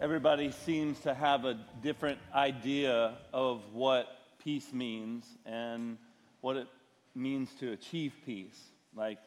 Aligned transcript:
everybody 0.00 0.50
seems 0.50 0.98
to 1.00 1.12
have 1.12 1.44
a 1.44 1.58
different 1.82 2.18
idea 2.34 3.18
of 3.34 3.60
what 3.74 4.06
peace 4.42 4.72
means 4.72 5.26
and 5.44 5.98
what 6.40 6.56
it 6.56 6.68
means 7.14 7.50
to 7.60 7.72
achieve 7.72 8.14
peace. 8.24 8.58
Like, 8.96 9.18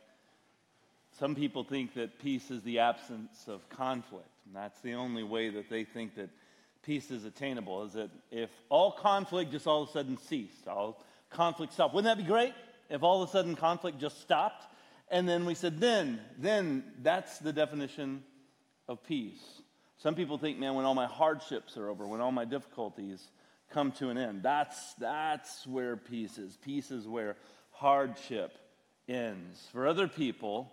some 1.20 1.36
people 1.36 1.64
think 1.64 1.94
that 1.94 2.18
peace 2.18 2.50
is 2.50 2.64
the 2.64 2.80
absence 2.80 3.46
of 3.48 3.70
conflict, 3.70 4.28
and 4.48 4.56
that's 4.56 4.82
the 4.82 4.96
only 4.96 5.22
way 5.22 5.50
that 5.52 5.70
they 5.70 5.84
think 5.84 6.16
that 6.16 6.32
peace 6.82 7.12
is 7.12 7.24
attainable, 7.24 7.84
is 7.84 7.94
that 7.94 8.10
if 8.32 8.50
all 8.70 8.92
conflict 8.92 9.52
just 9.52 9.68
all 9.68 9.84
of 9.84 9.90
a 9.90 9.92
sudden 9.92 10.18
ceased, 10.18 10.68
all 10.68 11.06
conflict 11.30 11.74
stopped. 11.74 11.94
Wouldn't 11.94 12.18
that 12.18 12.22
be 12.22 12.28
great 12.28 12.54
if 12.90 13.04
all 13.04 13.22
of 13.22 13.30
a 13.30 13.32
sudden 13.32 13.56
conflict 13.56 14.00
just 14.00 14.22
stopped? 14.22 14.66
And 15.12 15.30
then 15.30 15.46
we 15.46 15.54
said, 15.54 15.80
then, 15.80 16.20
then 16.40 16.84
that's 17.04 17.38
the 17.38 17.54
definition 17.54 18.24
of 18.88 19.04
peace. 19.04 19.62
Some 20.04 20.16
people 20.16 20.38
think, 20.38 20.60
man, 20.60 20.76
when 20.76 20.84
all 20.84 20.96
my 20.96 21.06
hardships 21.06 21.78
are 21.78 21.88
over, 21.88 22.06
when 22.06 22.20
all 22.20 22.34
my 22.34 22.44
difficulties 22.44 23.26
come 23.72 23.94
to 23.94 24.10
an 24.10 24.18
end, 24.18 24.44
that's, 24.44 24.96
that's 24.96 25.66
where 25.66 25.96
peace 25.96 26.38
is. 26.38 26.58
Peace 26.58 26.92
is 26.92 27.08
where 27.08 27.38
hardship 27.72 28.52
ends. 29.08 29.66
For 29.72 29.88
other 29.88 30.10
people, 30.10 30.70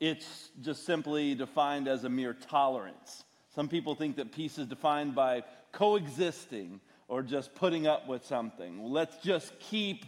it's 0.00 0.50
just 0.60 0.84
simply 0.84 1.34
defined 1.34 1.88
as 1.88 2.04
a 2.04 2.10
mere 2.10 2.34
tolerance. 2.34 3.24
Some 3.54 3.68
people 3.68 3.94
think 3.94 4.16
that 4.16 4.32
peace 4.32 4.58
is 4.58 4.66
defined 4.66 5.14
by 5.14 5.44
coexisting 5.72 6.78
or 7.08 7.22
just 7.22 7.54
putting 7.54 7.86
up 7.86 8.06
with 8.06 8.26
something. 8.26 8.84
Let's 8.84 9.16
just 9.24 9.58
keep 9.60 10.04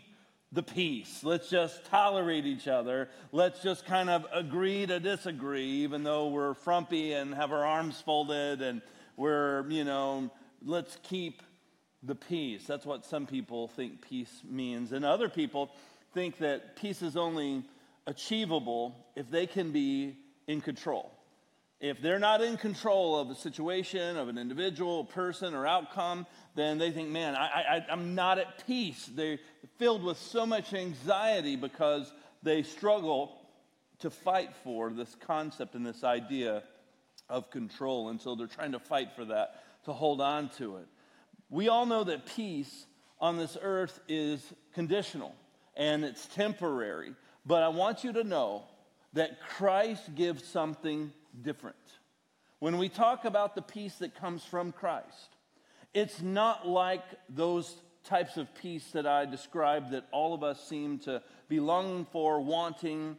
the 0.53 0.63
peace. 0.63 1.23
Let's 1.25 1.51
just 1.51 1.85
tolerate 1.87 2.47
each 2.47 2.69
other. 2.69 3.09
Let's 3.33 3.63
just 3.63 3.85
kind 3.85 4.09
of 4.09 4.27
agree 4.33 4.87
to 4.87 5.01
disagree, 5.01 5.67
even 5.67 6.05
though 6.05 6.29
we're 6.29 6.55
frumpy 6.55 7.13
and 7.13 7.35
have 7.35 7.53
our 7.53 7.65
arms 7.65 8.01
folded 8.01 8.63
and 8.63 8.81
we're, 9.17 9.69
you 9.69 9.85
know, 9.85 10.31
let's 10.65 10.99
keep 11.03 11.43
the 12.03 12.15
peace. 12.15 12.65
That's 12.67 12.87
what 12.87 13.05
some 13.05 13.27
people 13.27 13.69
think 13.69 14.07
peace 14.07 14.43
means. 14.49 14.93
And 14.93 15.05
other 15.05 15.29
people 15.29 15.71
think 16.15 16.39
that 16.39 16.77
peace 16.77 17.03
is 17.03 17.17
only 17.17 17.65
achievable 18.07 18.95
if 19.17 19.31
they 19.31 19.47
can 19.47 19.73
be 19.73 20.17
in 20.47 20.61
control. 20.61 21.11
If 21.79 22.01
they're 22.01 22.19
not 22.19 22.43
in 22.43 22.57
control 22.57 23.19
of 23.19 23.31
a 23.31 23.35
situation, 23.35 24.17
of 24.17 24.29
an 24.29 24.39
individual, 24.39 25.05
person, 25.05 25.55
or 25.55 25.67
outcome, 25.67 26.27
then 26.55 26.79
they 26.79 26.91
think, 26.91 27.11
man, 27.11 27.35
I, 27.37 27.47
I, 27.47 27.87
I'm 27.91 28.15
not 28.15 28.39
at 28.39 28.67
peace. 28.67 29.11
They're 29.15 29.39
filled 29.79 30.03
with 30.03 30.17
so 30.17 30.47
much 30.47 30.73
anxiety 30.73 31.55
because 31.55 32.11
they 32.43 32.63
struggle 32.63 33.39
to 33.99 34.11
fight 34.11 34.51
for 34.65 34.91
this 34.91 35.15
concept 35.27 35.75
and 35.75 35.85
this 35.85 36.03
idea 36.03 36.63
of 37.29 37.51
control. 37.51 38.09
And 38.09 38.21
so 38.21 38.35
they're 38.35 38.47
trying 38.47 38.73
to 38.73 38.79
fight 38.79 39.09
for 39.15 39.27
that, 39.27 39.63
to 39.85 39.93
hold 39.93 40.21
on 40.23 40.49
to 40.57 40.77
it. 40.77 40.87
We 41.51 41.69
all 41.69 41.85
know 41.85 42.05
that 42.05 42.27
peace 42.27 42.87
on 43.21 43.37
this 43.37 43.57
earth 43.61 44.01
is 44.09 44.53
conditional 44.75 45.35
and 45.77 46.05
it's 46.05 46.27
temporary. 46.27 47.13
But 47.45 47.63
I 47.63 47.69
want 47.69 48.03
you 48.03 48.13
to 48.15 48.25
know 48.25 48.65
that 49.13 49.41
Christ 49.41 50.15
gives 50.15 50.45
something 50.45 51.13
different. 51.43 51.77
When 52.59 52.79
we 52.79 52.89
talk 52.89 53.25
about 53.25 53.55
the 53.55 53.63
peace 53.63 53.97
that 53.97 54.15
comes 54.15 54.45
from 54.45 54.73
Christ, 54.73 55.37
it's 55.93 56.23
not 56.23 56.67
like 56.67 57.05
those 57.29 57.75
types 58.05 58.37
of 58.37 58.55
peace 58.55 58.87
that 58.93 59.07
I 59.07 59.27
described 59.27 59.91
that 59.91 60.07
all 60.13 60.33
of 60.33 60.43
us 60.43 60.63
seem 60.67 60.99
to 61.01 61.23
be 61.49 61.61
longing 61.61 62.07
for, 62.13 62.41
wanting, 62.41 63.17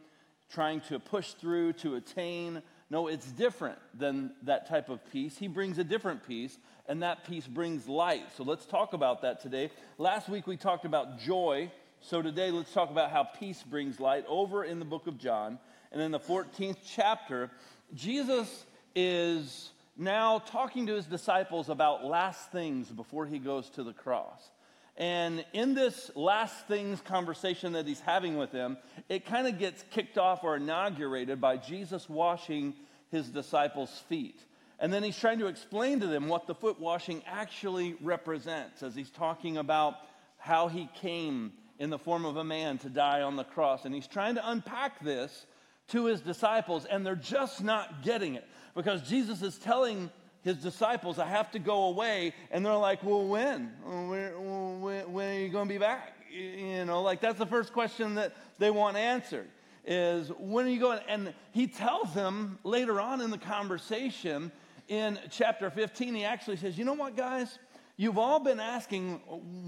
trying 0.50 0.80
to 0.82 0.98
push 0.98 1.32
through, 1.32 1.74
to 1.74 1.96
attain. 1.96 2.62
No, 2.90 3.06
it's 3.06 3.30
different 3.30 3.78
than 3.94 4.32
that 4.42 4.68
type 4.68 4.88
of 4.88 5.00
peace. 5.12 5.36
He 5.36 5.46
brings 5.46 5.78
a 5.78 5.84
different 5.84 6.26
peace, 6.26 6.56
and 6.86 7.02
that 7.02 7.24
peace 7.24 7.46
brings 7.46 7.86
light. 7.86 8.24
So 8.36 8.44
let's 8.44 8.64
talk 8.64 8.92
about 8.94 9.22
that 9.22 9.40
today. 9.40 9.70
Last 9.98 10.28
week 10.28 10.46
we 10.46 10.56
talked 10.56 10.84
about 10.84 11.20
joy. 11.20 11.70
So 12.00 12.22
today 12.22 12.50
let's 12.50 12.72
talk 12.72 12.90
about 12.90 13.10
how 13.10 13.24
peace 13.24 13.62
brings 13.62 14.00
light 14.00 14.24
over 14.26 14.64
in 14.64 14.78
the 14.78 14.84
book 14.84 15.06
of 15.06 15.18
John. 15.18 15.58
And 15.92 16.00
in 16.00 16.12
the 16.12 16.20
14th 16.20 16.76
chapter, 16.86 17.50
Jesus 17.94 18.66
is 18.94 19.70
now 19.96 20.38
talking 20.38 20.86
to 20.86 20.94
his 20.94 21.06
disciples 21.06 21.68
about 21.68 22.04
last 22.04 22.52
things 22.52 22.88
before 22.88 23.26
he 23.26 23.38
goes 23.38 23.68
to 23.70 23.82
the 23.82 23.92
cross. 23.92 24.50
And 24.96 25.44
in 25.52 25.74
this 25.74 26.10
last 26.16 26.66
things 26.66 27.00
conversation 27.00 27.72
that 27.72 27.86
he's 27.86 28.00
having 28.00 28.36
with 28.36 28.50
them, 28.50 28.78
it 29.08 29.26
kind 29.26 29.46
of 29.46 29.58
gets 29.58 29.84
kicked 29.90 30.18
off 30.18 30.42
or 30.42 30.56
inaugurated 30.56 31.40
by 31.40 31.56
Jesus 31.56 32.08
washing 32.08 32.74
his 33.10 33.28
disciples' 33.28 34.02
feet. 34.08 34.40
And 34.80 34.92
then 34.92 35.02
he's 35.02 35.18
trying 35.18 35.38
to 35.38 35.46
explain 35.46 36.00
to 36.00 36.06
them 36.06 36.28
what 36.28 36.46
the 36.46 36.54
foot 36.54 36.80
washing 36.80 37.22
actually 37.26 37.96
represents 38.00 38.82
as 38.82 38.94
he's 38.94 39.10
talking 39.10 39.56
about 39.56 39.94
how 40.36 40.68
he 40.68 40.88
came 41.00 41.52
in 41.78 41.90
the 41.90 41.98
form 41.98 42.24
of 42.24 42.36
a 42.36 42.44
man 42.44 42.78
to 42.78 42.88
die 42.88 43.22
on 43.22 43.36
the 43.36 43.44
cross. 43.44 43.84
And 43.84 43.94
he's 43.94 44.06
trying 44.06 44.34
to 44.34 44.50
unpack 44.50 45.00
this 45.00 45.46
to 45.88 46.06
his 46.06 46.20
disciples, 46.20 46.84
and 46.84 47.04
they're 47.04 47.16
just 47.16 47.62
not 47.62 48.02
getting 48.02 48.34
it 48.34 48.46
because 48.74 49.08
Jesus 49.08 49.42
is 49.42 49.58
telling 49.58 50.10
his 50.42 50.56
disciples, 50.58 51.18
I 51.18 51.26
have 51.26 51.50
to 51.52 51.58
go 51.58 51.84
away. 51.84 52.32
And 52.50 52.64
they're 52.64 52.74
like, 52.74 53.02
Well, 53.02 53.26
when? 53.26 53.72
When, 53.84 55.12
when 55.12 55.36
are 55.36 55.40
you 55.40 55.48
going 55.48 55.68
to 55.68 55.74
be 55.74 55.78
back? 55.78 56.14
You 56.30 56.84
know, 56.84 57.02
like 57.02 57.20
that's 57.20 57.38
the 57.38 57.46
first 57.46 57.72
question 57.72 58.14
that 58.16 58.34
they 58.58 58.70
want 58.70 58.96
answered 58.96 59.48
is 59.84 60.28
when 60.38 60.66
are 60.66 60.68
you 60.68 60.78
going? 60.78 61.00
And 61.08 61.32
he 61.52 61.66
tells 61.66 62.12
them 62.12 62.58
later 62.62 63.00
on 63.00 63.20
in 63.22 63.30
the 63.30 63.38
conversation 63.38 64.52
in 64.88 65.18
chapter 65.30 65.70
15, 65.70 66.14
he 66.14 66.24
actually 66.24 66.56
says, 66.56 66.78
You 66.78 66.84
know 66.84 66.94
what, 66.94 67.16
guys? 67.16 67.58
You've 67.96 68.18
all 68.18 68.38
been 68.38 68.60
asking, 68.60 69.14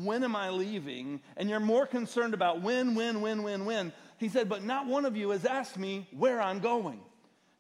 When 0.05 0.23
am 0.23 0.37
I 0.37 0.51
leaving? 0.51 1.21
And 1.37 1.49
you're 1.49 1.61
more 1.61 1.87
concerned 1.87 2.35
about 2.35 2.63
when, 2.63 2.95
when, 2.95 3.21
when, 3.21 3.43
when, 3.43 3.65
when. 3.65 3.93
He 4.21 4.29
said, 4.29 4.51
But 4.51 4.63
not 4.63 4.87
one 4.87 5.07
of 5.07 5.17
you 5.17 5.31
has 5.31 5.47
asked 5.47 5.79
me 5.79 6.07
where 6.13 6.43
I'm 6.43 6.61
going. 6.61 7.01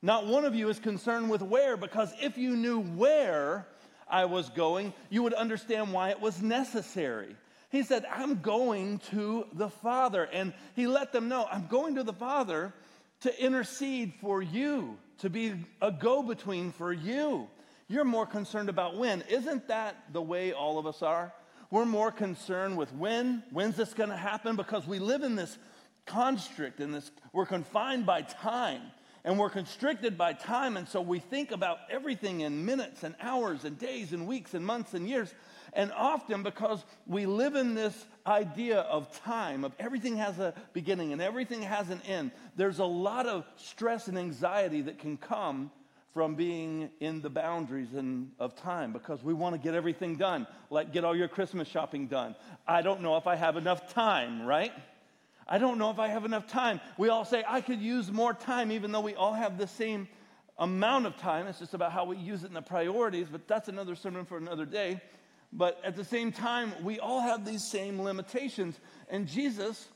Not 0.02 0.26
one 0.26 0.44
of 0.44 0.54
you 0.54 0.68
is 0.68 0.78
concerned 0.78 1.30
with 1.30 1.40
where, 1.40 1.78
because 1.78 2.12
if 2.20 2.36
you 2.36 2.54
knew 2.54 2.80
where 2.80 3.66
I 4.06 4.26
was 4.26 4.50
going, 4.50 4.92
you 5.08 5.22
would 5.22 5.32
understand 5.32 5.92
why 5.92 6.10
it 6.10 6.20
was 6.20 6.42
necessary. 6.42 7.34
He 7.70 7.82
said, 7.82 8.04
I'm 8.12 8.42
going 8.42 8.98
to 9.10 9.46
the 9.54 9.70
Father. 9.70 10.24
And 10.24 10.52
he 10.76 10.86
let 10.86 11.12
them 11.12 11.28
know, 11.28 11.46
I'm 11.50 11.66
going 11.66 11.94
to 11.94 12.02
the 12.02 12.12
Father 12.12 12.74
to 13.20 13.42
intercede 13.42 14.12
for 14.20 14.42
you, 14.42 14.98
to 15.18 15.30
be 15.30 15.54
a 15.80 15.90
go 15.90 16.22
between 16.22 16.72
for 16.72 16.92
you. 16.92 17.48
You're 17.88 18.04
more 18.04 18.26
concerned 18.26 18.68
about 18.68 18.98
when. 18.98 19.22
Isn't 19.30 19.66
that 19.68 19.96
the 20.12 20.22
way 20.22 20.52
all 20.52 20.78
of 20.78 20.86
us 20.86 21.00
are? 21.00 21.32
We're 21.70 21.86
more 21.86 22.10
concerned 22.10 22.76
with 22.76 22.92
when. 22.94 23.44
When's 23.50 23.76
this 23.76 23.94
going 23.94 24.10
to 24.10 24.16
happen? 24.16 24.56
Because 24.56 24.86
we 24.86 24.98
live 24.98 25.22
in 25.22 25.36
this 25.36 25.56
constrict 26.10 26.80
in 26.80 26.92
this, 26.92 27.10
we're 27.32 27.46
confined 27.46 28.04
by 28.06 28.22
time 28.22 28.82
and 29.24 29.38
we're 29.38 29.50
constricted 29.50 30.16
by 30.16 30.32
time. 30.32 30.76
And 30.76 30.88
so 30.88 31.00
we 31.00 31.18
think 31.18 31.52
about 31.52 31.78
everything 31.90 32.40
in 32.40 32.64
minutes 32.64 33.02
and 33.02 33.14
hours 33.20 33.64
and 33.64 33.78
days 33.78 34.12
and 34.12 34.26
weeks 34.26 34.54
and 34.54 34.64
months 34.64 34.94
and 34.94 35.08
years. 35.08 35.32
And 35.72 35.92
often 35.92 36.42
because 36.42 36.84
we 37.06 37.26
live 37.26 37.54
in 37.54 37.74
this 37.74 38.06
idea 38.26 38.80
of 38.80 39.12
time, 39.22 39.64
of 39.64 39.72
everything 39.78 40.16
has 40.16 40.38
a 40.38 40.54
beginning 40.72 41.12
and 41.12 41.22
everything 41.22 41.62
has 41.62 41.90
an 41.90 42.00
end, 42.06 42.32
there's 42.56 42.78
a 42.78 42.84
lot 42.84 43.26
of 43.26 43.44
stress 43.56 44.08
and 44.08 44.18
anxiety 44.18 44.82
that 44.82 44.98
can 44.98 45.16
come 45.16 45.70
from 46.12 46.34
being 46.34 46.90
in 46.98 47.20
the 47.20 47.30
boundaries 47.30 47.88
of 48.40 48.56
time 48.56 48.92
because 48.92 49.22
we 49.22 49.32
want 49.32 49.54
to 49.54 49.60
get 49.60 49.74
everything 49.74 50.16
done, 50.16 50.44
like 50.68 50.92
get 50.92 51.04
all 51.04 51.16
your 51.16 51.28
Christmas 51.28 51.68
shopping 51.68 52.08
done. 52.08 52.34
I 52.66 52.82
don't 52.82 53.00
know 53.00 53.16
if 53.16 53.28
I 53.28 53.36
have 53.36 53.56
enough 53.56 53.92
time, 53.94 54.44
right? 54.44 54.72
I 55.50 55.58
don't 55.58 55.78
know 55.78 55.90
if 55.90 55.98
I 55.98 56.06
have 56.06 56.24
enough 56.24 56.46
time. 56.46 56.80
We 56.96 57.08
all 57.08 57.24
say, 57.24 57.42
I 57.46 57.60
could 57.60 57.80
use 57.80 58.10
more 58.12 58.32
time, 58.32 58.70
even 58.70 58.92
though 58.92 59.00
we 59.00 59.16
all 59.16 59.34
have 59.34 59.58
the 59.58 59.66
same 59.66 60.06
amount 60.56 61.06
of 61.06 61.16
time. 61.16 61.48
It's 61.48 61.58
just 61.58 61.74
about 61.74 61.90
how 61.90 62.04
we 62.04 62.16
use 62.16 62.44
it 62.44 62.46
in 62.46 62.54
the 62.54 62.62
priorities, 62.62 63.26
but 63.30 63.48
that's 63.48 63.68
another 63.68 63.96
sermon 63.96 64.24
for 64.24 64.36
another 64.36 64.64
day. 64.64 65.00
But 65.52 65.80
at 65.82 65.96
the 65.96 66.04
same 66.04 66.30
time, 66.30 66.72
we 66.84 67.00
all 67.00 67.20
have 67.20 67.44
these 67.44 67.64
same 67.64 68.00
limitations. 68.00 68.78
And 69.08 69.26
Jesus 69.26 69.88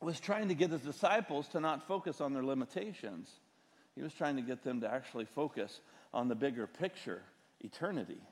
was 0.00 0.18
trying 0.18 0.48
to 0.48 0.54
get 0.54 0.70
his 0.70 0.80
disciples 0.80 1.48
to 1.48 1.60
not 1.60 1.86
focus 1.86 2.22
on 2.22 2.32
their 2.32 2.44
limitations. 2.44 3.28
He 3.94 4.02
was 4.02 4.14
trying 4.14 4.36
to 4.36 4.42
get 4.42 4.62
them 4.64 4.80
to 4.80 4.90
actually 4.90 5.26
focus 5.26 5.80
on 6.14 6.28
the 6.28 6.34
bigger 6.34 6.66
picture, 6.66 7.20
eternity. 7.60 8.22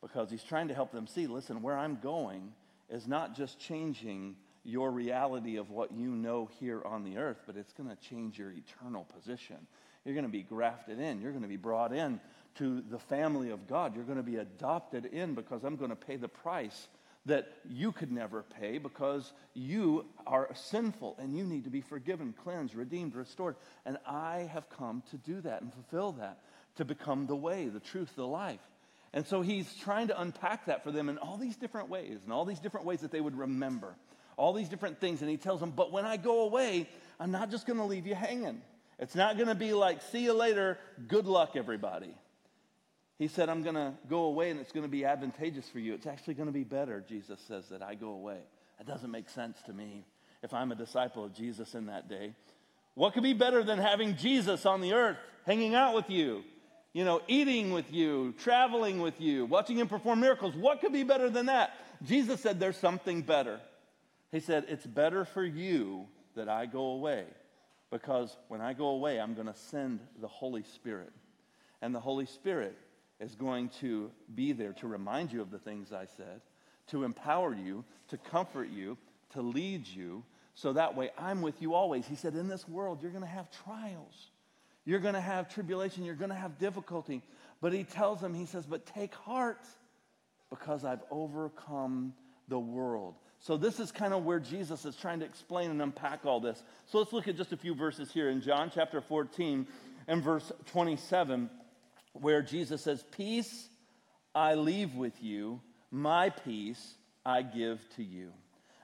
Because 0.00 0.30
he's 0.30 0.44
trying 0.44 0.68
to 0.68 0.74
help 0.74 0.92
them 0.92 1.08
see 1.08 1.26
listen, 1.26 1.62
where 1.62 1.76
I'm 1.76 1.98
going 2.00 2.52
is 2.88 3.08
not 3.08 3.34
just 3.34 3.58
changing 3.58 4.36
your 4.64 4.90
reality 4.90 5.56
of 5.56 5.70
what 5.70 5.92
you 5.92 6.10
know 6.10 6.48
here 6.58 6.82
on 6.84 7.04
the 7.04 7.16
earth, 7.18 7.42
but 7.46 7.56
it's 7.56 7.72
going 7.72 7.88
to 7.88 7.96
change 7.96 8.38
your 8.38 8.52
eternal 8.52 9.04
position. 9.04 9.56
You're 10.04 10.14
going 10.14 10.26
to 10.26 10.32
be 10.32 10.42
grafted 10.42 10.98
in. 10.98 11.20
You're 11.20 11.32
going 11.32 11.42
to 11.42 11.48
be 11.48 11.56
brought 11.56 11.92
in 11.92 12.20
to 12.56 12.82
the 12.82 12.98
family 12.98 13.50
of 13.50 13.66
God. 13.66 13.94
You're 13.94 14.04
going 14.04 14.16
to 14.16 14.22
be 14.22 14.36
adopted 14.36 15.06
in 15.06 15.34
because 15.34 15.64
I'm 15.64 15.76
going 15.76 15.90
to 15.90 15.96
pay 15.96 16.16
the 16.16 16.28
price 16.28 16.88
that 17.26 17.52
you 17.68 17.92
could 17.92 18.10
never 18.10 18.42
pay 18.42 18.78
because 18.78 19.32
you 19.52 20.06
are 20.26 20.48
sinful 20.54 21.16
and 21.18 21.36
you 21.36 21.44
need 21.44 21.64
to 21.64 21.70
be 21.70 21.82
forgiven, 21.82 22.32
cleansed, 22.32 22.74
redeemed, 22.74 23.14
restored. 23.14 23.56
And 23.84 23.98
I 24.06 24.48
have 24.52 24.70
come 24.70 25.02
to 25.10 25.18
do 25.18 25.40
that 25.42 25.60
and 25.60 25.72
fulfill 25.72 26.12
that, 26.12 26.40
to 26.76 26.84
become 26.84 27.26
the 27.26 27.36
way, 27.36 27.68
the 27.68 27.80
truth, 27.80 28.10
the 28.16 28.26
life. 28.26 28.60
And 29.12 29.26
so 29.26 29.42
he's 29.42 29.72
trying 29.74 30.08
to 30.08 30.20
unpack 30.20 30.66
that 30.66 30.82
for 30.82 30.92
them 30.92 31.08
in 31.08 31.18
all 31.18 31.36
these 31.36 31.56
different 31.56 31.88
ways, 31.88 32.20
and 32.22 32.32
all 32.32 32.44
these 32.44 32.60
different 32.60 32.86
ways 32.86 33.00
that 33.00 33.10
they 33.10 33.20
would 33.20 33.36
remember, 33.36 33.96
all 34.40 34.54
these 34.54 34.68
different 34.68 35.00
things. 35.00 35.20
And 35.20 35.30
he 35.30 35.36
tells 35.36 35.60
them, 35.60 35.70
But 35.70 35.92
when 35.92 36.06
I 36.06 36.16
go 36.16 36.44
away, 36.44 36.88
I'm 37.20 37.30
not 37.30 37.50
just 37.50 37.66
going 37.66 37.78
to 37.78 37.84
leave 37.84 38.06
you 38.06 38.14
hanging. 38.14 38.62
It's 38.98 39.14
not 39.14 39.36
going 39.36 39.48
to 39.48 39.54
be 39.54 39.72
like, 39.74 40.02
See 40.02 40.24
you 40.24 40.32
later, 40.32 40.78
good 41.06 41.26
luck, 41.26 41.52
everybody. 41.54 42.14
He 43.18 43.28
said, 43.28 43.50
I'm 43.50 43.62
going 43.62 43.74
to 43.74 43.92
go 44.08 44.24
away 44.24 44.48
and 44.48 44.58
it's 44.58 44.72
going 44.72 44.84
to 44.84 44.90
be 44.90 45.04
advantageous 45.04 45.68
for 45.68 45.78
you. 45.78 45.92
It's 45.92 46.06
actually 46.06 46.34
going 46.34 46.46
to 46.48 46.54
be 46.54 46.64
better, 46.64 47.04
Jesus 47.06 47.38
says, 47.46 47.68
that 47.68 47.82
I 47.82 47.94
go 47.94 48.08
away. 48.12 48.38
That 48.78 48.86
doesn't 48.86 49.10
make 49.10 49.28
sense 49.28 49.58
to 49.66 49.74
me 49.74 50.06
if 50.42 50.54
I'm 50.54 50.72
a 50.72 50.74
disciple 50.74 51.22
of 51.22 51.34
Jesus 51.34 51.74
in 51.74 51.86
that 51.86 52.08
day. 52.08 52.32
What 52.94 53.12
could 53.12 53.22
be 53.22 53.34
better 53.34 53.62
than 53.62 53.78
having 53.78 54.16
Jesus 54.16 54.64
on 54.64 54.80
the 54.80 54.94
earth, 54.94 55.18
hanging 55.44 55.74
out 55.74 55.94
with 55.94 56.08
you, 56.08 56.42
you 56.94 57.04
know, 57.04 57.20
eating 57.28 57.72
with 57.72 57.92
you, 57.92 58.32
traveling 58.38 59.02
with 59.02 59.20
you, 59.20 59.44
watching 59.44 59.76
him 59.76 59.86
perform 59.86 60.20
miracles? 60.20 60.56
What 60.56 60.80
could 60.80 60.94
be 60.94 61.02
better 61.02 61.28
than 61.28 61.46
that? 61.46 61.74
Jesus 62.02 62.40
said, 62.40 62.58
There's 62.58 62.78
something 62.78 63.20
better. 63.20 63.60
He 64.32 64.40
said, 64.40 64.66
It's 64.68 64.86
better 64.86 65.24
for 65.24 65.44
you 65.44 66.06
that 66.36 66.48
I 66.48 66.66
go 66.66 66.82
away 66.92 67.24
because 67.90 68.36
when 68.48 68.60
I 68.60 68.72
go 68.72 68.88
away, 68.88 69.20
I'm 69.20 69.34
going 69.34 69.46
to 69.46 69.54
send 69.54 70.00
the 70.20 70.28
Holy 70.28 70.62
Spirit. 70.62 71.12
And 71.82 71.94
the 71.94 72.00
Holy 72.00 72.26
Spirit 72.26 72.76
is 73.18 73.34
going 73.34 73.70
to 73.80 74.10
be 74.34 74.52
there 74.52 74.72
to 74.74 74.86
remind 74.86 75.32
you 75.32 75.40
of 75.40 75.50
the 75.50 75.58
things 75.58 75.92
I 75.92 76.06
said, 76.16 76.40
to 76.88 77.04
empower 77.04 77.54
you, 77.54 77.84
to 78.08 78.16
comfort 78.16 78.68
you, 78.70 78.96
to 79.30 79.42
lead 79.42 79.86
you, 79.86 80.24
so 80.54 80.72
that 80.72 80.96
way 80.96 81.10
I'm 81.16 81.42
with 81.42 81.62
you 81.62 81.74
always. 81.74 82.06
He 82.06 82.16
said, 82.16 82.34
In 82.34 82.48
this 82.48 82.68
world, 82.68 83.02
you're 83.02 83.10
going 83.10 83.24
to 83.24 83.28
have 83.28 83.48
trials. 83.64 84.30
You're 84.84 85.00
going 85.00 85.14
to 85.14 85.20
have 85.20 85.52
tribulation. 85.52 86.04
You're 86.04 86.14
going 86.14 86.30
to 86.30 86.36
have 86.36 86.58
difficulty. 86.58 87.22
But 87.60 87.72
he 87.72 87.84
tells 87.84 88.20
them, 88.20 88.34
He 88.34 88.46
says, 88.46 88.66
But 88.66 88.86
take 88.86 89.14
heart 89.14 89.64
because 90.50 90.84
I've 90.84 91.02
overcome 91.10 92.12
the 92.48 92.58
world. 92.58 93.14
So, 93.42 93.56
this 93.56 93.80
is 93.80 93.90
kind 93.90 94.12
of 94.12 94.24
where 94.24 94.38
Jesus 94.38 94.84
is 94.84 94.96
trying 94.96 95.20
to 95.20 95.24
explain 95.24 95.70
and 95.70 95.80
unpack 95.80 96.26
all 96.26 96.40
this. 96.40 96.62
So, 96.86 96.98
let's 96.98 97.12
look 97.12 97.26
at 97.26 97.36
just 97.36 97.52
a 97.52 97.56
few 97.56 97.74
verses 97.74 98.12
here 98.12 98.28
in 98.28 98.42
John 98.42 98.70
chapter 98.72 99.00
14 99.00 99.66
and 100.08 100.22
verse 100.22 100.52
27, 100.66 101.48
where 102.12 102.42
Jesus 102.42 102.82
says, 102.82 103.02
Peace 103.16 103.68
I 104.34 104.54
leave 104.54 104.94
with 104.94 105.22
you, 105.22 105.60
my 105.90 106.28
peace 106.30 106.94
I 107.24 107.40
give 107.40 107.80
to 107.96 108.04
you. 108.04 108.30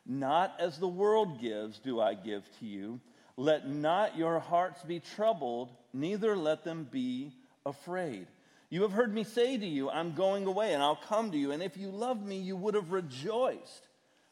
Not 0.06 0.54
as 0.58 0.78
the 0.78 0.88
world 0.88 1.40
gives, 1.40 1.78
do 1.78 2.00
I 2.00 2.14
give 2.14 2.44
to 2.60 2.66
you. 2.66 3.00
Let 3.36 3.68
not 3.68 4.16
your 4.16 4.38
hearts 4.38 4.82
be 4.82 5.00
troubled, 5.00 5.70
neither 5.92 6.34
let 6.34 6.64
them 6.64 6.88
be 6.90 7.32
afraid. 7.66 8.26
You 8.70 8.82
have 8.82 8.92
heard 8.92 9.12
me 9.12 9.24
say 9.24 9.58
to 9.58 9.66
you, 9.66 9.90
I'm 9.90 10.14
going 10.14 10.46
away 10.46 10.72
and 10.72 10.82
I'll 10.82 10.96
come 10.96 11.30
to 11.30 11.36
you. 11.36 11.52
And 11.52 11.62
if 11.62 11.76
you 11.76 11.90
loved 11.90 12.24
me, 12.24 12.38
you 12.38 12.56
would 12.56 12.74
have 12.74 12.90
rejoiced 12.90 13.86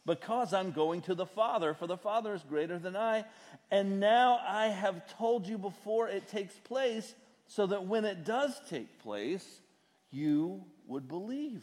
because 0.07 0.53
I'm 0.53 0.73
going 0.73 1.03
to 1.03 1.15
the 1.15 1.27
Father, 1.27 1.75
for 1.75 1.87
the 1.87 1.97
Father 1.97 2.35
is 2.35 2.43
greater 2.43 2.79
than 2.79 2.97
I. 2.97 3.25
And 3.71 4.01
now 4.01 4.41
I 4.47 4.67
have 4.67 5.07
told 5.17 5.47
you 5.47 5.59
before 5.59 6.09
it 6.09 6.29
takes 6.29 6.55
place, 6.55 7.15
so 7.47 7.67
that 7.67 7.87
when 7.87 8.05
it 8.05 8.25
does 8.25 8.59
take 8.71 8.99
place, 9.01 9.47
you 10.11 10.63
would 10.87 11.09
believe. 11.09 11.63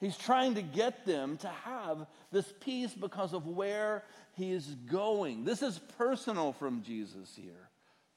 He's 0.00 0.16
trying 0.16 0.56
to 0.56 0.62
get 0.62 1.06
them 1.06 1.36
to 1.38 1.48
have 1.48 2.06
this 2.32 2.52
peace 2.60 2.92
because 2.92 3.32
of 3.32 3.46
where 3.46 4.02
he 4.34 4.50
is 4.50 4.66
going. 4.90 5.44
This 5.44 5.62
is 5.62 5.78
personal 5.96 6.52
from 6.52 6.82
Jesus 6.82 7.32
here 7.36 7.68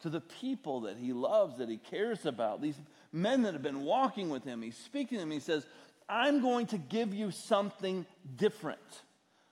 to 0.01 0.09
the 0.09 0.21
people 0.21 0.81
that 0.81 0.97
he 0.97 1.13
loves, 1.13 1.57
that 1.59 1.69
he 1.69 1.77
cares 1.77 2.25
about, 2.25 2.61
these 2.61 2.79
men 3.11 3.43
that 3.43 3.53
have 3.53 3.63
been 3.63 3.83
walking 3.83 4.29
with 4.29 4.43
him. 4.43 4.61
He's 4.61 4.77
speaking 4.77 5.17
to 5.17 5.21
them. 5.21 5.31
He 5.31 5.39
says, 5.39 5.65
I'm 6.09 6.41
going 6.41 6.67
to 6.67 6.77
give 6.77 7.13
you 7.13 7.31
something 7.31 8.05
different. 8.35 8.79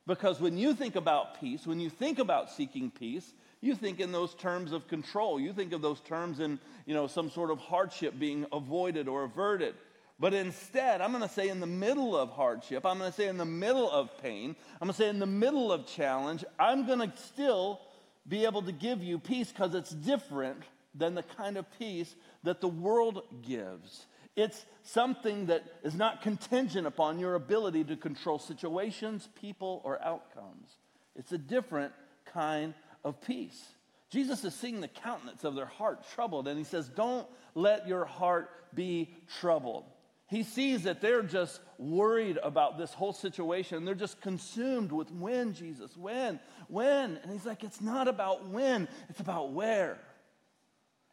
Because 0.06 0.42
when 0.42 0.58
you 0.58 0.74
think 0.74 0.96
about 0.96 1.40
peace, 1.40 1.66
when 1.66 1.80
you 1.80 1.90
think 1.90 2.20
about 2.20 2.52
seeking 2.52 2.92
peace, 2.92 3.34
you 3.62 3.76
think 3.76 4.02
in 4.02 4.12
those 4.12 4.34
terms 4.36 4.74
of 4.74 4.88
control. 4.90 5.40
You 5.40 5.54
think 5.54 5.72
of 5.72 5.82
those 5.82 6.02
terms 6.02 6.42
in, 6.42 6.60
you 6.86 6.94
know, 6.94 7.08
some 7.08 7.30
sort 7.30 7.50
of 7.50 7.60
hardship 7.60 8.20
being 8.20 8.46
avoided 8.52 9.08
or 9.08 9.24
averted. 9.24 9.76
But 10.20 10.34
instead, 10.34 11.00
I'm 11.00 11.12
going 11.12 11.24
to 11.24 11.30
say 11.30 11.48
in 11.48 11.62
the 11.62 11.66
middle 11.66 12.16
of 12.16 12.30
hardship, 12.30 12.86
I'm 12.86 12.98
going 12.98 13.10
to 13.10 13.16
say 13.16 13.28
in 13.28 13.38
the 13.38 13.46
middle 13.46 13.90
of 13.90 14.18
pain, 14.22 14.56
I'm 14.82 14.88
going 14.88 14.94
to 14.94 14.98
say 14.98 15.10
in 15.10 15.20
the 15.20 15.26
middle 15.26 15.72
of 15.72 15.88
challenge, 15.88 16.44
I'm 16.60 16.86
going 16.86 17.00
to 17.00 17.12
still 17.18 17.80
be 18.28 18.46
able 18.46 18.62
to 18.64 18.72
give 18.72 19.02
you 19.02 19.18
peace 19.18 19.52
because 19.52 19.74
it's 19.74 19.92
different 19.92 20.64
than 20.94 21.16
the 21.16 21.24
kind 21.24 21.58
of 21.58 21.66
peace 21.80 22.16
that 22.44 22.62
the 22.62 22.68
world 22.68 23.24
gives. 23.42 24.06
It's 24.36 24.66
something 24.82 25.48
that 25.48 25.64
is 25.84 25.94
not 25.94 26.22
contingent 26.22 26.88
upon 26.88 27.20
your 27.20 27.36
ability 27.36 27.84
to 27.86 27.96
control 27.96 28.40
situations, 28.40 29.30
people, 29.40 29.82
or 29.84 30.02
outcomes. 30.02 30.70
It's 31.16 31.32
a 31.32 31.38
different 31.38 31.94
kind 32.26 32.74
of 33.04 33.22
peace. 33.22 33.62
Jesus 34.10 34.44
is 34.44 34.56
seeing 34.56 34.82
the 34.82 34.88
countenance 34.88 35.44
of 35.44 35.56
their 35.56 35.66
heart 35.66 36.04
troubled, 36.14 36.48
and 36.48 36.58
he 36.58 36.64
says, 36.64 36.88
Don't 36.90 37.28
let 37.56 37.88
your 37.88 38.06
heart 38.06 38.50
be 38.76 39.14
troubled. 39.40 39.86
He 40.28 40.42
sees 40.42 40.84
that 40.84 41.00
they're 41.00 41.22
just 41.22 41.60
worried 41.78 42.40
about 42.42 42.78
this 42.78 42.92
whole 42.92 43.14
situation. 43.14 43.86
They're 43.86 43.94
just 43.94 44.20
consumed 44.20 44.92
with 44.92 45.12
when, 45.12 45.54
Jesus, 45.54 45.96
when, 45.96 46.40
when. 46.70 47.20
And 47.22 47.32
he's 47.32 47.46
like, 47.46 47.64
it's 47.64 47.82
not 47.82 48.08
about 48.08 48.48
when, 48.48 48.88
it's 49.10 49.20
about 49.20 49.52
where. 49.52 50.00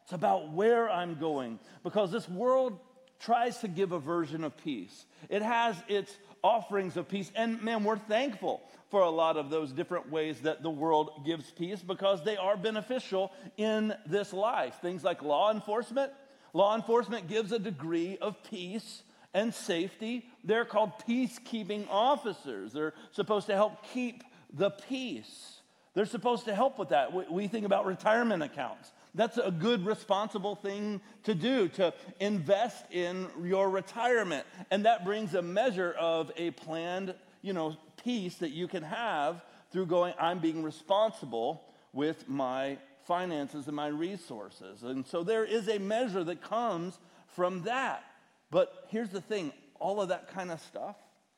It's 0.03 0.13
about 0.13 0.51
where 0.53 0.89
I'm 0.89 1.19
going. 1.19 1.59
Because 1.83 2.11
this 2.11 2.27
world 2.27 2.79
tries 3.21 3.57
to 3.59 3.67
give 3.67 3.91
a 3.91 3.99
version 3.99 4.43
of 4.43 4.57
peace, 4.57 5.05
it 5.29 5.41
has 5.41 5.75
its 5.87 6.17
offerings 6.43 6.97
of 6.97 7.07
peace. 7.07 7.31
And 7.35 7.61
man, 7.61 7.83
we're 7.83 7.97
thankful 7.97 8.61
for 8.89 9.01
a 9.01 9.09
lot 9.09 9.37
of 9.37 9.49
those 9.49 9.71
different 9.71 10.11
ways 10.11 10.41
that 10.41 10.63
the 10.63 10.69
world 10.69 11.23
gives 11.25 11.49
peace 11.51 11.81
because 11.81 12.23
they 12.23 12.35
are 12.35 12.57
beneficial 12.57 13.31
in 13.57 13.93
this 14.05 14.33
life. 14.33 14.75
Things 14.81 15.03
like 15.03 15.21
law 15.21 15.51
enforcement. 15.51 16.11
Law 16.53 16.75
enforcement 16.75 17.29
gives 17.29 17.51
a 17.51 17.59
degree 17.59 18.17
of 18.21 18.35
peace 18.43 19.03
and 19.33 19.53
safety. 19.53 20.25
They're 20.43 20.65
called 20.65 20.91
peacekeeping 21.07 21.87
officers. 21.89 22.73
They're 22.73 22.93
supposed 23.11 23.47
to 23.47 23.53
help 23.53 23.85
keep 23.93 24.23
the 24.53 24.71
peace. 24.71 25.61
They're 25.93 26.05
supposed 26.05 26.45
to 26.45 26.55
help 26.55 26.77
with 26.77 26.89
that. 26.89 27.31
We 27.31 27.47
think 27.47 27.65
about 27.65 27.85
retirement 27.85 28.43
accounts. 28.43 28.91
That's 29.13 29.37
a 29.37 29.51
good, 29.51 29.85
responsible 29.85 30.55
thing 30.55 31.01
to 31.23 31.35
do, 31.35 31.67
to 31.69 31.93
invest 32.19 32.85
in 32.91 33.27
your 33.43 33.69
retirement. 33.69 34.45
And 34.69 34.85
that 34.85 35.03
brings 35.03 35.33
a 35.33 35.41
measure 35.41 35.93
of 35.99 36.31
a 36.37 36.51
planned, 36.51 37.13
you 37.41 37.51
know, 37.53 37.75
peace 38.03 38.35
that 38.35 38.51
you 38.51 38.67
can 38.67 38.83
have 38.83 39.43
through 39.71 39.87
going, 39.87 40.13
I'm 40.19 40.39
being 40.39 40.63
responsible 40.63 41.63
with 41.93 42.29
my 42.29 42.77
finances 43.05 43.67
and 43.67 43.75
my 43.75 43.87
resources. 43.87 44.83
And 44.83 45.05
so 45.05 45.23
there 45.23 45.43
is 45.43 45.67
a 45.67 45.77
measure 45.77 46.23
that 46.23 46.41
comes 46.41 46.97
from 47.35 47.63
that. 47.63 48.03
But 48.49 48.85
here's 48.89 49.09
the 49.09 49.21
thing 49.21 49.51
all 49.79 49.99
of 50.01 50.09
that 50.09 50.33
kind 50.33 50.51
of 50.51 50.61
stuff, 50.61 50.95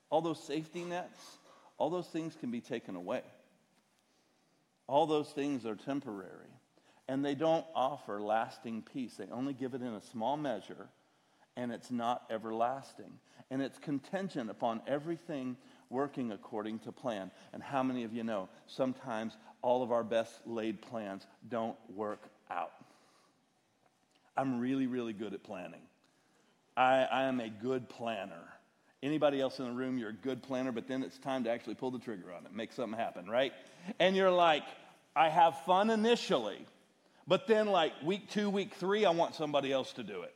all 0.10 0.22
those 0.22 0.44
safety 0.44 0.84
nets, 0.84 1.20
all 1.77 1.89
those 1.89 2.08
things 2.08 2.36
can 2.39 2.51
be 2.51 2.62
taken 2.62 2.96
away. 2.96 3.22
All 4.86 5.08
those 5.08 5.30
things 5.30 5.65
are 5.65 5.75
temporary. 5.75 6.52
And 7.07 7.24
they 7.24 7.36
don't 7.36 7.65
offer 7.75 8.22
lasting 8.22 8.83
peace. 8.93 9.15
They 9.15 9.27
only 9.31 9.53
give 9.53 9.74
it 9.74 9.81
in 9.81 9.93
a 9.93 10.01
small 10.01 10.38
measure, 10.38 10.88
and 11.57 11.72
it's 11.72 11.91
not 11.91 12.24
everlasting. 12.29 13.19
And 13.51 13.62
it's 13.62 13.77
contingent 13.77 14.50
upon 14.50 14.81
everything 14.88 15.57
working 15.89 16.31
according 16.31 16.79
to 16.79 16.91
plan. 16.91 17.29
And 17.51 17.62
how 17.62 17.83
many 17.83 18.03
of 18.03 18.13
you 18.13 18.24
know 18.24 18.50
sometimes 18.67 19.38
all 19.62 19.83
of 19.83 19.91
our 19.91 20.03
best 20.03 20.31
laid 20.45 20.81
plans 20.81 21.27
don't 21.50 21.77
work 21.93 22.24
out? 22.50 22.72
I'm 24.36 24.60
really, 24.60 24.88
really 24.88 25.13
good 25.13 25.33
at 25.33 25.43
planning. 25.43 25.81
I, 26.75 27.03
I 27.03 27.24
am 27.24 27.39
a 27.39 27.50
good 27.50 27.88
planner. 27.88 28.41
Anybody 29.03 29.41
else 29.41 29.60
in 29.60 29.65
the 29.65 29.72
room, 29.72 29.98
you're 29.98 30.10
a 30.10 30.13
good 30.13 30.41
planner, 30.41 30.72
but 30.72 30.88
then 30.88 31.03
it's 31.03 31.17
time 31.19 31.43
to 31.43 31.51
actually 31.51 31.75
pull 31.75 31.91
the 31.91 32.00
trigger 32.00 32.33
on 32.33 32.45
it, 32.45 32.53
make 32.53 32.72
something 32.72 32.98
happen, 32.98 33.29
right? 33.29 33.53
And 34.00 34.15
you're 34.15 34.31
like, 34.31 34.63
I 35.15 35.29
have 35.29 35.60
fun 35.65 35.89
initially, 35.89 36.65
but 37.27 37.48
then 37.48 37.68
like 37.68 37.94
week 38.03 38.30
two, 38.30 38.50
week 38.50 38.74
three, 38.75 39.06
I 39.06 39.12
want 39.12 39.36
somebody 39.36 39.72
else 39.72 39.94
to 39.94 40.03
do 40.03 40.24
it. 40.24 40.34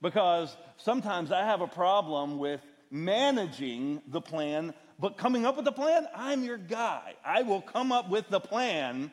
Because 0.00 0.56
sometimes 0.76 1.32
I 1.32 1.44
have 1.44 1.60
a 1.60 1.66
problem 1.66 2.38
with 2.38 2.60
managing 2.90 4.00
the 4.08 4.20
plan, 4.20 4.72
but 4.98 5.18
coming 5.18 5.44
up 5.44 5.56
with 5.56 5.64
the 5.64 5.72
plan, 5.72 6.06
I'm 6.14 6.44
your 6.44 6.58
guy. 6.58 7.14
I 7.24 7.42
will 7.42 7.60
come 7.60 7.92
up 7.92 8.08
with 8.08 8.28
the 8.28 8.40
plan, 8.40 9.10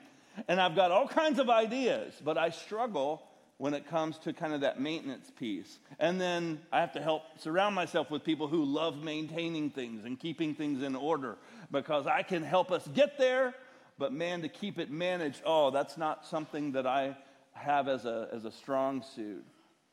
and 0.47 0.61
I've 0.61 0.75
got 0.75 0.91
all 0.91 1.07
kinds 1.07 1.39
of 1.39 1.49
ideas, 1.49 2.13
but 2.23 2.37
I 2.37 2.49
struggle 2.49 3.23
when 3.57 3.73
it 3.73 3.87
comes 3.87 4.17
to 4.19 4.33
kind 4.33 4.53
of 4.53 4.61
that 4.61 4.81
maintenance 4.81 5.31
piece. 5.39 5.79
And 5.99 6.19
then 6.19 6.59
I 6.71 6.81
have 6.81 6.91
to 6.93 7.01
help 7.01 7.23
surround 7.39 7.73
myself 7.73 8.11
with 8.11 8.23
people 8.23 8.47
who 8.47 8.65
love 8.65 9.01
maintaining 9.01 9.69
things 9.69 10.03
and 10.03 10.19
keeping 10.19 10.55
things 10.55 10.83
in 10.83 10.95
order 10.95 11.37
because 11.71 12.05
I 12.05 12.21
can 12.23 12.43
help 12.43 12.71
us 12.71 12.85
get 12.93 13.17
there, 13.17 13.53
but 13.97 14.11
man, 14.11 14.41
to 14.41 14.49
keep 14.49 14.77
it 14.77 14.91
managed, 14.91 15.41
oh, 15.45 15.71
that's 15.71 15.97
not 15.97 16.25
something 16.25 16.73
that 16.73 16.85
I 16.85 17.15
have 17.53 17.87
as 17.87 18.05
a, 18.05 18.27
as 18.31 18.45
a 18.45 18.51
strong 18.51 19.03
suit. 19.15 19.45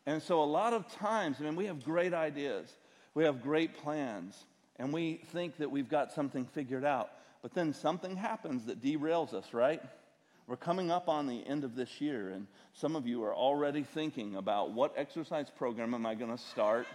And 0.07 0.21
so 0.21 0.43
a 0.43 0.45
lot 0.45 0.73
of 0.73 0.93
times, 0.93 1.37
I 1.41 1.45
mean, 1.45 1.57
we 1.57 1.67
have 1.67 1.85
great 1.85 2.13
ideas. 2.13 2.69
We 3.15 3.25
have 3.25 3.43
great 3.43 3.77
plans, 3.77 4.35
and 4.77 4.93
we 4.93 5.21
think 5.33 5.59
that 5.59 5.71
we've 5.71 5.89
got 5.89 6.13
something 6.13 6.47
figured 6.47 6.85
out. 6.85 7.11
But 7.43 7.55
then 7.55 7.75
something 7.75 8.17
happens 8.17 8.67
that 8.67 8.83
derails 8.83 9.35
us, 9.35 9.53
right? 9.53 9.83
We're 10.47 10.57
coming 10.57 10.91
up 10.91 11.09
on 11.09 11.27
the 11.27 11.47
end 11.47 11.63
of 11.63 11.77
this 11.77 12.01
year, 12.01 12.31
and 12.31 12.47
some 12.73 12.97
of 12.97 13.07
you 13.07 13.23
are 13.25 13.35
already 13.35 13.83
thinking 13.83 14.37
about 14.37 14.73
what 14.73 14.95
exercise 14.97 15.47
program 15.57 15.95
am 15.95 16.07
I 16.07 16.15
going 16.15 16.31
to 16.31 16.43
start 16.43 16.87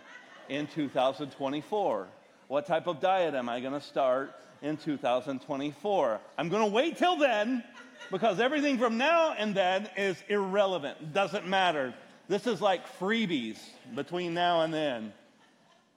in 0.50 0.68
2024? 0.68 2.08
What 2.48 2.66
type 2.66 2.88
of 2.88 3.00
diet 3.00 3.36
am 3.36 3.48
I 3.48 3.60
going 3.60 3.74
to 3.74 3.82
start 3.82 4.34
in 4.62 4.78
2024? 4.78 6.20
I'm 6.38 6.50
going 6.50 6.64
to 6.64 6.72
wait 6.72 6.98
till 6.98 7.18
then 7.18 7.64
because 8.12 8.40
everything 8.40 8.78
from 8.78 8.98
now 8.98 9.34
and 9.38 9.56
then 9.56 9.90
is 9.98 10.18
irrelevant, 10.30 11.14
doesn't 11.14 11.48
matter. 11.48 11.94
This 12.28 12.48
is 12.48 12.62
like 12.62 13.00
freebies 13.00 13.58
between 13.96 14.34
now 14.34 14.62
and 14.62 14.74
then. 14.74 15.14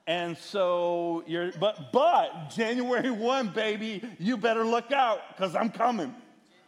And 0.06 0.36
so 0.36 1.22
you're, 1.26 1.52
but, 1.52 1.92
but 1.92 2.50
January 2.50 3.10
1, 3.10 3.48
baby, 3.48 4.02
you 4.18 4.36
better 4.36 4.64
look 4.64 4.92
out 4.92 5.20
because 5.28 5.54
I'm 5.54 5.70
coming. 5.70 6.14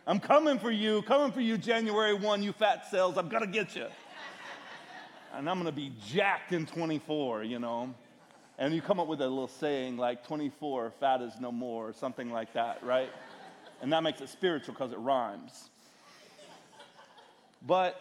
I'm 0.07 0.19
coming 0.19 0.59
for 0.59 0.71
you, 0.71 1.03
coming 1.03 1.33
for 1.33 1.41
you 1.41 1.57
January 1.57 2.15
1, 2.15 2.43
you 2.43 2.53
fat 2.53 2.91
cells. 2.91 3.17
I'm 3.17 3.29
going 3.29 3.43
to 3.43 3.49
get 3.49 3.75
you. 3.75 3.87
And 5.35 5.49
I'm 5.49 5.57
going 5.57 5.67
to 5.67 5.73
be 5.73 5.93
jacked 6.07 6.53
in 6.53 6.67
24, 6.67 7.45
you 7.45 7.59
know. 7.59 7.95
And 8.63 8.73
you 8.73 8.81
come 8.81 9.01
up 9.01 9.09
with 9.09 9.21
a 9.21 9.27
little 9.27 9.49
saying 9.49 9.97
like 9.97 10.25
24, 10.25 10.93
fat 11.01 11.21
is 11.21 11.33
no 11.41 11.51
more, 11.51 11.89
or 11.89 11.93
something 11.93 12.31
like 12.31 12.53
that, 12.53 12.81
right? 12.85 13.11
And 13.81 13.93
that 13.93 14.05
makes 14.05 14.21
it 14.21 14.29
spiritual 14.29 14.75
because 14.75 14.93
it 14.93 15.01
rhymes. 15.01 15.69
But 17.61 18.01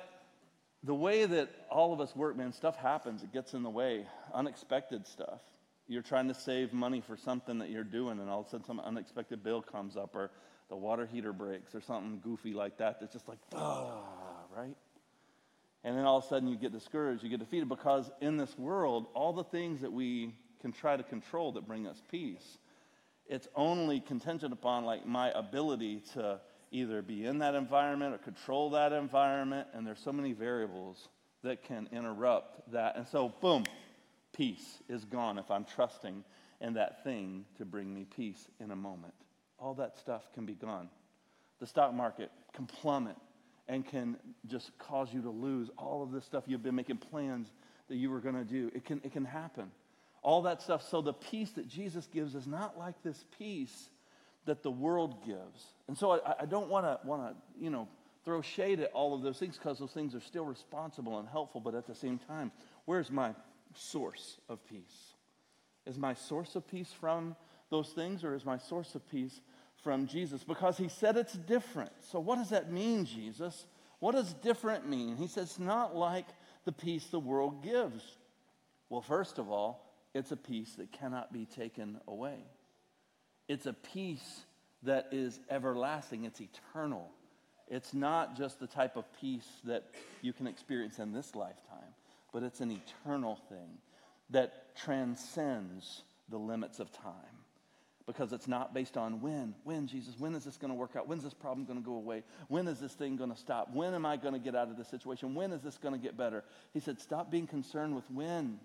the 0.83 0.93
way 0.93 1.25
that 1.25 1.49
all 1.71 1.93
of 1.93 1.99
us 1.99 2.15
work, 2.15 2.37
man, 2.37 2.53
stuff 2.53 2.75
happens. 2.75 3.23
It 3.23 3.33
gets 3.33 3.55
in 3.55 3.63
the 3.63 3.71
way, 3.71 4.05
unexpected 4.35 5.07
stuff. 5.07 5.39
You're 5.87 6.03
trying 6.03 6.27
to 6.27 6.35
save 6.35 6.73
money 6.73 7.01
for 7.01 7.17
something 7.17 7.57
that 7.57 7.71
you're 7.71 7.83
doing, 7.83 8.19
and 8.19 8.29
all 8.29 8.41
of 8.41 8.45
a 8.45 8.49
sudden 8.51 8.67
some 8.67 8.79
unexpected 8.81 9.43
bill 9.43 9.63
comes 9.63 9.97
up, 9.97 10.15
or 10.15 10.29
the 10.69 10.75
water 10.75 11.07
heater 11.11 11.33
breaks, 11.33 11.73
or 11.73 11.81
something 11.81 12.19
goofy 12.23 12.53
like 12.53 12.77
that 12.77 12.99
that's 12.99 13.13
just 13.13 13.27
like, 13.27 13.39
ah, 13.55 13.97
right? 14.55 14.77
And 15.83 15.97
then 15.97 16.05
all 16.05 16.19
of 16.19 16.25
a 16.25 16.27
sudden 16.27 16.47
you 16.47 16.55
get 16.55 16.71
discouraged, 16.71 17.23
you 17.23 17.29
get 17.29 17.39
defeated 17.39 17.67
because 17.67 18.11
in 18.21 18.37
this 18.37 18.55
world, 18.59 19.07
all 19.15 19.33
the 19.33 19.43
things 19.43 19.81
that 19.81 19.91
we 19.91 20.35
can 20.61 20.71
try 20.71 20.95
to 20.95 21.03
control 21.03 21.51
that 21.53 21.67
bring 21.67 21.87
us 21.87 22.01
peace, 22.09 22.57
it's 23.27 23.47
only 23.55 23.99
contingent 23.99 24.53
upon 24.53 24.85
like 24.85 25.05
my 25.05 25.31
ability 25.31 26.03
to 26.13 26.39
either 26.71 27.01
be 27.01 27.25
in 27.25 27.39
that 27.39 27.55
environment 27.55 28.13
or 28.13 28.17
control 28.17 28.69
that 28.71 28.93
environment. 28.93 29.67
And 29.73 29.85
there's 29.85 29.99
so 29.99 30.13
many 30.13 30.33
variables 30.33 31.09
that 31.43 31.63
can 31.63 31.89
interrupt 31.91 32.71
that. 32.71 32.95
And 32.95 33.07
so, 33.07 33.33
boom, 33.41 33.65
peace 34.33 34.81
is 34.87 35.03
gone 35.05 35.37
if 35.37 35.49
I'm 35.51 35.65
trusting 35.65 36.23
in 36.61 36.73
that 36.75 37.03
thing 37.03 37.45
to 37.57 37.65
bring 37.65 37.93
me 37.93 38.05
peace 38.05 38.47
in 38.59 38.71
a 38.71 38.75
moment. 38.75 39.13
All 39.57 39.73
that 39.75 39.97
stuff 39.97 40.23
can 40.33 40.45
be 40.45 40.53
gone. 40.53 40.89
The 41.59 41.67
stock 41.67 41.93
market 41.93 42.31
can 42.53 42.65
plummet 42.65 43.17
and 43.67 43.85
can 43.85 44.17
just 44.47 44.77
cause 44.77 45.13
you 45.13 45.21
to 45.21 45.29
lose 45.29 45.69
all 45.77 46.03
of 46.03 46.11
this 46.11 46.25
stuff 46.25 46.43
you've 46.47 46.63
been 46.63 46.75
making 46.75 46.97
plans 46.97 47.47
that 47.87 47.95
you 47.95 48.09
were 48.09 48.19
going 48.19 48.35
to 48.35 48.43
do. 48.43 48.71
It 48.73 48.85
can, 48.85 49.01
it 49.03 49.11
can 49.11 49.25
happen. 49.25 49.71
All 50.21 50.43
that 50.43 50.61
stuff. 50.61 50.87
So 50.87 51.01
the 51.01 51.13
peace 51.13 51.51
that 51.51 51.67
Jesus 51.67 52.07
gives 52.07 52.35
is 52.35 52.47
not 52.47 52.77
like 52.77 53.01
this 53.03 53.23
peace 53.37 53.89
that 54.45 54.63
the 54.63 54.71
world 54.71 55.25
gives. 55.25 55.73
And 55.87 55.97
so 55.97 56.21
I, 56.25 56.35
I 56.41 56.45
don't 56.45 56.69
want 56.69 56.85
to 56.85 56.99
want 57.07 57.21
to 57.23 57.63
you 57.63 57.69
know 57.69 57.87
throw 58.23 58.41
shade 58.41 58.79
at 58.79 58.91
all 58.91 59.15
of 59.15 59.23
those 59.23 59.39
things 59.39 59.57
because 59.57 59.79
those 59.79 59.91
things 59.91 60.13
are 60.13 60.19
still 60.19 60.45
responsible 60.45 61.19
and 61.19 61.27
helpful. 61.27 61.61
But 61.61 61.75
at 61.75 61.87
the 61.87 61.95
same 61.95 62.19
time, 62.19 62.51
where's 62.85 63.09
my 63.09 63.33
source 63.73 64.37
of 64.49 64.63
peace? 64.67 65.13
Is 65.85 65.97
my 65.97 66.13
source 66.13 66.55
of 66.55 66.67
peace 66.67 66.93
from 66.99 67.35
those 67.71 67.89
things, 67.89 68.23
or 68.23 68.35
is 68.35 68.45
my 68.45 68.57
source 68.57 68.93
of 68.93 69.09
peace 69.09 69.41
from 69.83 70.05
Jesus 70.05 70.43
because 70.43 70.77
he 70.77 70.87
said 70.87 71.17
it's 71.17 71.33
different. 71.33 71.91
So, 72.11 72.19
what 72.19 72.37
does 72.37 72.49
that 72.49 72.71
mean, 72.71 73.05
Jesus? 73.05 73.65
What 73.99 74.13
does 74.13 74.33
different 74.33 74.87
mean? 74.87 75.15
He 75.15 75.27
says 75.27 75.51
it's 75.51 75.59
not 75.59 75.95
like 75.95 76.27
the 76.65 76.71
peace 76.71 77.07
the 77.07 77.19
world 77.19 77.63
gives. 77.63 78.03
Well, 78.89 79.01
first 79.01 79.37
of 79.37 79.49
all, 79.49 79.90
it's 80.13 80.31
a 80.31 80.37
peace 80.37 80.73
that 80.77 80.91
cannot 80.91 81.31
be 81.31 81.45
taken 81.45 81.99
away. 82.07 82.37
It's 83.47 83.65
a 83.65 83.73
peace 83.73 84.41
that 84.83 85.09
is 85.11 85.39
everlasting, 85.49 86.25
it's 86.25 86.41
eternal. 86.41 87.09
It's 87.67 87.93
not 87.93 88.35
just 88.35 88.59
the 88.59 88.67
type 88.67 88.97
of 88.97 89.05
peace 89.19 89.47
that 89.63 89.85
you 90.21 90.33
can 90.33 90.47
experience 90.47 90.99
in 90.99 91.13
this 91.13 91.35
lifetime, 91.35 91.93
but 92.33 92.43
it's 92.43 92.59
an 92.59 92.71
eternal 92.71 93.39
thing 93.47 93.77
that 94.29 94.75
transcends 94.75 96.03
the 96.29 96.37
limits 96.37 96.79
of 96.79 96.91
time 96.91 97.13
because 98.05 98.33
it's 98.33 98.47
not 98.47 98.73
based 98.73 98.97
on 98.97 99.21
when. 99.21 99.53
When, 99.63 99.87
Jesus, 99.87 100.15
when 100.17 100.35
is 100.35 100.43
this 100.43 100.57
going 100.57 100.71
to 100.71 100.75
work 100.75 100.95
out? 100.97 101.07
When's 101.07 101.23
this 101.23 101.33
problem 101.33 101.65
going 101.65 101.79
to 101.79 101.85
go 101.85 101.95
away? 101.95 102.23
When 102.47 102.67
is 102.67 102.79
this 102.79 102.93
thing 102.93 103.15
going 103.15 103.29
to 103.29 103.37
stop? 103.37 103.73
When 103.73 103.93
am 103.93 104.05
I 104.05 104.17
going 104.17 104.33
to 104.33 104.39
get 104.39 104.55
out 104.55 104.69
of 104.69 104.77
this 104.77 104.89
situation? 104.89 105.33
When 105.35 105.51
is 105.53 105.61
this 105.61 105.77
going 105.77 105.93
to 105.93 105.99
get 105.99 106.17
better? 106.17 106.43
He 106.73 106.79
said, 106.79 106.99
Stop 106.99 107.31
being 107.31 107.47
concerned 107.47 107.95
with 107.95 108.09
when. 108.11 108.59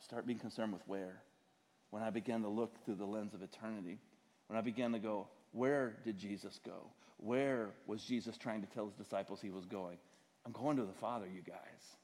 Start 0.00 0.26
being 0.26 0.38
concerned 0.38 0.72
with 0.72 0.82
where. 0.86 1.22
When 1.90 2.02
I 2.02 2.10
began 2.10 2.42
to 2.42 2.48
look 2.48 2.84
through 2.84 2.96
the 2.96 3.04
lens 3.04 3.34
of 3.34 3.42
eternity, 3.42 3.98
when 4.48 4.58
I 4.58 4.62
began 4.62 4.92
to 4.92 4.98
go, 4.98 5.28
Where 5.52 5.96
did 6.04 6.18
Jesus 6.18 6.58
go? 6.64 6.90
Where 7.18 7.70
was 7.86 8.04
Jesus 8.04 8.36
trying 8.36 8.62
to 8.62 8.66
tell 8.68 8.86
his 8.86 8.94
disciples 8.94 9.40
he 9.40 9.50
was 9.50 9.64
going? 9.64 9.98
I'm 10.44 10.52
going 10.52 10.76
to 10.76 10.84
the 10.84 10.92
Father, 10.92 11.26
you 11.26 11.42
guys. 11.42 11.96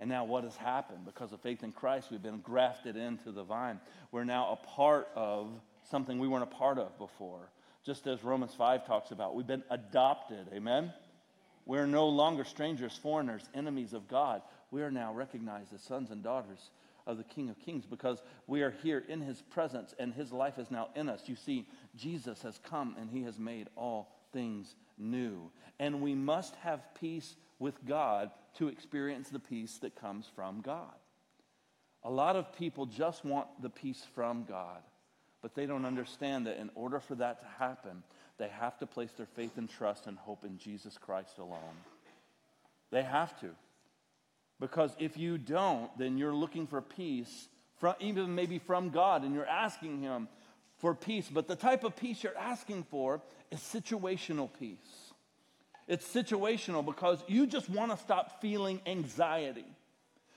And 0.00 0.08
now, 0.08 0.24
what 0.24 0.44
has 0.44 0.56
happened? 0.56 1.04
Because 1.04 1.32
of 1.32 1.40
faith 1.40 1.62
in 1.62 1.72
Christ, 1.72 2.08
we've 2.10 2.22
been 2.22 2.40
grafted 2.40 2.96
into 2.96 3.32
the 3.32 3.44
vine. 3.44 3.80
We're 4.12 4.24
now 4.24 4.52
a 4.52 4.66
part 4.66 5.08
of 5.14 5.50
something 5.90 6.18
we 6.18 6.26
weren't 6.26 6.42
a 6.42 6.46
part 6.46 6.78
of 6.78 6.96
before. 6.98 7.50
Just 7.84 8.06
as 8.06 8.24
Romans 8.24 8.54
5 8.54 8.86
talks 8.86 9.10
about, 9.10 9.34
we've 9.34 9.46
been 9.46 9.62
adopted. 9.70 10.48
Amen? 10.54 10.92
We're 11.66 11.86
no 11.86 12.08
longer 12.08 12.44
strangers, 12.44 12.98
foreigners, 13.02 13.46
enemies 13.54 13.92
of 13.92 14.08
God. 14.08 14.42
We 14.70 14.82
are 14.82 14.90
now 14.90 15.12
recognized 15.12 15.72
as 15.74 15.82
sons 15.82 16.10
and 16.10 16.22
daughters 16.22 16.70
of 17.10 17.18
the 17.18 17.24
King 17.24 17.50
of 17.50 17.58
Kings 17.58 17.84
because 17.84 18.22
we 18.46 18.62
are 18.62 18.74
here 18.82 19.04
in 19.08 19.20
his 19.20 19.42
presence 19.42 19.94
and 19.98 20.14
his 20.14 20.32
life 20.32 20.58
is 20.58 20.70
now 20.70 20.88
in 20.94 21.08
us. 21.08 21.22
You 21.26 21.36
see, 21.36 21.66
Jesus 21.96 22.42
has 22.42 22.58
come 22.58 22.96
and 22.98 23.10
he 23.10 23.22
has 23.24 23.38
made 23.38 23.68
all 23.76 24.12
things 24.32 24.74
new. 24.96 25.50
And 25.78 26.00
we 26.00 26.14
must 26.14 26.54
have 26.56 26.94
peace 26.98 27.36
with 27.58 27.84
God 27.86 28.30
to 28.54 28.68
experience 28.68 29.28
the 29.28 29.38
peace 29.38 29.78
that 29.78 30.00
comes 30.00 30.26
from 30.34 30.60
God. 30.60 30.94
A 32.04 32.10
lot 32.10 32.36
of 32.36 32.56
people 32.56 32.86
just 32.86 33.24
want 33.24 33.46
the 33.60 33.68
peace 33.68 34.02
from 34.14 34.44
God, 34.44 34.82
but 35.42 35.54
they 35.54 35.66
don't 35.66 35.84
understand 35.84 36.46
that 36.46 36.58
in 36.58 36.70
order 36.74 36.98
for 36.98 37.14
that 37.16 37.40
to 37.40 37.46
happen, 37.58 38.02
they 38.38 38.48
have 38.48 38.78
to 38.78 38.86
place 38.86 39.12
their 39.12 39.26
faith 39.26 39.58
and 39.58 39.68
trust 39.68 40.06
and 40.06 40.16
hope 40.16 40.44
in 40.44 40.56
Jesus 40.56 40.96
Christ 40.96 41.38
alone. 41.38 41.76
They 42.90 43.02
have 43.02 43.38
to. 43.40 43.50
Because 44.60 44.94
if 44.98 45.16
you 45.16 45.38
don't, 45.38 45.90
then 45.98 46.18
you're 46.18 46.34
looking 46.34 46.66
for 46.66 46.82
peace, 46.82 47.48
from, 47.78 47.94
even 47.98 48.34
maybe 48.34 48.58
from 48.58 48.90
God, 48.90 49.24
and 49.24 49.34
you're 49.34 49.46
asking 49.46 50.02
Him 50.02 50.28
for 50.78 50.94
peace. 50.94 51.28
But 51.32 51.48
the 51.48 51.56
type 51.56 51.82
of 51.82 51.96
peace 51.96 52.22
you're 52.22 52.36
asking 52.36 52.84
for 52.90 53.22
is 53.50 53.58
situational 53.58 54.50
peace. 54.58 54.76
It's 55.88 56.06
situational 56.06 56.84
because 56.84 57.24
you 57.26 57.46
just 57.46 57.68
want 57.68 57.90
to 57.90 57.96
stop 57.96 58.40
feeling 58.40 58.80
anxiety. 58.86 59.64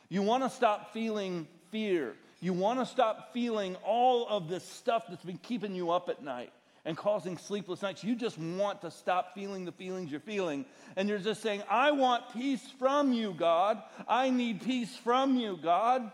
You 0.10 0.22
want 0.22 0.44
to 0.44 0.50
stop 0.50 0.94
feeling 0.94 1.48
fear. 1.70 2.14
You 2.40 2.54
want 2.54 2.80
to 2.80 2.86
stop 2.86 3.34
feeling 3.34 3.76
all 3.86 4.28
of 4.28 4.48
this 4.48 4.64
stuff 4.64 5.06
that's 5.10 5.24
been 5.24 5.38
keeping 5.38 5.76
you 5.76 5.92
up 5.92 6.10
at 6.10 6.24
night 6.24 6.52
and 6.86 6.98
causing 6.98 7.38
sleepless 7.38 7.82
nights. 7.82 8.04
You 8.04 8.16
just 8.16 8.38
want 8.38 8.82
to 8.82 8.92
stop 8.92 9.34
feeling 9.34 9.66
the 9.66 9.72
feelings 9.72 10.12
you're 10.12 10.20
feeling. 10.20 10.66
And 10.96 11.08
you're 11.08 11.18
just 11.18 11.42
saying, 11.42 11.64
I 11.70 11.92
want 11.92 12.34
peace 12.34 12.66
from 12.78 13.14
you, 13.14 13.34
God. 13.34 13.82
I 14.08 14.30
need 14.30 14.62
peace 14.62 14.96
from 14.96 15.38
you, 15.38 15.58
God. 15.62 16.12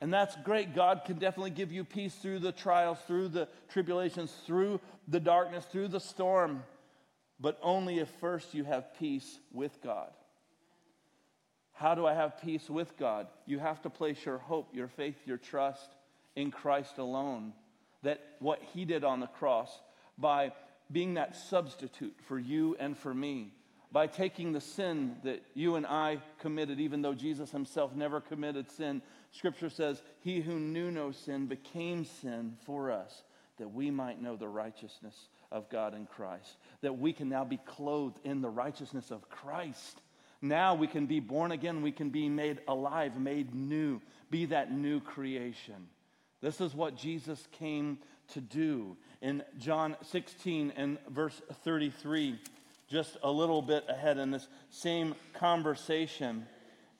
And 0.00 0.12
that's 0.12 0.36
great. 0.44 0.74
God 0.74 1.02
can 1.06 1.18
definitely 1.18 1.50
give 1.50 1.72
you 1.72 1.84
peace 1.84 2.14
through 2.14 2.40
the 2.40 2.52
trials, 2.52 2.98
through 3.06 3.28
the 3.28 3.48
tribulations, 3.70 4.32
through 4.46 4.80
the 5.08 5.20
darkness, 5.20 5.64
through 5.64 5.88
the 5.88 6.00
storm 6.00 6.64
but 7.42 7.58
only 7.60 7.98
if 7.98 8.08
first 8.20 8.54
you 8.54 8.62
have 8.62 8.94
peace 8.98 9.40
with 9.52 9.82
God. 9.82 10.10
How 11.72 11.96
do 11.96 12.06
I 12.06 12.14
have 12.14 12.40
peace 12.40 12.70
with 12.70 12.96
God? 12.96 13.26
You 13.46 13.58
have 13.58 13.82
to 13.82 13.90
place 13.90 14.24
your 14.24 14.38
hope, 14.38 14.68
your 14.72 14.86
faith, 14.86 15.16
your 15.26 15.38
trust 15.38 15.90
in 16.36 16.52
Christ 16.52 16.98
alone. 16.98 17.52
That 18.02 18.20
what 18.38 18.60
He 18.74 18.84
did 18.84 19.04
on 19.04 19.20
the 19.20 19.26
cross 19.26 19.70
by 20.18 20.52
being 20.90 21.14
that 21.14 21.36
substitute 21.36 22.14
for 22.26 22.38
you 22.38 22.76
and 22.78 22.96
for 22.96 23.14
me, 23.14 23.52
by 23.90 24.06
taking 24.06 24.52
the 24.52 24.60
sin 24.60 25.16
that 25.24 25.42
you 25.54 25.76
and 25.76 25.86
I 25.86 26.18
committed, 26.40 26.80
even 26.80 27.02
though 27.02 27.14
Jesus 27.14 27.50
Himself 27.50 27.94
never 27.94 28.20
committed 28.20 28.70
sin. 28.70 29.02
Scripture 29.30 29.70
says, 29.70 30.02
He 30.20 30.40
who 30.40 30.58
knew 30.58 30.90
no 30.90 31.12
sin 31.12 31.46
became 31.46 32.04
sin 32.04 32.56
for 32.64 32.90
us, 32.90 33.22
that 33.58 33.68
we 33.68 33.90
might 33.90 34.20
know 34.20 34.36
the 34.36 34.48
righteousness 34.48 35.28
of 35.50 35.68
God 35.68 35.94
in 35.94 36.06
Christ. 36.06 36.56
That 36.80 36.98
we 36.98 37.12
can 37.12 37.28
now 37.28 37.44
be 37.44 37.58
clothed 37.58 38.18
in 38.24 38.40
the 38.40 38.48
righteousness 38.48 39.10
of 39.10 39.28
Christ. 39.28 40.00
Now 40.40 40.74
we 40.74 40.86
can 40.88 41.06
be 41.06 41.20
born 41.20 41.52
again. 41.52 41.82
We 41.82 41.92
can 41.92 42.10
be 42.10 42.28
made 42.28 42.60
alive, 42.66 43.16
made 43.18 43.54
new, 43.54 44.00
be 44.30 44.46
that 44.46 44.72
new 44.72 45.00
creation. 45.00 45.88
This 46.42 46.60
is 46.60 46.74
what 46.74 46.96
Jesus 46.96 47.46
came 47.52 47.98
to 48.32 48.40
do. 48.40 48.96
In 49.22 49.42
John 49.58 49.96
16 50.02 50.72
and 50.76 50.98
verse 51.08 51.40
33, 51.64 52.38
just 52.88 53.16
a 53.22 53.30
little 53.30 53.62
bit 53.62 53.84
ahead 53.88 54.18
in 54.18 54.32
this 54.32 54.48
same 54.68 55.14
conversation, 55.34 56.46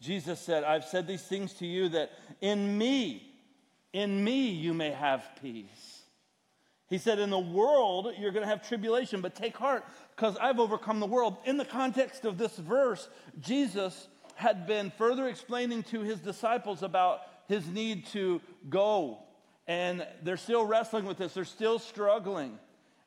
Jesus 0.00 0.40
said, 0.40 0.62
I've 0.64 0.84
said 0.84 1.06
these 1.06 1.22
things 1.22 1.54
to 1.54 1.66
you 1.66 1.88
that 1.90 2.12
in 2.40 2.78
me, 2.78 3.28
in 3.92 4.22
me 4.22 4.50
you 4.50 4.72
may 4.72 4.92
have 4.92 5.28
peace. 5.42 6.02
He 6.88 6.99
said, 6.99 7.18
In 7.18 7.30
the 7.30 7.38
world, 7.38 8.12
you're 8.18 8.32
going 8.32 8.44
to 8.44 8.49
have 8.49 8.66
tribulation, 8.66 9.22
but 9.22 9.34
take 9.34 9.56
heart 9.56 9.84
because 10.14 10.37
I've 10.37 10.61
overcome 10.61 11.00
the 11.00 11.06
world. 11.06 11.37
In 11.46 11.56
the 11.56 11.64
context 11.64 12.25
of 12.25 12.38
this 12.38 12.56
verse, 12.56 13.08
Jesus 13.40 14.08
had 14.34 14.66
been 14.66 14.92
further 14.99 15.26
explaining 15.26 15.82
to 15.84 16.00
his 16.00 16.20
disciples 16.20 16.82
about 16.82 17.20
his 17.49 17.66
need 17.66 18.06
to 18.08 18.40
go. 18.68 19.18
And 19.66 20.07
they're 20.23 20.37
still 20.37 20.64
wrestling 20.64 21.04
with 21.04 21.19
this, 21.19 21.35
they're 21.35 21.45
still 21.45 21.78
struggling. 21.78 22.59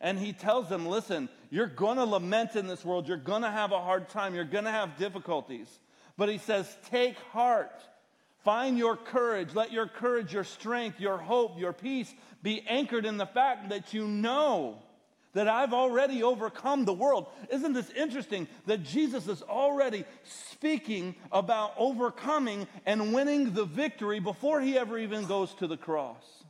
And 0.02 0.20
he 0.20 0.34
tells 0.34 0.70
them, 0.70 0.86
Listen, 0.86 1.30
you're 1.50 1.68
going 1.68 1.98
to 1.98 2.06
lament 2.06 2.56
in 2.56 2.68
this 2.68 2.84
world, 2.84 3.08
you're 3.08 3.18
going 3.18 3.42
to 3.42 3.52
have 3.52 3.72
a 3.72 3.82
hard 3.82 4.10
time, 4.10 4.36
you're 4.36 4.44
going 4.46 4.66
to 4.66 4.72
have 4.72 4.98
difficulties. 4.98 5.68
But 6.18 6.30
he 6.30 6.38
says, 6.38 6.74
Take 6.90 7.18
heart. 7.32 7.82
Find 8.44 8.78
your 8.78 8.96
courage. 8.96 9.56
Let 9.56 9.72
your 9.72 9.88
courage, 9.88 10.32
your 10.32 10.44
strength, 10.44 11.00
your 11.00 11.18
hope, 11.18 11.60
your 11.60 11.74
peace 11.74 12.14
be 12.44 12.64
anchored 12.68 13.06
in 13.06 13.18
the 13.18 13.26
fact 13.26 13.70
that 13.70 13.92
you 13.92 14.08
know 14.08 14.78
that 15.34 15.48
I've 15.48 15.74
already 15.74 16.22
overcome 16.22 16.86
the 16.86 16.94
world. 16.94 17.28
Isn't 17.52 17.74
this 17.74 17.90
interesting 17.90 18.48
that 18.68 18.84
Jesus 18.84 19.28
is 19.28 19.42
already 19.42 20.06
speaking 20.24 21.16
about 21.32 21.74
overcoming 21.78 22.68
and 22.86 23.14
winning 23.14 23.54
the 23.54 23.66
victory 23.66 24.20
before 24.20 24.62
he 24.62 24.78
ever 24.78 24.98
even 24.98 25.26
goes 25.26 25.54
to 25.56 25.68
the 25.68 25.76
cross? 25.76 26.45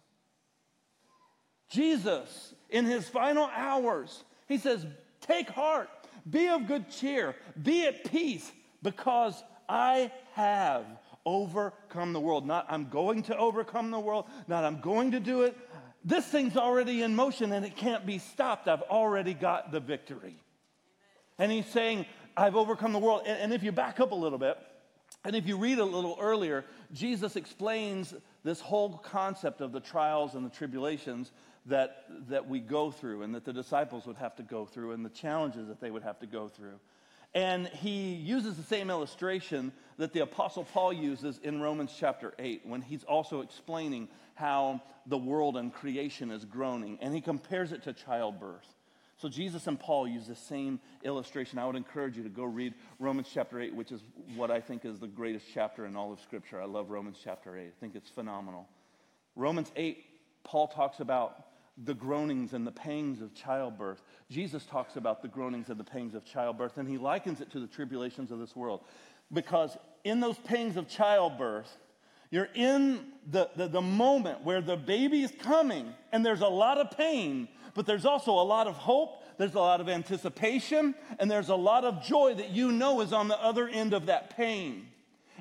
Jesus, 1.69 2.53
in 2.69 2.85
his 2.85 3.07
final 3.07 3.49
hours, 3.55 4.23
he 4.47 4.57
says, 4.57 4.85
Take 5.21 5.49
heart, 5.49 5.89
be 6.29 6.47
of 6.47 6.67
good 6.67 6.89
cheer, 6.89 7.35
be 7.61 7.85
at 7.85 8.09
peace, 8.11 8.51
because 8.83 9.41
I 9.67 10.11
have 10.33 10.85
overcome 11.25 12.13
the 12.13 12.19
world. 12.19 12.45
Not 12.45 12.67
I'm 12.69 12.89
going 12.89 13.23
to 13.23 13.37
overcome 13.37 13.91
the 13.91 13.99
world, 13.99 14.25
not 14.47 14.63
I'm 14.63 14.81
going 14.81 15.11
to 15.11 15.19
do 15.19 15.43
it. 15.43 15.57
This 16.03 16.25
thing's 16.25 16.55
already 16.55 17.01
in 17.01 17.15
motion 17.15 17.51
and 17.51 17.65
it 17.65 17.75
can't 17.75 18.05
be 18.05 18.19
stopped. 18.19 18.67
I've 18.67 18.83
already 18.83 19.33
got 19.33 19.71
the 19.71 19.79
victory. 19.79 20.37
And 21.39 21.51
he's 21.51 21.65
saying, 21.65 22.05
I've 22.37 22.55
overcome 22.55 22.93
the 22.93 22.99
world. 22.99 23.23
And, 23.25 23.51
if 23.51 23.63
you 23.63 23.71
back 23.71 23.99
up 23.99 24.11
a 24.11 24.15
little 24.15 24.37
bit, 24.37 24.57
and 25.23 25.35
if 25.35 25.47
you 25.47 25.57
read 25.57 25.79
a 25.79 25.85
little 25.85 26.17
earlier, 26.21 26.63
Jesus 26.93 27.35
explains 27.35 28.13
this 28.43 28.61
whole 28.61 28.97
concept 28.99 29.61
of 29.61 29.71
the 29.71 29.79
trials 29.79 30.35
and 30.35 30.45
the 30.45 30.49
tribulations 30.49 31.31
that, 31.67 32.05
that 32.29 32.47
we 32.47 32.59
go 32.59 32.91
through 32.91 33.23
and 33.23 33.33
that 33.35 33.45
the 33.45 33.53
disciples 33.53 34.05
would 34.05 34.17
have 34.17 34.35
to 34.35 34.43
go 34.43 34.65
through 34.65 34.91
and 34.91 35.03
the 35.03 35.09
challenges 35.09 35.67
that 35.67 35.79
they 35.79 35.91
would 35.91 36.03
have 36.03 36.19
to 36.19 36.27
go 36.27 36.47
through. 36.47 36.79
And 37.33 37.67
he 37.67 38.13
uses 38.13 38.55
the 38.55 38.63
same 38.63 38.89
illustration 38.89 39.73
that 39.97 40.13
the 40.13 40.21
Apostle 40.21 40.63
Paul 40.63 40.93
uses 40.93 41.39
in 41.43 41.61
Romans 41.61 41.93
chapter 41.99 42.33
8 42.39 42.61
when 42.65 42.81
he's 42.81 43.03
also 43.03 43.41
explaining 43.41 44.07
how 44.35 44.81
the 45.05 45.17
world 45.17 45.57
and 45.57 45.73
creation 45.73 46.31
is 46.31 46.45
groaning. 46.45 46.97
And 47.01 47.13
he 47.13 47.19
compares 47.19 47.73
it 47.73 47.83
to 47.83 47.93
childbirth. 47.93 48.67
So 49.17 49.29
Jesus 49.29 49.67
and 49.67 49.79
Paul 49.79 50.07
use 50.07 50.27
the 50.27 50.35
same 50.35 50.79
illustration. 51.03 51.57
I 51.57 51.65
would 51.65 51.75
encourage 51.75 52.17
you 52.17 52.23
to 52.23 52.29
go 52.29 52.43
read 52.43 52.73
Romans 52.99 53.27
chapter 53.33 53.59
8, 53.59 53.73
which 53.73 53.91
is 53.91 54.01
what 54.35 54.51
I 54.51 54.59
think 54.59 54.83
is 54.85 54.99
the 54.99 55.07
greatest 55.07 55.45
chapter 55.53 55.85
in 55.85 55.95
all 55.95 56.11
of 56.11 56.19
Scripture. 56.19 56.61
I 56.61 56.65
love 56.65 56.89
Romans 56.89 57.17
chapter 57.23 57.57
8, 57.57 57.65
I 57.65 57.79
think 57.79 57.95
it's 57.95 58.09
phenomenal. 58.09 58.67
Romans 59.35 59.71
8, 59.75 60.03
Paul 60.43 60.67
talks 60.67 60.99
about 60.99 61.44
the 61.83 61.93
groanings 61.93 62.53
and 62.53 62.65
the 62.65 62.71
pangs 62.71 63.21
of 63.21 63.33
childbirth. 63.33 64.01
Jesus 64.29 64.65
talks 64.65 64.95
about 64.95 65.21
the 65.21 65.27
groanings 65.27 65.69
and 65.69 65.79
the 65.79 65.83
pangs 65.83 66.15
of 66.15 66.23
childbirth, 66.25 66.77
and 66.77 66.87
he 66.87 66.97
likens 66.97 67.41
it 67.41 67.51
to 67.51 67.59
the 67.59 67.67
tribulations 67.67 68.31
of 68.31 68.39
this 68.39 68.55
world. 68.55 68.81
Because 69.33 69.77
in 70.03 70.19
those 70.19 70.37
pangs 70.37 70.77
of 70.77 70.87
childbirth, 70.87 71.69
you're 72.31 72.49
in 72.53 72.99
the, 73.29 73.49
the, 73.55 73.67
the, 73.67 73.81
moment 73.81 74.43
where 74.43 74.61
the 74.61 74.77
baby 74.77 75.21
is 75.21 75.31
coming, 75.39 75.93
and 76.11 76.25
there's 76.25 76.41
a 76.41 76.47
lot 76.47 76.77
of 76.77 76.91
pain, 76.97 77.47
but 77.73 77.85
there's 77.85 78.05
also 78.05 78.31
a 78.31 78.43
lot 78.43 78.67
of 78.67 78.75
hope, 78.75 79.23
there's 79.37 79.53
a 79.53 79.59
lot 79.59 79.81
of 79.81 79.89
anticipation, 79.89 80.95
and 81.19 81.29
there's 81.29 81.49
a 81.49 81.55
lot 81.55 81.83
of 81.83 82.03
joy 82.03 82.33
that 82.35 82.51
you 82.51 82.71
know 82.71 83.01
is 83.01 83.13
on 83.13 83.27
the 83.27 83.41
other 83.41 83.67
end 83.67 83.93
of 83.93 84.07
that 84.07 84.35
pain. 84.35 84.87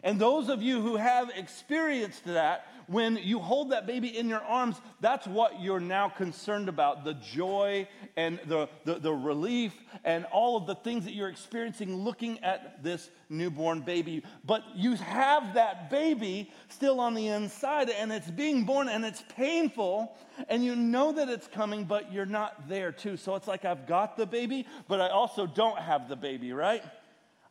And 0.04 0.20
those 0.20 0.50
of 0.50 0.62
you 0.62 0.82
who 0.82 0.96
have 0.96 1.30
experienced 1.34 2.26
that 2.26 2.66
when 2.88 3.16
you 3.16 3.38
hold 3.38 3.70
that 3.70 3.86
baby 3.86 4.16
in 4.18 4.28
your 4.28 4.42
arms, 4.42 4.76
that's 5.00 5.26
what 5.26 5.62
you're 5.62 5.80
now 5.80 6.10
concerned 6.10 6.68
about 6.68 7.04
the 7.04 7.14
joy 7.14 7.88
and 8.14 8.38
the, 8.44 8.68
the, 8.84 8.96
the, 8.96 9.12
relief 9.14 9.72
and 10.04 10.26
all 10.26 10.58
of 10.58 10.66
the 10.66 10.74
things 10.74 11.06
that 11.06 11.14
you're 11.14 11.30
experiencing 11.30 11.96
looking 11.96 12.38
at 12.44 12.82
this 12.82 13.08
newborn 13.30 13.80
baby. 13.80 14.22
But 14.44 14.62
you 14.74 14.96
have 14.96 15.54
that 15.54 15.88
baby 15.88 16.52
still 16.68 17.00
on 17.00 17.14
the 17.14 17.28
inside 17.28 17.88
and 17.88 18.12
it's 18.12 18.30
being 18.30 18.64
born 18.64 18.90
and 18.90 19.06
it's 19.06 19.24
painful 19.34 20.14
and 20.50 20.62
you 20.62 20.76
know 20.76 21.12
that 21.12 21.30
it's 21.30 21.46
coming, 21.46 21.84
but 21.84 22.12
you're 22.12 22.26
not 22.26 22.68
there 22.68 22.92
too. 22.92 23.16
So 23.16 23.36
it's 23.36 23.48
like 23.48 23.64
I've 23.64 23.86
got 23.86 24.18
the 24.18 24.26
baby, 24.26 24.66
but 24.86 25.00
I 25.00 25.08
also 25.08 25.46
don't 25.46 25.78
have 25.78 26.10
the 26.10 26.16
baby, 26.16 26.52
right? 26.52 26.82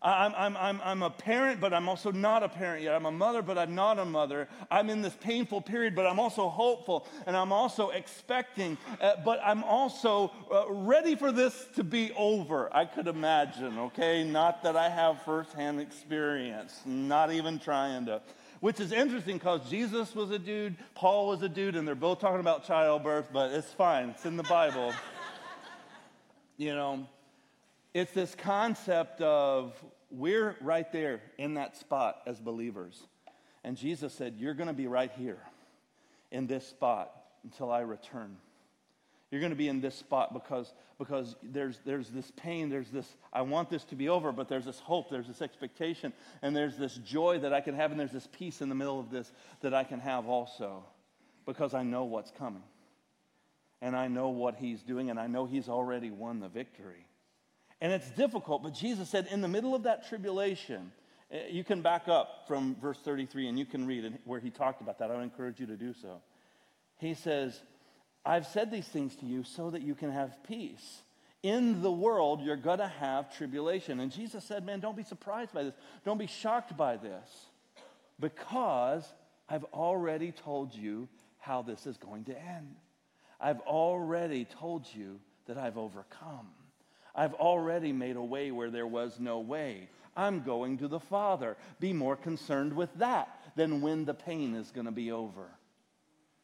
I'm, 0.03 0.33
I'm, 0.35 0.57
I'm, 0.57 0.81
I'm 0.83 1.01
a 1.01 1.09
parent, 1.09 1.61
but 1.61 1.73
I'm 1.73 1.87
also 1.87 2.11
not 2.11 2.43
a 2.43 2.49
parent 2.49 2.83
yet. 2.83 2.93
I'm 2.93 3.05
a 3.05 3.11
mother, 3.11 3.41
but 3.41 3.57
I'm 3.57 3.73
not 3.73 3.99
a 3.99 4.05
mother. 4.05 4.49
I'm 4.69 4.89
in 4.89 5.01
this 5.01 5.15
painful 5.21 5.61
period, 5.61 5.95
but 5.95 6.05
I'm 6.05 6.19
also 6.19 6.49
hopeful 6.49 7.07
and 7.25 7.37
I'm 7.37 7.53
also 7.53 7.89
expecting, 7.91 8.77
uh, 8.99 9.13
but 9.23 9.39
I'm 9.43 9.63
also 9.63 10.31
uh, 10.51 10.65
ready 10.69 11.15
for 11.15 11.31
this 11.31 11.67
to 11.75 11.85
be 11.85 12.11
over. 12.17 12.69
I 12.75 12.83
could 12.83 13.07
imagine, 13.07 13.79
okay? 13.79 14.25
Not 14.25 14.61
that 14.63 14.75
I 14.75 14.89
have 14.89 15.21
firsthand 15.21 15.79
experience, 15.79 16.81
not 16.85 17.31
even 17.31 17.57
trying 17.57 18.05
to. 18.07 18.21
Which 18.59 18.79
is 18.79 18.91
interesting 18.91 19.37
because 19.37 19.69
Jesus 19.69 20.15
was 20.15 20.31
a 20.31 20.39
dude, 20.39 20.75
Paul 20.95 21.27
was 21.27 21.41
a 21.43 21.49
dude, 21.49 21.75
and 21.75 21.87
they're 21.87 21.95
both 21.95 22.19
talking 22.19 22.39
about 22.39 22.65
childbirth, 22.65 23.29
but 23.31 23.51
it's 23.51 23.71
fine. 23.71 24.09
It's 24.09 24.25
in 24.25 24.37
the 24.37 24.43
Bible. 24.43 24.93
you 26.57 26.73
know, 26.73 27.07
it's 27.93 28.11
this 28.11 28.35
concept 28.35 29.21
of 29.21 29.73
we're 30.09 30.55
right 30.61 30.91
there 30.91 31.21
in 31.37 31.55
that 31.55 31.75
spot 31.77 32.21
as 32.25 32.39
believers. 32.39 33.01
And 33.63 33.77
Jesus 33.77 34.13
said, 34.13 34.35
You're 34.37 34.53
going 34.53 34.67
to 34.67 34.73
be 34.73 34.87
right 34.87 35.11
here 35.17 35.39
in 36.31 36.47
this 36.47 36.67
spot 36.67 37.11
until 37.43 37.71
I 37.71 37.81
return. 37.81 38.37
You're 39.31 39.39
going 39.39 39.51
to 39.51 39.57
be 39.57 39.67
in 39.67 39.81
this 39.81 39.95
spot 39.95 40.31
because, 40.31 40.71
because 40.99 41.35
there's, 41.41 41.79
there's 41.85 42.09
this 42.09 42.31
pain, 42.35 42.69
there's 42.69 42.91
this, 42.91 43.07
I 43.31 43.41
want 43.41 43.67
this 43.67 43.83
to 43.85 43.95
be 43.95 44.07
over, 44.07 44.31
but 44.31 44.47
there's 44.47 44.65
this 44.65 44.79
hope, 44.79 45.09
there's 45.09 45.25
this 45.25 45.41
expectation, 45.41 46.13
and 46.43 46.55
there's 46.55 46.77
this 46.77 46.93
joy 46.97 47.39
that 47.39 47.51
I 47.51 47.59
can 47.59 47.73
have, 47.73 47.89
and 47.89 47.99
there's 47.99 48.11
this 48.11 48.27
peace 48.31 48.61
in 48.61 48.69
the 48.69 48.75
middle 48.75 48.99
of 48.99 49.09
this 49.09 49.31
that 49.61 49.73
I 49.73 49.85
can 49.85 49.99
have 49.99 50.27
also 50.27 50.83
because 51.47 51.73
I 51.73 51.81
know 51.81 52.03
what's 52.03 52.29
coming. 52.29 52.61
And 53.81 53.95
I 53.95 54.07
know 54.07 54.29
what 54.29 54.55
he's 54.55 54.83
doing, 54.83 55.09
and 55.09 55.19
I 55.19 55.25
know 55.25 55.45
he's 55.45 55.67
already 55.67 56.11
won 56.11 56.39
the 56.39 56.47
victory. 56.47 57.07
And 57.83 57.91
it's 57.91 58.09
difficult, 58.11 58.63
but 58.63 58.73
Jesus 58.73 59.09
said, 59.09 59.27
in 59.29 59.41
the 59.41 59.47
middle 59.49 59.75
of 59.75 59.83
that 59.83 60.07
tribulation, 60.07 60.93
eh, 61.29 61.47
you 61.49 61.65
can 61.65 61.81
back 61.81 62.07
up 62.07 62.45
from 62.47 62.77
verse 62.81 62.97
33 63.03 63.49
and 63.49 63.59
you 63.59 63.65
can 63.65 63.85
read 63.85 64.19
where 64.23 64.39
he 64.39 64.49
talked 64.49 64.79
about 64.79 64.99
that. 64.99 65.11
I 65.11 65.15
would 65.15 65.23
encourage 65.23 65.59
you 65.59 65.65
to 65.65 65.75
do 65.75 65.93
so. 65.93 66.21
He 66.97 67.13
says, 67.13 67.59
I've 68.25 68.47
said 68.47 68.71
these 68.71 68.87
things 68.87 69.17
to 69.17 69.25
you 69.25 69.43
so 69.43 69.69
that 69.69 69.81
you 69.81 69.95
can 69.95 70.13
have 70.13 70.41
peace. 70.45 71.01
In 71.43 71.81
the 71.81 71.91
world, 71.91 72.39
you're 72.41 72.55
going 72.55 72.79
to 72.79 72.87
have 72.87 73.35
tribulation. 73.35 73.99
And 73.99 74.13
Jesus 74.13 74.45
said, 74.45 74.65
Man, 74.65 74.79
don't 74.79 74.95
be 74.95 75.03
surprised 75.03 75.51
by 75.53 75.63
this. 75.63 75.73
Don't 76.05 76.17
be 76.17 76.27
shocked 76.27 76.77
by 76.77 76.95
this. 76.95 77.47
Because 78.17 79.03
I've 79.49 79.65
already 79.73 80.31
told 80.31 80.73
you 80.73 81.09
how 81.37 81.63
this 81.63 81.85
is 81.85 81.97
going 81.97 82.23
to 82.25 82.41
end. 82.41 82.75
I've 83.41 83.59
already 83.59 84.45
told 84.45 84.85
you 84.95 85.19
that 85.47 85.57
I've 85.57 85.77
overcome. 85.77 86.47
I've 87.15 87.33
already 87.35 87.91
made 87.91 88.15
a 88.15 88.23
way 88.23 88.51
where 88.51 88.71
there 88.71 88.87
was 88.87 89.19
no 89.19 89.39
way. 89.39 89.89
I'm 90.15 90.41
going 90.41 90.77
to 90.79 90.87
the 90.87 90.99
Father. 90.99 91.57
Be 91.79 91.93
more 91.93 92.15
concerned 92.15 92.73
with 92.73 92.93
that 92.95 93.29
than 93.55 93.81
when 93.81 94.05
the 94.05 94.13
pain 94.13 94.55
is 94.55 94.71
going 94.71 94.85
to 94.85 94.91
be 94.91 95.11
over. 95.11 95.47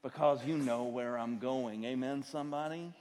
Because 0.03 0.45
you 0.45 0.57
know 0.57 0.83
where 0.83 1.17
I'm 1.17 1.39
going. 1.39 1.83
Amen, 1.85 2.23
somebody? 2.23 2.75
Amen. 2.75 2.93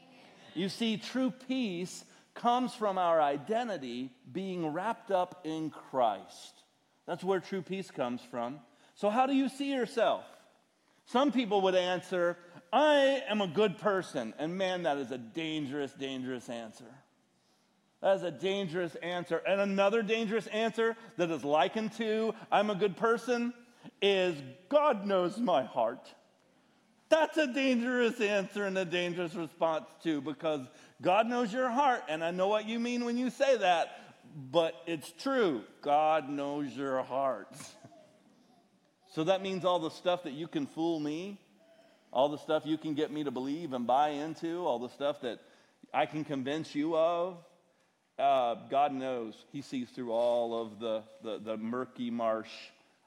You 0.54 0.68
see, 0.68 0.96
true 0.96 1.32
peace 1.46 2.04
comes 2.34 2.74
from 2.74 2.98
our 2.98 3.20
identity 3.20 4.10
being 4.32 4.66
wrapped 4.72 5.10
up 5.10 5.42
in 5.44 5.70
Christ. 5.70 6.62
That's 7.06 7.24
where 7.24 7.40
true 7.40 7.62
peace 7.62 7.90
comes 7.90 8.20
from. 8.30 8.60
So, 8.94 9.10
how 9.10 9.26
do 9.26 9.34
you 9.34 9.48
see 9.48 9.72
yourself? 9.72 10.24
Some 11.06 11.32
people 11.32 11.62
would 11.62 11.74
answer, 11.74 12.36
I 12.72 13.22
am 13.28 13.40
a 13.40 13.46
good 13.46 13.78
person. 13.78 14.34
And 14.38 14.58
man, 14.58 14.82
that 14.82 14.98
is 14.98 15.10
a 15.10 15.18
dangerous, 15.18 15.92
dangerous 15.92 16.48
answer. 16.48 16.84
That 18.02 18.16
is 18.16 18.22
a 18.22 18.30
dangerous 18.30 18.94
answer. 18.96 19.42
And 19.46 19.60
another 19.60 20.02
dangerous 20.02 20.46
answer 20.48 20.96
that 21.16 21.30
is 21.30 21.44
likened 21.44 21.92
to 21.94 22.34
I'm 22.50 22.70
a 22.70 22.74
good 22.74 22.96
person 22.96 23.52
is 24.00 24.36
God 24.68 25.04
knows 25.04 25.38
my 25.38 25.64
heart. 25.64 26.14
That's 27.08 27.36
a 27.38 27.46
dangerous 27.46 28.20
answer 28.20 28.66
and 28.66 28.76
a 28.76 28.84
dangerous 28.84 29.34
response 29.34 29.86
too, 30.02 30.20
because 30.20 30.60
God 31.00 31.26
knows 31.26 31.52
your 31.52 31.70
heart, 31.70 32.02
and 32.08 32.22
I 32.22 32.32
know 32.32 32.48
what 32.48 32.66
you 32.66 32.78
mean 32.78 33.04
when 33.04 33.16
you 33.16 33.30
say 33.30 33.56
that, 33.56 33.88
but 34.50 34.74
it's 34.86 35.10
true. 35.12 35.62
God 35.80 36.28
knows 36.28 36.76
your 36.76 37.02
heart. 37.02 37.48
so 39.14 39.24
that 39.24 39.42
means 39.42 39.64
all 39.64 39.78
the 39.78 39.90
stuff 39.90 40.24
that 40.24 40.34
you 40.34 40.48
can 40.48 40.66
fool 40.66 41.00
me, 41.00 41.40
all 42.12 42.28
the 42.28 42.38
stuff 42.38 42.64
you 42.66 42.76
can 42.76 42.92
get 42.92 43.10
me 43.10 43.24
to 43.24 43.30
believe 43.30 43.72
and 43.72 43.86
buy 43.86 44.10
into, 44.10 44.66
all 44.66 44.78
the 44.78 44.90
stuff 44.90 45.22
that 45.22 45.40
I 45.94 46.04
can 46.04 46.24
convince 46.24 46.74
you 46.74 46.94
of, 46.94 47.38
uh, 48.18 48.56
God 48.68 48.92
knows. 48.92 49.34
He 49.52 49.62
sees 49.62 49.88
through 49.90 50.12
all 50.12 50.60
of 50.60 50.80
the, 50.80 51.02
the, 51.22 51.38
the 51.38 51.56
murky 51.56 52.10
marsh, 52.10 52.50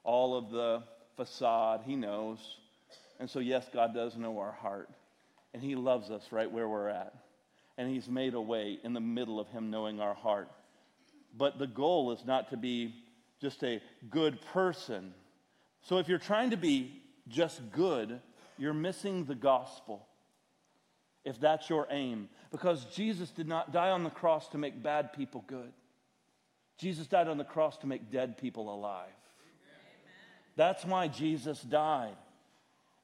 all 0.04 0.38
of 0.38 0.52
the 0.52 0.84
facade. 1.17 1.82
He 1.86 1.95
knows. 1.95 2.38
And 3.19 3.30
so, 3.30 3.39
yes, 3.39 3.67
God 3.74 3.93
does 3.93 4.15
know 4.15 4.39
our 4.39 4.52
heart. 4.52 4.89
And 5.54 5.62
He 5.62 5.76
loves 5.76 6.10
us 6.10 6.24
right 6.32 6.50
where 6.50 6.67
we're 6.67 6.89
at. 6.89 7.13
And 7.78 7.89
He's 7.89 8.08
made 8.08 8.34
a 8.34 8.41
way 8.41 8.80
in 8.84 8.93
the 8.93 9.02
middle 9.02 9.39
of 9.39 9.47
Him 9.50 9.69
knowing 9.69 10.00
our 10.00 10.13
heart. 10.13 10.50
But 11.38 11.60
the 11.60 11.67
goal 11.67 12.12
is 12.12 12.26
not 12.26 12.50
to 12.52 12.58
be 12.58 12.95
just 13.41 13.63
a 13.63 13.82
good 14.10 14.39
person. 14.54 15.13
So, 15.82 15.97
if 15.97 16.08
you're 16.08 16.19
trying 16.19 16.52
to 16.52 16.58
be 16.58 17.02
just 17.28 17.71
good, 17.71 18.19
you're 18.58 18.74
missing 18.74 19.26
the 19.26 19.36
gospel 19.36 20.08
if 21.23 21.39
that's 21.39 21.69
your 21.69 21.88
aim. 21.91 22.29
Because 22.51 22.86
Jesus 22.86 23.29
did 23.29 23.47
not 23.47 23.71
die 23.71 23.89
on 23.89 24.03
the 24.03 24.10
cross 24.10 24.47
to 24.49 24.57
make 24.57 24.81
bad 24.81 25.13
people 25.13 25.43
good, 25.47 25.71
Jesus 26.77 27.07
died 27.07 27.27
on 27.27 27.38
the 27.38 27.43
cross 27.43 27.77
to 27.79 27.88
make 27.88 28.12
dead 28.12 28.38
people 28.38 28.73
alive. 28.73 29.10
That's 30.55 30.84
why 30.84 31.07
Jesus 31.07 31.62
died. 31.62 32.15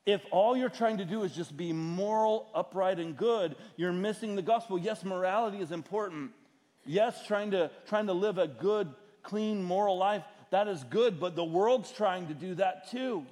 If 0.05 0.21
all 0.31 0.55
you're 0.55 0.69
trying 0.69 0.97
to 0.97 1.05
do 1.05 1.23
is 1.23 1.35
just 1.35 1.55
be 1.55 1.73
moral, 1.73 2.47
upright, 2.55 2.97
and 2.97 3.15
good, 3.15 3.55
you're 3.75 3.91
missing 3.91 4.35
the 4.35 4.41
gospel. 4.41 4.79
Yes, 4.79 5.03
morality 5.03 5.59
is 5.59 5.71
important. 5.71 6.31
Yes, 6.85 7.25
trying 7.27 7.51
to, 7.51 7.69
trying 7.87 8.07
to 8.07 8.13
live 8.13 8.37
a 8.37 8.47
good, 8.47 8.89
clean, 9.21 9.61
moral 9.61 9.97
life, 9.97 10.23
that 10.49 10.69
is 10.69 10.83
good, 10.85 11.19
but 11.19 11.35
the 11.35 11.43
world's 11.43 11.91
trying 11.91 12.27
to 12.27 12.33
do 12.33 12.55
that 12.55 12.89
too. 12.89 13.25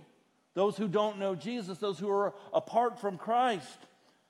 Those 0.53 0.75
who 0.75 0.87
don't 0.87 1.17
know 1.17 1.33
Jesus, 1.33 1.77
those 1.77 1.97
who 1.97 2.09
are 2.09 2.33
apart 2.53 2.99
from 2.99 3.17
Christ. 3.17 3.77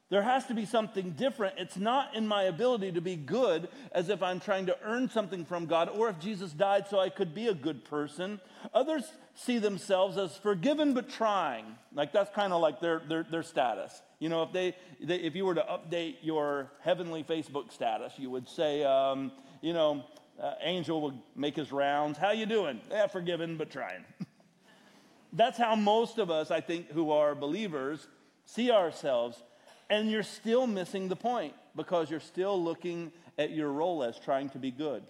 There 0.09 0.21
has 0.21 0.45
to 0.47 0.53
be 0.53 0.65
something 0.65 1.11
different. 1.11 1.55
It's 1.57 1.77
not 1.77 2.15
in 2.15 2.27
my 2.27 2.43
ability 2.43 2.91
to 2.91 3.01
be 3.01 3.15
good 3.15 3.69
as 3.91 4.09
if 4.09 4.21
I'm 4.21 4.39
trying 4.39 4.67
to 4.67 4.77
earn 4.83 5.09
something 5.09 5.45
from 5.45 5.65
God 5.65 5.89
or 5.89 6.09
if 6.09 6.19
Jesus 6.19 6.51
died 6.51 6.85
so 6.87 6.99
I 6.99 7.09
could 7.09 7.33
be 7.33 7.47
a 7.47 7.55
good 7.55 7.83
person. 7.85 8.39
Others 8.73 9.11
see 9.33 9.57
themselves 9.57 10.17
as 10.17 10.37
forgiven 10.37 10.93
but 10.93 11.09
trying. 11.09 11.65
Like 11.91 12.13
that's 12.13 12.33
kind 12.35 12.53
of 12.53 12.61
like 12.61 12.79
their, 12.79 13.01
their, 13.09 13.23
their 13.23 13.41
status. 13.41 13.99
You 14.19 14.29
know, 14.29 14.43
if, 14.43 14.53
they, 14.53 14.75
they, 15.01 15.15
if 15.15 15.35
you 15.35 15.43
were 15.43 15.55
to 15.55 15.63
update 15.63 16.17
your 16.21 16.71
heavenly 16.81 17.23
Facebook 17.23 17.71
status, 17.71 18.13
you 18.17 18.29
would 18.29 18.47
say, 18.47 18.83
um, 18.83 19.31
you 19.61 19.73
know, 19.73 20.05
uh, 20.41 20.53
Angel 20.61 21.01
would 21.01 21.17
make 21.35 21.55
his 21.55 21.71
rounds. 21.71 22.19
How 22.19 22.31
you 22.31 22.45
doing? 22.45 22.79
Yeah, 22.91 23.07
forgiven 23.07 23.57
but 23.57 23.71
trying. 23.71 24.05
that's 25.33 25.57
how 25.57 25.75
most 25.75 26.19
of 26.19 26.29
us, 26.29 26.51
I 26.51 26.61
think, 26.61 26.91
who 26.91 27.09
are 27.11 27.33
believers 27.33 28.07
see 28.45 28.69
ourselves 28.69 29.41
and 29.89 30.09
you're 30.09 30.23
still 30.23 30.67
missing 30.67 31.07
the 31.07 31.15
point 31.15 31.53
because 31.75 32.09
you're 32.09 32.19
still 32.19 32.61
looking 32.61 33.11
at 33.37 33.51
your 33.51 33.71
role 33.71 34.03
as 34.03 34.17
trying 34.19 34.49
to 34.49 34.59
be 34.59 34.71
good. 34.71 35.03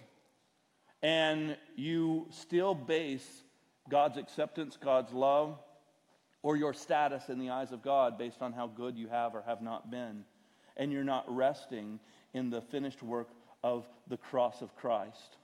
And 1.02 1.58
you 1.76 2.28
still 2.32 2.74
base 2.74 3.28
God's 3.90 4.18
acceptance, 4.18 4.78
God's 4.82 5.14
love, 5.14 5.60
or 6.42 6.56
your 6.56 6.74
status 6.74 7.30
in 7.30 7.40
the 7.40 7.50
eyes 7.50 7.72
of 7.72 7.82
God 7.82 8.18
based 8.18 8.42
on 8.42 8.54
how 8.54 8.68
good 8.68 8.98
you 8.98 9.08
have 9.08 9.36
or 9.36 9.44
have 9.46 9.62
not 9.62 9.92
been. 9.92 10.26
And 10.78 10.92
you're 10.92 11.04
not 11.04 11.26
resting 11.34 12.00
in 12.34 12.50
the 12.50 12.62
finished 12.62 13.02
work 13.02 13.30
of 13.64 13.86
the 14.08 14.18
cross 14.18 14.62
of 14.62 14.76
Christ. 14.76 15.38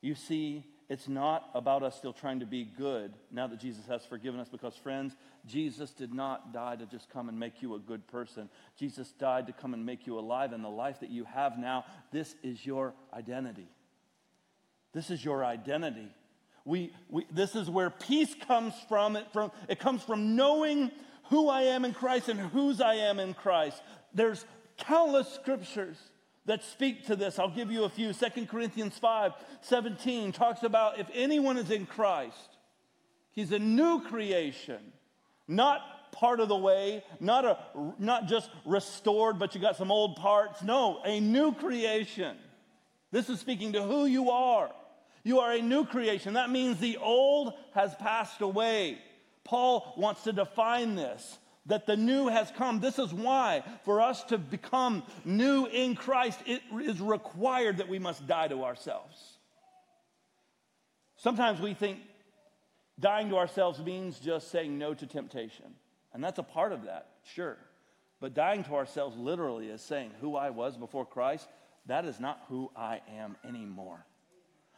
You 0.00 0.14
see, 0.14 0.64
it's 0.88 1.08
not 1.08 1.50
about 1.54 1.82
us 1.82 1.96
still 1.96 2.12
trying 2.12 2.40
to 2.40 2.46
be 2.46 2.64
good 2.64 3.12
now 3.32 3.48
that 3.48 3.58
Jesus 3.58 3.84
has 3.86 4.04
forgiven 4.06 4.38
us 4.38 4.48
because, 4.48 4.76
friends, 4.76 5.16
Jesus 5.44 5.90
did 5.90 6.14
not 6.14 6.52
die 6.52 6.76
to 6.76 6.86
just 6.86 7.10
come 7.10 7.28
and 7.28 7.38
make 7.38 7.60
you 7.60 7.74
a 7.74 7.78
good 7.80 8.06
person. 8.06 8.48
Jesus 8.78 9.10
died 9.12 9.48
to 9.48 9.52
come 9.52 9.74
and 9.74 9.84
make 9.84 10.06
you 10.06 10.16
alive. 10.18 10.52
And 10.52 10.62
the 10.62 10.68
life 10.68 11.00
that 11.00 11.10
you 11.10 11.24
have 11.24 11.58
now, 11.58 11.84
this 12.12 12.36
is 12.44 12.64
your 12.64 12.94
identity. 13.12 13.68
This 14.92 15.10
is 15.10 15.24
your 15.24 15.44
identity. 15.44 16.08
We, 16.64 16.92
we, 17.08 17.26
this 17.32 17.56
is 17.56 17.68
where 17.68 17.90
peace 17.90 18.34
comes 18.46 18.74
from. 18.88 19.16
It, 19.16 19.26
from. 19.32 19.50
it 19.68 19.80
comes 19.80 20.02
from 20.04 20.36
knowing 20.36 20.92
who 21.30 21.48
I 21.48 21.62
am 21.62 21.84
in 21.84 21.94
Christ 21.94 22.28
and 22.28 22.38
whose 22.38 22.80
I 22.80 22.94
am 22.94 23.18
in 23.18 23.34
Christ. 23.34 23.82
There's 24.14 24.44
countless 24.76 25.28
scriptures 25.28 25.98
that 26.46 26.64
speak 26.64 27.06
to 27.06 27.16
this. 27.16 27.38
I'll 27.38 27.50
give 27.50 27.70
you 27.70 27.84
a 27.84 27.88
few. 27.88 28.12
2 28.12 28.46
Corinthians 28.46 28.96
5 28.98 29.32
17 29.60 30.32
talks 30.32 30.62
about 30.62 30.98
if 30.98 31.08
anyone 31.12 31.58
is 31.58 31.70
in 31.70 31.86
Christ, 31.86 32.56
he's 33.32 33.52
a 33.52 33.58
new 33.58 34.00
creation, 34.00 34.92
not 35.46 36.12
part 36.12 36.40
of 36.40 36.48
the 36.48 36.56
way, 36.56 37.04
not, 37.20 37.44
a, 37.44 37.58
not 37.98 38.26
just 38.26 38.48
restored, 38.64 39.38
but 39.38 39.54
you 39.54 39.60
got 39.60 39.76
some 39.76 39.90
old 39.90 40.16
parts. 40.16 40.62
No, 40.62 41.00
a 41.04 41.20
new 41.20 41.52
creation. 41.52 42.36
This 43.10 43.28
is 43.28 43.38
speaking 43.38 43.74
to 43.74 43.82
who 43.82 44.06
you 44.06 44.30
are. 44.30 44.70
You 45.24 45.40
are 45.40 45.52
a 45.52 45.60
new 45.60 45.84
creation. 45.84 46.34
That 46.34 46.50
means 46.50 46.78
the 46.78 46.98
old 46.98 47.52
has 47.74 47.94
passed 47.96 48.40
away. 48.40 48.98
Paul 49.44 49.94
wants 49.96 50.22
to 50.24 50.32
define 50.32 50.94
this 50.94 51.38
that 51.66 51.86
the 51.86 51.96
new 51.96 52.28
has 52.28 52.50
come. 52.56 52.80
This 52.80 52.98
is 52.98 53.12
why, 53.12 53.62
for 53.84 54.00
us 54.00 54.22
to 54.24 54.38
become 54.38 55.02
new 55.24 55.66
in 55.66 55.94
Christ, 55.94 56.38
it 56.46 56.62
is 56.80 57.00
required 57.00 57.78
that 57.78 57.88
we 57.88 57.98
must 57.98 58.26
die 58.26 58.48
to 58.48 58.64
ourselves. 58.64 59.38
Sometimes 61.16 61.60
we 61.60 61.74
think 61.74 61.98
dying 63.00 63.30
to 63.30 63.36
ourselves 63.36 63.80
means 63.80 64.18
just 64.18 64.50
saying 64.50 64.78
no 64.78 64.94
to 64.94 65.06
temptation. 65.06 65.74
And 66.12 66.22
that's 66.22 66.38
a 66.38 66.44
part 66.44 66.72
of 66.72 66.84
that, 66.84 67.08
sure. 67.34 67.56
But 68.20 68.34
dying 68.34 68.64
to 68.64 68.74
ourselves 68.74 69.16
literally 69.16 69.68
is 69.68 69.82
saying 69.82 70.12
who 70.20 70.36
I 70.36 70.50
was 70.50 70.76
before 70.76 71.04
Christ, 71.04 71.48
that 71.86 72.04
is 72.04 72.20
not 72.20 72.40
who 72.48 72.70
I 72.76 73.00
am 73.16 73.36
anymore. 73.46 74.04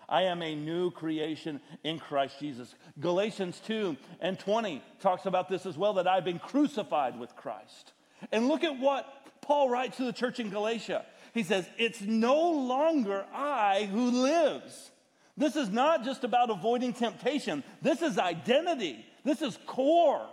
I 0.09 0.23
am 0.23 0.43
a 0.43 0.55
new 0.55 0.91
creation 0.91 1.61
in 1.85 1.99
Christ 1.99 2.41
Jesus. 2.41 2.75
Galatians 2.99 3.61
2 3.67 3.97
and 4.21 4.39
20 4.39 4.83
talks 5.01 5.27
about 5.27 5.49
this 5.49 5.67
as 5.67 5.77
well 5.77 5.95
that 5.95 6.09
I've 6.09 6.25
been 6.25 6.39
crucified 6.39 7.19
with 7.19 7.37
Christ. 7.37 7.93
And 8.33 8.49
look 8.49 8.65
at 8.65 8.79
what 8.79 9.07
Paul 9.43 9.69
writes 9.69 9.99
to 9.99 10.05
the 10.05 10.13
church 10.13 10.41
in 10.41 10.51
Galatia. 10.51 11.05
He 11.35 11.43
says, 11.43 11.69
It's 11.77 12.01
no 12.01 12.51
longer 12.51 13.27
I 13.33 13.89
who 13.93 14.23
lives. 14.23 14.91
This 15.37 15.57
is 15.57 15.69
not 15.69 16.05
just 16.05 16.25
about 16.25 16.51
avoiding 16.51 16.93
temptation, 16.93 17.63
this 17.81 18.03
is 18.03 18.19
identity, 18.19 19.07
this 19.25 19.41
is 19.41 19.59
core. 19.67 20.27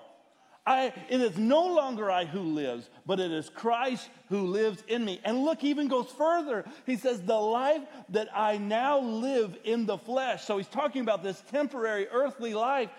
I, 0.68 0.94
it 1.10 1.22
is 1.22 1.38
no 1.38 1.68
longer 1.68 2.10
I 2.10 2.26
who 2.26 2.42
lives, 2.42 2.90
but 3.06 3.20
it 3.20 3.32
is 3.32 3.50
Christ 3.50 4.10
who 4.30 4.48
lives 4.48 4.84
in 4.88 5.06
me. 5.06 5.22
And 5.24 5.44
look, 5.44 5.64
even 5.64 5.88
goes 5.88 6.10
further. 6.10 6.66
He 6.88 6.96
says, 6.96 7.22
The 7.22 7.36
life 7.36 7.84
that 8.10 8.30
I 8.34 8.58
now 8.58 9.00
live 9.00 9.56
in 9.64 9.86
the 9.86 10.00
flesh. 10.00 10.44
So 10.46 10.58
he's 10.58 10.68
talking 10.68 11.02
about 11.02 11.22
this 11.22 11.42
temporary 11.52 12.08
earthly 12.08 12.56
life. 12.56 12.90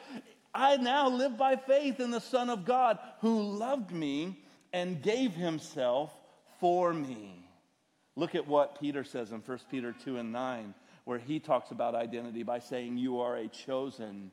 I 0.54 0.76
now 0.76 1.08
live 1.08 1.36
by 1.36 1.56
faith 1.56 1.98
in 1.98 2.12
the 2.12 2.20
Son 2.20 2.50
of 2.50 2.64
God 2.64 2.98
who 3.20 3.42
loved 3.42 3.90
me 3.90 4.38
and 4.72 5.02
gave 5.02 5.32
himself 5.32 6.12
for 6.60 6.94
me. 6.94 7.44
Look 8.14 8.36
at 8.36 8.46
what 8.46 8.80
Peter 8.80 9.02
says 9.02 9.32
in 9.32 9.40
1 9.40 9.58
Peter 9.70 9.92
2 9.92 10.18
and 10.18 10.32
9, 10.32 10.72
where 11.04 11.18
he 11.18 11.40
talks 11.40 11.72
about 11.72 11.96
identity 11.96 12.44
by 12.44 12.60
saying, 12.60 12.96
You 12.96 13.20
are 13.20 13.36
a 13.36 13.48
chosen 13.48 14.30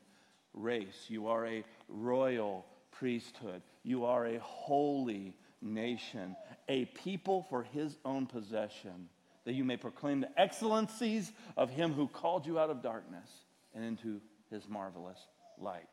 race, 0.54 1.06
you 1.08 1.26
are 1.26 1.46
a 1.46 1.64
royal 1.88 2.64
priesthood. 2.98 3.62
You 3.82 4.06
are 4.06 4.26
a 4.26 4.38
holy 4.38 5.36
nation, 5.60 6.36
a 6.68 6.84
people 6.86 7.46
for 7.48 7.62
his 7.62 7.96
own 8.04 8.26
possession, 8.26 9.08
that 9.44 9.54
you 9.54 9.64
may 9.64 9.76
proclaim 9.76 10.20
the 10.20 10.40
excellencies 10.40 11.32
of 11.56 11.70
him 11.70 11.92
who 11.92 12.08
called 12.08 12.46
you 12.46 12.58
out 12.58 12.70
of 12.70 12.82
darkness 12.82 13.28
and 13.74 13.84
into 13.84 14.20
his 14.50 14.68
marvelous 14.68 15.18
light. 15.58 15.88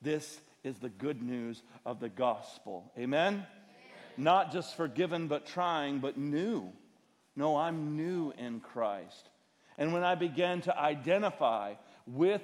This 0.00 0.40
is 0.64 0.78
the 0.78 0.88
good 0.88 1.22
news 1.22 1.62
of 1.86 2.00
the 2.00 2.08
gospel. 2.08 2.92
Amen? 2.98 3.34
Amen? 3.34 3.46
Not 4.16 4.52
just 4.52 4.76
forgiven, 4.76 5.28
but 5.28 5.46
trying, 5.46 6.00
but 6.00 6.16
new. 6.16 6.72
No, 7.36 7.56
I'm 7.56 7.96
new 7.96 8.32
in 8.36 8.60
Christ. 8.60 9.30
And 9.78 9.92
when 9.92 10.04
I 10.04 10.14
began 10.14 10.60
to 10.62 10.78
identify 10.78 11.74
with 12.06 12.42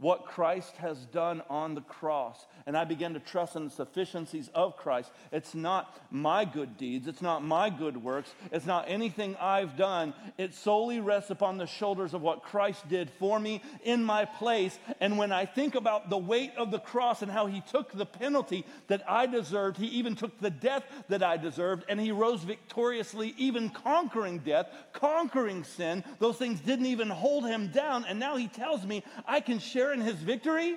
what 0.00 0.24
Christ 0.24 0.76
has 0.78 0.98
done 1.06 1.42
on 1.50 1.74
the 1.74 1.82
cross, 1.82 2.46
and 2.66 2.76
I 2.76 2.84
begin 2.84 3.14
to 3.14 3.20
trust 3.20 3.54
in 3.54 3.64
the 3.64 3.70
sufficiencies 3.70 4.48
of 4.54 4.76
Christ, 4.76 5.12
it's 5.30 5.54
not 5.54 5.94
my 6.10 6.44
good 6.46 6.78
deeds, 6.78 7.06
it's 7.06 7.20
not 7.20 7.44
my 7.44 7.68
good 7.68 8.02
works, 8.02 8.34
it's 8.50 8.64
not 8.64 8.86
anything 8.88 9.36
I've 9.36 9.76
done. 9.76 10.14
It 10.38 10.54
solely 10.54 11.00
rests 11.00 11.30
upon 11.30 11.58
the 11.58 11.66
shoulders 11.66 12.14
of 12.14 12.22
what 12.22 12.42
Christ 12.42 12.88
did 12.88 13.10
for 13.18 13.38
me 13.38 13.62
in 13.84 14.02
my 14.02 14.24
place. 14.24 14.78
And 15.00 15.18
when 15.18 15.32
I 15.32 15.44
think 15.44 15.74
about 15.74 16.08
the 16.08 16.18
weight 16.18 16.52
of 16.56 16.70
the 16.70 16.78
cross 16.78 17.20
and 17.20 17.30
how 17.30 17.46
he 17.46 17.60
took 17.60 17.92
the 17.92 18.06
penalty 18.06 18.64
that 18.86 19.02
I 19.08 19.26
deserved, 19.26 19.76
he 19.76 19.86
even 19.86 20.16
took 20.16 20.40
the 20.40 20.50
death 20.50 20.84
that 21.08 21.22
I 21.22 21.36
deserved, 21.36 21.84
and 21.88 22.00
he 22.00 22.10
rose 22.10 22.42
victoriously, 22.42 23.34
even 23.36 23.68
conquering 23.68 24.38
death, 24.38 24.66
conquering 24.92 25.64
sin. 25.64 26.04
Those 26.18 26.36
things 26.36 26.60
didn't 26.60 26.86
even 26.86 27.10
hold 27.10 27.44
him 27.44 27.68
down. 27.68 28.06
And 28.06 28.18
now 28.18 28.36
he 28.36 28.48
tells 28.48 28.86
me 28.86 29.04
I 29.26 29.40
can 29.40 29.58
share 29.58 29.89
share 29.90 29.94
in 29.94 30.00
his 30.00 30.16
victory? 30.16 30.76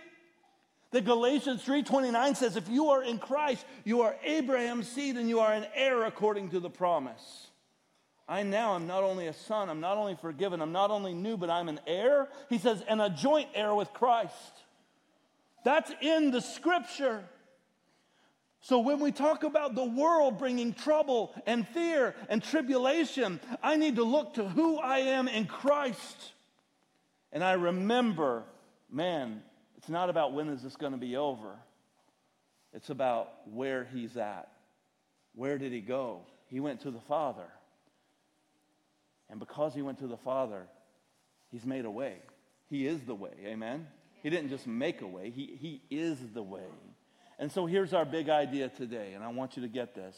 The 0.92 1.02
Galatians 1.02 1.64
3:29 1.64 2.36
says 2.36 2.56
if 2.56 2.70
you 2.70 2.90
are 2.90 3.04
in 3.04 3.18
Christ, 3.18 3.66
you 3.84 4.02
are 4.02 4.16
Abraham's 4.24 4.88
seed 4.88 5.18
and 5.18 5.28
you 5.28 5.40
are 5.40 5.52
an 5.52 5.66
heir 5.74 6.04
according 6.04 6.50
to 6.50 6.60
the 6.60 6.70
promise. 6.70 7.48
I 8.28 8.44
now 8.44 8.76
am 8.76 8.88
not 8.88 9.04
only 9.04 9.28
a 9.28 9.34
son, 9.34 9.70
I'm 9.70 9.82
not 9.82 9.98
only 9.98 10.16
forgiven, 10.16 10.62
I'm 10.62 10.72
not 10.72 10.92
only 10.92 11.14
new, 11.14 11.36
but 11.36 11.50
I'm 11.50 11.68
an 11.68 11.80
heir. 11.86 12.30
He 12.48 12.58
says, 12.58 12.82
and 12.88 13.02
a 13.02 13.10
joint 13.10 13.50
heir 13.54 13.76
with 13.76 13.92
Christ. 13.92 14.64
That's 15.66 15.92
in 16.02 16.32
the 16.32 16.40
scripture. 16.40 17.24
So 18.62 18.80
when 18.80 19.00
we 19.02 19.12
talk 19.12 19.44
about 19.44 19.76
the 19.76 19.84
world 19.84 20.38
bringing 20.38 20.74
trouble 20.74 21.34
and 21.46 21.68
fear 21.68 22.16
and 22.30 22.42
tribulation, 22.42 23.42
I 23.62 23.76
need 23.76 23.98
to 23.98 24.04
look 24.04 24.36
to 24.36 24.48
who 24.48 24.78
I 24.78 25.00
am 25.00 25.28
in 25.28 25.46
Christ. 25.46 26.32
And 27.34 27.44
I 27.44 27.54
remember 27.54 28.46
man, 28.94 29.42
it's 29.78 29.90
not 29.90 30.10
about 30.10 30.34
when 30.34 30.50
is 30.50 30.62
this 30.62 30.76
going 30.76 30.94
to 30.94 30.98
be 30.98 31.18
over. 31.18 31.58
It's 32.72 32.90
about 32.90 33.30
where 33.52 33.88
he's 33.94 34.16
at. 34.18 34.50
Where 35.36 35.58
did 35.58 35.72
he 35.72 35.82
go? 35.82 36.22
He 36.48 36.60
went 36.60 36.82
to 36.82 36.92
the 36.92 37.02
Father. 37.02 37.48
And 39.30 39.40
because 39.40 39.74
he 39.74 39.82
went 39.82 40.00
to 40.00 40.08
the 40.08 40.18
Father, 40.18 40.68
he's 41.52 41.66
made 41.66 41.86
a 41.86 41.92
way. 41.92 42.18
He 42.70 42.88
is 42.88 43.02
the 43.02 43.16
way. 43.16 43.34
Amen? 43.46 43.88
He 44.22 44.30
didn't 44.30 44.50
just 44.50 44.68
make 44.68 45.02
a 45.02 45.08
way, 45.08 45.32
he, 45.32 45.58
he 45.60 45.82
is 45.90 46.18
the 46.34 46.44
way. 46.44 46.62
And 47.40 47.52
so 47.52 47.66
here's 47.66 47.94
our 47.94 48.06
big 48.06 48.30
idea 48.30 48.70
today, 48.70 49.14
and 49.14 49.24
I 49.24 49.30
want 49.30 49.58
you 49.58 49.64
to 49.64 49.68
get 49.68 49.96
this. 49.96 50.16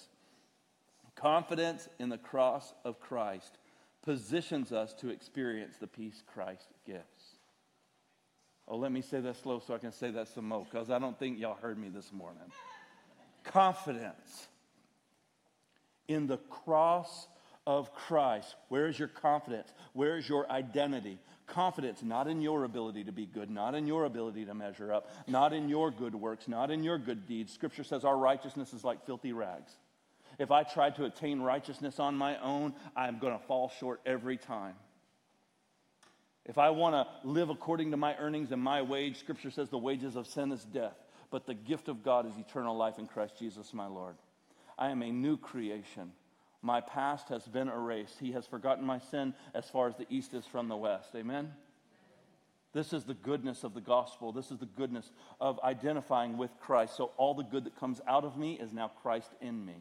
Confidence 1.15 1.87
in 1.97 2.09
the 2.09 2.17
cross 2.17 2.73
of 2.83 2.99
Christ 2.99 3.57
positions 4.03 4.71
us 4.71 4.93
to 4.95 5.09
experience 5.09 5.77
the 5.79 5.87
peace 5.87 6.21
Christ 6.33 6.67
gives. 6.85 7.34
Oh, 8.67 8.77
let 8.77 8.91
me 8.91 9.01
say 9.01 9.19
that 9.19 9.37
slow 9.37 9.61
so 9.65 9.75
I 9.75 9.77
can 9.77 9.91
say 9.91 10.11
that 10.11 10.27
some 10.29 10.47
more, 10.47 10.65
because 10.69 10.89
I 10.89 10.97
don't 10.97 11.17
think 11.17 11.39
y'all 11.39 11.57
heard 11.61 11.77
me 11.77 11.89
this 11.89 12.11
morning. 12.11 12.41
Confidence 13.43 14.47
in 16.07 16.27
the 16.27 16.37
cross 16.37 17.27
of 17.67 17.93
Christ. 17.93 18.55
Where 18.69 18.87
is 18.87 18.97
your 18.97 19.07
confidence? 19.07 19.71
Where 19.93 20.17
is 20.17 20.27
your 20.27 20.49
identity? 20.51 21.19
Confidence 21.47 22.01
not 22.01 22.27
in 22.27 22.41
your 22.41 22.63
ability 22.63 23.03
to 23.03 23.11
be 23.11 23.27
good, 23.27 23.51
not 23.51 23.75
in 23.75 23.85
your 23.85 24.05
ability 24.05 24.45
to 24.45 24.53
measure 24.55 24.91
up, 24.91 25.11
not 25.27 25.53
in 25.53 25.69
your 25.69 25.91
good 25.91 26.15
works, 26.15 26.47
not 26.47 26.71
in 26.71 26.83
your 26.83 26.97
good 26.97 27.27
deeds. 27.27 27.53
Scripture 27.53 27.83
says 27.83 28.03
our 28.03 28.17
righteousness 28.17 28.73
is 28.73 28.83
like 28.83 29.05
filthy 29.05 29.31
rags. 29.31 29.71
If 30.39 30.51
I 30.51 30.63
try 30.63 30.89
to 30.91 31.05
attain 31.05 31.39
righteousness 31.39 31.99
on 31.99 32.15
my 32.15 32.37
own, 32.39 32.73
I'm 32.95 33.19
going 33.19 33.37
to 33.37 33.45
fall 33.45 33.71
short 33.79 34.01
every 34.05 34.37
time. 34.37 34.73
If 36.45 36.57
I 36.57 36.69
want 36.69 36.93
to 36.93 37.27
live 37.27 37.49
according 37.49 37.91
to 37.91 37.97
my 37.97 38.15
earnings 38.17 38.51
and 38.51 38.61
my 38.61 38.81
wage, 38.81 39.17
Scripture 39.17 39.49
says 39.49 39.69
the 39.69 39.77
wages 39.77 40.15
of 40.15 40.27
sin 40.27 40.51
is 40.51 40.63
death, 40.63 40.95
but 41.31 41.45
the 41.45 41.55
gift 41.55 41.87
of 41.87 42.03
God 42.03 42.27
is 42.27 42.37
eternal 42.37 42.77
life 42.77 42.99
in 42.99 43.07
Christ 43.07 43.37
Jesus 43.37 43.73
my 43.73 43.87
Lord. 43.87 44.15
I 44.77 44.89
am 44.89 45.01
a 45.01 45.11
new 45.11 45.37
creation. 45.37 46.11
My 46.61 46.81
past 46.81 47.29
has 47.29 47.47
been 47.47 47.67
erased. 47.67 48.19
He 48.19 48.31
has 48.33 48.45
forgotten 48.45 48.85
my 48.85 48.99
sin 48.99 49.33
as 49.53 49.69
far 49.69 49.87
as 49.87 49.95
the 49.95 50.07
east 50.09 50.33
is 50.33 50.45
from 50.45 50.67
the 50.67 50.75
west. 50.75 51.09
Amen? 51.15 51.51
This 52.73 52.91
is 52.91 53.05
the 53.05 53.13
goodness 53.13 53.63
of 53.63 53.73
the 53.73 53.81
gospel. 53.81 54.31
This 54.31 54.51
is 54.51 54.59
the 54.59 54.65
goodness 54.65 55.09
of 55.39 55.59
identifying 55.63 56.37
with 56.37 56.51
Christ. 56.59 56.97
So 56.97 57.11
all 57.17 57.33
the 57.33 57.43
good 57.43 57.63
that 57.63 57.79
comes 57.79 58.01
out 58.07 58.25
of 58.25 58.37
me 58.37 58.59
is 58.59 58.73
now 58.73 58.91
Christ 59.01 59.31
in 59.41 59.65
me. 59.65 59.75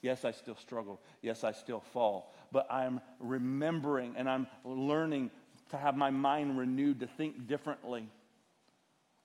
Yes, 0.00 0.24
I 0.24 0.30
still 0.30 0.56
struggle. 0.56 1.00
Yes, 1.22 1.42
I 1.42 1.52
still 1.52 1.80
fall. 1.80 2.32
But 2.52 2.70
I'm 2.70 3.00
remembering 3.18 4.14
and 4.16 4.28
I'm 4.28 4.46
learning 4.62 5.30
to 5.70 5.76
have 5.76 5.96
my 5.96 6.10
mind 6.10 6.58
renewed 6.58 7.00
to 7.00 7.06
think 7.06 7.46
differently. 7.46 8.08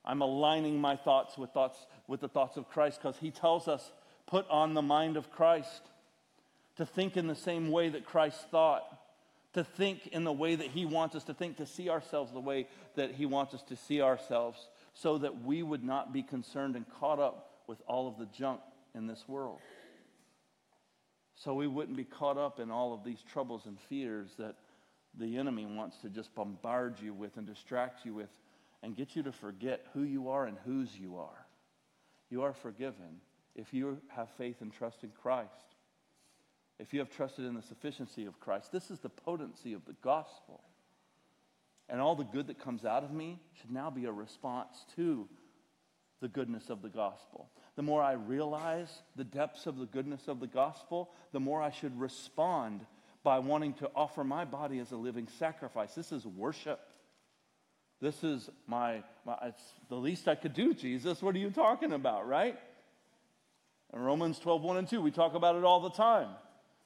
I'm 0.04 0.22
aligning 0.22 0.82
my 0.82 0.96
thoughts 0.96 1.38
with 1.38 1.52
thoughts 1.52 1.78
with 2.08 2.22
the 2.22 2.28
thoughts 2.28 2.58
of 2.58 2.70
Christ 2.70 3.00
because 3.02 3.18
he 3.18 3.32
tells 3.32 3.68
us 3.68 3.92
put 4.26 4.50
on 4.50 4.74
the 4.74 4.82
mind 4.82 5.18
of 5.18 5.32
Christ 5.32 5.82
to 6.78 6.86
think 6.86 7.18
in 7.18 7.28
the 7.28 7.36
same 7.36 7.70
way 7.70 7.90
that 7.90 8.06
Christ 8.06 8.50
thought, 8.50 8.84
to 9.54 9.64
think 9.64 10.08
in 10.08 10.24
the 10.24 10.32
way 10.32 10.56
that 10.56 10.68
he 10.68 10.86
wants 10.86 11.16
us 11.16 11.26
to 11.26 11.34
think, 11.34 11.58
to 11.58 11.66
see 11.66 11.90
ourselves 11.90 12.32
the 12.32 12.40
way 12.40 12.68
that 12.96 13.12
he 13.12 13.26
wants 13.26 13.54
us 13.54 13.62
to 13.64 13.76
see 13.76 14.02
ourselves 14.02 14.68
so 14.94 15.18
that 15.20 15.44
we 15.44 15.62
would 15.62 15.84
not 15.84 16.12
be 16.12 16.24
concerned 16.24 16.76
and 16.76 16.86
caught 17.00 17.20
up 17.20 17.62
with 17.68 17.82
all 17.88 18.08
of 18.08 18.18
the 18.18 18.26
junk 18.38 18.62
in 18.96 19.08
this 19.08 19.24
world. 19.28 19.60
So 21.36 21.54
we 21.54 21.68
wouldn't 21.68 21.98
be 21.98 22.04
caught 22.04 22.38
up 22.38 22.60
in 22.60 22.72
all 22.72 22.94
of 22.94 23.04
these 23.04 23.22
troubles 23.32 23.66
and 23.66 23.80
fears 23.90 24.30
that 24.38 24.56
the 25.18 25.38
enemy 25.38 25.66
wants 25.66 25.98
to 25.98 26.10
just 26.10 26.34
bombard 26.36 27.00
you 27.02 27.14
with 27.14 27.38
and 27.38 27.46
distract 27.46 28.06
you 28.06 28.14
with 28.14 28.30
and 28.84 28.96
get 28.96 29.16
you 29.16 29.24
to 29.24 29.32
forget 29.32 29.86
who 29.94 30.04
you 30.04 30.30
are 30.30 30.46
and 30.46 30.58
whose 30.66 30.98
you 30.98 31.18
are. 31.18 31.46
You 32.30 32.44
are 32.44 32.54
forgiven 32.54 33.20
if 33.56 33.74
you 33.74 33.98
have 34.08 34.30
faith 34.38 34.62
and 34.62 34.72
trust 34.72 35.04
in 35.04 35.12
Christ. 35.22 35.50
If 36.80 36.94
you 36.94 37.00
have 37.00 37.10
trusted 37.10 37.46
in 37.46 37.54
the 37.54 37.62
sufficiency 37.62 38.26
of 38.26 38.40
Christ, 38.40 38.72
this 38.72 38.90
is 38.90 39.00
the 39.00 39.10
potency 39.10 39.74
of 39.74 39.86
the 39.86 39.96
gospel. 40.02 40.62
And 41.90 42.00
all 42.00 42.16
the 42.16 42.24
good 42.24 42.48
that 42.48 42.58
comes 42.58 42.86
out 42.86 43.04
of 43.04 43.12
me 43.12 43.40
should 43.60 43.72
now 43.72 43.90
be 43.90 44.06
a 44.06 44.12
response 44.12 44.86
to 44.96 45.28
the 46.22 46.30
goodness 46.30 46.70
of 46.70 46.82
the 46.82 46.90
gospel. 46.90 47.50
The 47.76 47.82
more 47.82 48.02
I 48.02 48.14
realize 48.14 49.02
the 49.16 49.24
depths 49.24 49.66
of 49.66 49.78
the 49.78 49.86
goodness 49.86 50.28
of 50.28 50.40
the 50.40 50.48
gospel, 50.48 51.12
the 51.34 51.40
more 51.40 51.62
I 51.62 51.72
should 51.72 52.00
respond 52.00 52.86
by 53.24 53.40
wanting 53.40 53.74
to 53.74 53.90
offer 53.96 54.24
my 54.24 54.46
body 54.46 54.80
as 54.80 54.92
a 54.92 54.96
living 54.98 55.28
sacrifice. 55.38 55.94
This 55.94 56.12
is 56.12 56.26
worship. 56.26 56.80
This 58.02 58.24
is 58.24 58.50
my, 58.68 59.04
my 59.26 59.38
it's 59.44 59.64
the 59.90 59.96
least 59.96 60.28
I 60.28 60.36
could 60.36 60.54
do, 60.54 60.74
Jesus. 60.74 61.22
What 61.22 61.36
are 61.36 61.40
you 61.40 61.52
talking 61.52 61.94
about, 61.94 62.28
right? 62.28 62.58
In 63.94 64.00
Romans 64.00 64.40
12, 64.40 64.62
1 64.64 64.78
and 64.78 64.88
2, 64.88 65.02
we 65.02 65.12
talk 65.12 65.36
about 65.36 65.56
it 65.56 65.64
all 65.64 65.82
the 65.82 65.92
time. 65.92 66.30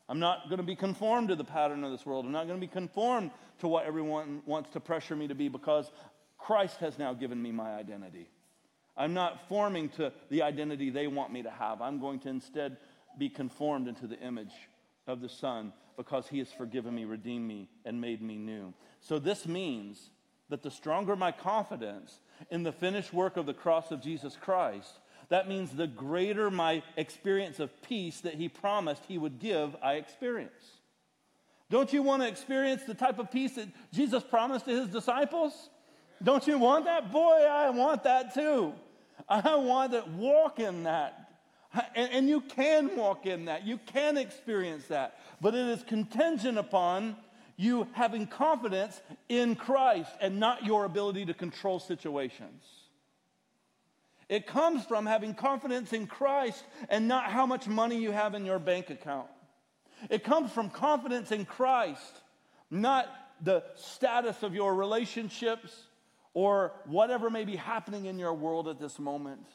I'm 0.10 0.20
not 0.20 0.50
going 0.50 0.58
to 0.58 0.64
be 0.64 0.76
conformed 0.76 1.30
to 1.30 1.36
the 1.36 1.44
pattern 1.44 1.84
of 1.84 1.92
this 1.92 2.06
world. 2.06 2.26
I'm 2.26 2.32
not 2.32 2.48
going 2.48 2.60
to 2.60 2.68
be 2.68 2.72
conformed 2.72 3.32
to 3.60 3.68
what 3.68 3.86
everyone 3.86 4.42
wants 4.46 4.70
to 4.72 4.80
pressure 4.80 5.16
me 5.16 5.28
to 5.28 5.36
be 5.36 5.48
because 5.48 5.90
Christ 6.38 6.78
has 6.78 7.00
now 7.00 7.14
given 7.14 7.42
me 7.42 7.52
my 7.52 7.76
identity. 7.76 8.30
I'm 8.98 9.14
not 9.14 9.48
forming 9.48 9.90
to 9.90 10.12
the 10.30 10.42
identity 10.42 10.90
they 10.90 11.08
want 11.08 11.32
me 11.32 11.44
to 11.44 11.50
have. 11.50 11.82
I'm 11.82 12.00
going 12.00 12.20
to 12.20 12.30
instead 12.30 12.78
be 13.18 13.30
conformed 13.30 13.88
into 13.88 14.08
the 14.08 14.20
image 14.20 14.54
of 15.08 15.22
the 15.22 15.30
Son 15.30 15.74
because 15.98 16.28
he 16.28 16.40
has 16.40 16.52
forgiven 16.52 16.96
me, 16.96 17.06
redeemed 17.06 17.48
me, 17.48 17.70
and 17.86 18.00
made 18.00 18.22
me 18.22 18.38
new. 18.38 18.74
So 19.02 19.20
this 19.20 19.48
means 19.48 20.10
that 20.50 20.62
the 20.62 20.72
stronger 20.72 21.16
my 21.16 21.32
confidence 21.32 22.20
in 22.52 22.64
the 22.64 22.72
finished 22.72 23.14
work 23.14 23.38
of 23.38 23.46
the 23.46 23.54
cross 23.54 23.92
of 23.92 24.02
Jesus 24.02 24.38
Christ, 24.40 25.00
that 25.30 25.48
means 25.48 25.72
the 25.72 25.88
greater 25.88 26.52
my 26.52 26.84
experience 26.98 27.60
of 27.60 27.82
peace 27.82 28.22
that 28.22 28.36
he 28.36 28.48
promised 28.48 29.04
he 29.08 29.18
would 29.18 29.40
give, 29.40 29.76
I 29.82 29.94
experience. 29.94 30.80
Don't 31.70 31.92
you 31.92 32.04
want 32.04 32.22
to 32.22 32.28
experience 32.28 32.84
the 32.84 32.94
type 32.94 33.18
of 33.18 33.32
peace 33.32 33.56
that 33.56 33.68
Jesus 33.92 34.24
promised 34.24 34.66
to 34.66 34.72
his 34.72 34.88
disciples? 34.88 35.70
Don't 36.22 36.46
you 36.46 36.60
want 36.60 36.86
that? 36.86 37.12
Boy, 37.12 37.46
I 37.50 37.72
want 37.72 38.04
that 38.04 38.34
too. 38.34 38.74
I 39.28 39.56
want 39.56 39.94
to 39.94 40.04
walk 40.18 40.60
in 40.60 40.84
that. 40.84 41.25
And, 41.96 42.12
and 42.12 42.30
you 42.30 42.42
can 42.42 42.96
walk 42.96 43.26
in 43.26 43.46
that. 43.46 43.66
You 43.66 43.78
can 43.78 44.18
experience 44.18 44.86
that. 44.88 45.20
But 45.42 45.56
it 45.56 45.68
is 45.68 45.84
contingent 45.84 46.58
upon 46.58 47.16
you 47.58 47.88
having 47.94 48.28
confidence 48.28 49.02
in 49.30 49.56
Christ 49.56 50.12
and 50.20 50.40
not 50.40 50.66
your 50.66 50.86
ability 50.86 51.26
to 51.26 51.34
control 51.34 51.80
situations. 51.80 52.64
It 54.28 54.48
comes 54.48 54.84
from 54.86 55.06
having 55.06 55.36
confidence 55.36 55.94
in 55.94 56.08
Christ 56.08 56.64
and 56.90 57.08
not 57.08 57.32
how 57.32 57.46
much 57.46 57.68
money 57.68 57.98
you 57.98 58.12
have 58.12 58.34
in 58.34 58.46
your 58.46 58.60
bank 58.60 58.90
account. 58.90 59.28
It 60.10 60.24
comes 60.24 60.52
from 60.52 60.70
confidence 60.70 61.32
in 61.32 61.46
Christ, 61.46 62.22
not 62.70 63.08
the 63.42 63.64
status 63.76 64.44
of 64.44 64.56
your 64.56 64.74
relationships 64.74 65.72
or 66.34 66.74
whatever 66.86 67.30
may 67.30 67.46
be 67.46 67.56
happening 67.56 68.06
in 68.06 68.18
your 68.18 68.34
world 68.34 68.68
at 68.68 68.80
this 68.80 69.00
moment 69.00 69.46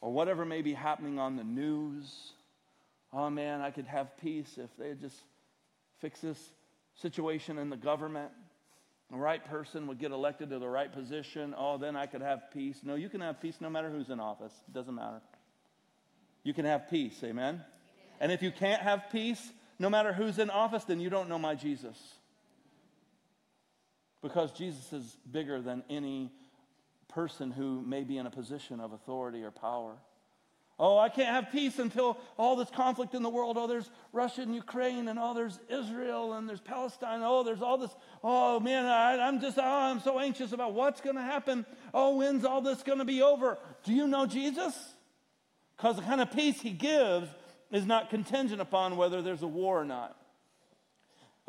or 0.00 0.12
whatever 0.12 0.44
may 0.44 0.62
be 0.62 0.72
happening 0.72 1.18
on 1.18 1.36
the 1.36 1.44
news. 1.44 2.32
Oh 3.12 3.30
man, 3.30 3.60
I 3.60 3.70
could 3.70 3.86
have 3.86 4.16
peace 4.18 4.58
if 4.58 4.70
they 4.78 4.94
just 4.94 5.16
fix 6.00 6.20
this 6.20 6.38
situation 6.94 7.58
in 7.58 7.70
the 7.70 7.76
government. 7.76 8.30
the 9.10 9.16
right 9.16 9.44
person 9.44 9.86
would 9.86 9.98
get 9.98 10.10
elected 10.12 10.50
to 10.50 10.58
the 10.58 10.68
right 10.68 10.92
position. 10.92 11.54
Oh, 11.56 11.78
then 11.78 11.96
I 11.96 12.06
could 12.06 12.20
have 12.20 12.50
peace. 12.52 12.80
No, 12.82 12.94
you 12.94 13.08
can 13.08 13.22
have 13.22 13.40
peace 13.40 13.56
no 13.60 13.70
matter 13.70 13.90
who's 13.90 14.10
in 14.10 14.20
office. 14.20 14.52
It 14.68 14.74
doesn't 14.74 14.94
matter. 14.94 15.20
You 16.44 16.52
can 16.52 16.66
have 16.66 16.90
peace. 16.90 17.18
Amen? 17.24 17.62
And 18.20 18.30
if 18.30 18.42
you 18.42 18.50
can't 18.50 18.82
have 18.82 19.04
peace, 19.10 19.50
no 19.78 19.88
matter 19.88 20.12
who's 20.12 20.38
in 20.38 20.50
office, 20.50 20.84
then 20.84 21.00
you 21.00 21.08
don't 21.08 21.28
know 21.28 21.38
my 21.38 21.54
Jesus. 21.54 21.96
Because 24.22 24.52
Jesus 24.52 24.92
is 24.92 25.16
bigger 25.30 25.62
than 25.62 25.84
any 25.88 26.32
person 27.08 27.50
who 27.50 27.82
may 27.82 28.04
be 28.04 28.18
in 28.18 28.26
a 28.26 28.30
position 28.30 28.80
of 28.80 28.92
authority 28.92 29.42
or 29.42 29.50
power. 29.50 29.96
Oh, 30.80 30.96
I 30.96 31.08
can't 31.08 31.28
have 31.28 31.50
peace 31.50 31.80
until 31.80 32.18
all 32.36 32.54
this 32.54 32.70
conflict 32.70 33.14
in 33.14 33.24
the 33.24 33.28
world. 33.28 33.56
Oh, 33.58 33.66
there's 33.66 33.90
Russia 34.12 34.42
and 34.42 34.54
Ukraine, 34.54 35.08
and 35.08 35.18
oh, 35.18 35.34
there's 35.34 35.58
Israel, 35.68 36.34
and 36.34 36.48
there's 36.48 36.60
Palestine. 36.60 37.20
Oh, 37.24 37.42
there's 37.42 37.62
all 37.62 37.78
this. 37.78 37.90
Oh, 38.22 38.60
man, 38.60 38.86
I, 38.86 39.26
am 39.26 39.40
just, 39.40 39.58
oh, 39.58 39.62
I'm 39.64 40.00
so 40.00 40.20
anxious 40.20 40.52
about 40.52 40.74
what's 40.74 41.00
going 41.00 41.16
to 41.16 41.22
happen. 41.22 41.66
Oh, 41.92 42.16
when's 42.16 42.44
all 42.44 42.60
this 42.60 42.84
going 42.84 43.00
to 43.00 43.04
be 43.04 43.22
over? 43.22 43.58
Do 43.82 43.92
you 43.92 44.06
know 44.06 44.26
Jesus? 44.26 44.74
Because 45.76 45.96
the 45.96 46.02
kind 46.02 46.20
of 46.20 46.30
peace 46.30 46.60
he 46.60 46.70
gives 46.70 47.28
is 47.72 47.84
not 47.84 48.08
contingent 48.08 48.60
upon 48.60 48.96
whether 48.96 49.20
there's 49.20 49.42
a 49.42 49.48
war 49.48 49.80
or 49.80 49.84
not. 49.84 50.16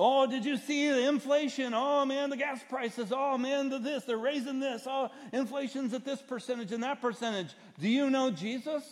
Oh, 0.02 0.26
did 0.26 0.46
you 0.46 0.56
see 0.56 0.90
the 0.90 1.10
inflation? 1.10 1.74
Oh, 1.76 2.06
man, 2.06 2.30
the 2.30 2.38
gas 2.38 2.62
prices. 2.70 3.12
Oh, 3.14 3.38
man, 3.38 3.68
the 3.68 3.80
this. 3.80 4.06
They're 4.06 4.18
raising 4.18 4.62
this. 4.62 4.84
Oh, 4.86 5.10
inflation's 5.34 5.94
at 5.94 6.06
this 6.06 6.22
percentage 6.22 6.72
and 6.72 6.84
that 6.84 7.02
percentage. 7.02 7.54
Do 7.78 7.90
you 7.90 8.10
know 8.10 8.32
Jesus? 8.32 8.84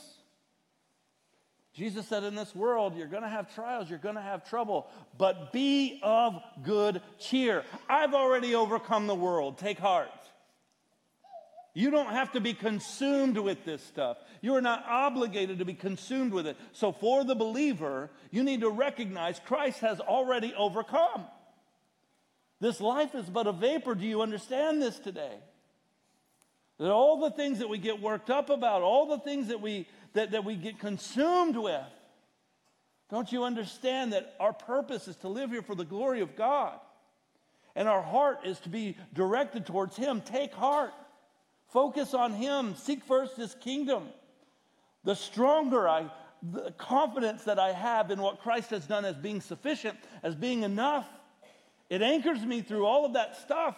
Jesus 1.73 2.05
said, 2.09 2.25
In 2.25 2.35
this 2.35 2.53
world, 2.53 2.97
you're 2.97 3.07
going 3.07 3.23
to 3.23 3.29
have 3.29 3.55
trials, 3.55 3.89
you're 3.89 3.99
going 3.99 4.15
to 4.15 4.21
have 4.21 4.49
trouble, 4.49 4.87
but 5.17 5.53
be 5.53 6.01
of 6.03 6.41
good 6.61 7.01
cheer. 7.19 7.63
I've 7.87 8.13
already 8.13 8.53
overcome 8.53 9.07
the 9.07 9.15
world. 9.15 9.57
Take 9.57 9.79
heart. 9.79 10.09
You 11.77 11.91
don't 11.91 12.09
have 12.09 12.31
to 12.31 12.39
be 12.39 12.55
consumed 12.55 13.37
with 13.37 13.63
this 13.63 13.83
stuff. 13.83 14.17
You 14.41 14.55
are 14.55 14.63
not 14.63 14.83
obligated 14.87 15.59
to 15.59 15.65
be 15.65 15.75
consumed 15.75 16.33
with 16.33 16.47
it. 16.47 16.57
So, 16.73 16.91
for 16.91 17.23
the 17.23 17.35
believer, 17.35 18.09
you 18.31 18.43
need 18.43 18.61
to 18.61 18.69
recognize 18.71 19.39
Christ 19.45 19.81
has 19.81 19.99
already 19.99 20.55
overcome. 20.57 21.25
This 22.59 22.81
life 22.81 23.13
is 23.13 23.29
but 23.29 23.45
a 23.45 23.51
vapor. 23.51 23.93
Do 23.93 24.07
you 24.07 24.23
understand 24.23 24.81
this 24.81 24.97
today? 24.97 25.35
That 26.79 26.89
all 26.89 27.19
the 27.19 27.29
things 27.29 27.59
that 27.59 27.69
we 27.69 27.77
get 27.77 28.01
worked 28.01 28.31
up 28.31 28.49
about, 28.49 28.81
all 28.81 29.05
the 29.05 29.19
things 29.19 29.49
that 29.49 29.61
we, 29.61 29.87
that, 30.13 30.31
that 30.31 30.43
we 30.43 30.55
get 30.55 30.79
consumed 30.79 31.57
with, 31.57 31.85
don't 33.11 33.31
you 33.31 33.43
understand 33.43 34.13
that 34.13 34.33
our 34.39 34.51
purpose 34.51 35.07
is 35.07 35.15
to 35.17 35.27
live 35.27 35.51
here 35.51 35.61
for 35.61 35.75
the 35.75 35.85
glory 35.85 36.21
of 36.21 36.35
God? 36.35 36.79
And 37.75 37.87
our 37.87 38.01
heart 38.01 38.39
is 38.45 38.59
to 38.61 38.69
be 38.69 38.97
directed 39.13 39.67
towards 39.67 39.95
Him. 39.95 40.21
Take 40.21 40.55
heart. 40.55 40.91
Focus 41.69 42.13
on 42.13 42.33
Him. 42.33 42.75
Seek 42.75 43.03
first 43.03 43.35
His 43.35 43.55
kingdom. 43.55 44.09
The 45.03 45.15
stronger 45.15 45.87
I, 45.87 46.11
the 46.43 46.71
confidence 46.77 47.43
that 47.43 47.59
I 47.59 47.71
have 47.71 48.11
in 48.11 48.21
what 48.21 48.39
Christ 48.39 48.69
has 48.71 48.85
done 48.85 49.05
as 49.05 49.15
being 49.15 49.41
sufficient, 49.41 49.97
as 50.23 50.35
being 50.35 50.63
enough, 50.63 51.07
it 51.89 52.01
anchors 52.01 52.43
me 52.43 52.61
through 52.61 52.85
all 52.85 53.05
of 53.05 53.13
that 53.13 53.37
stuff. 53.37 53.75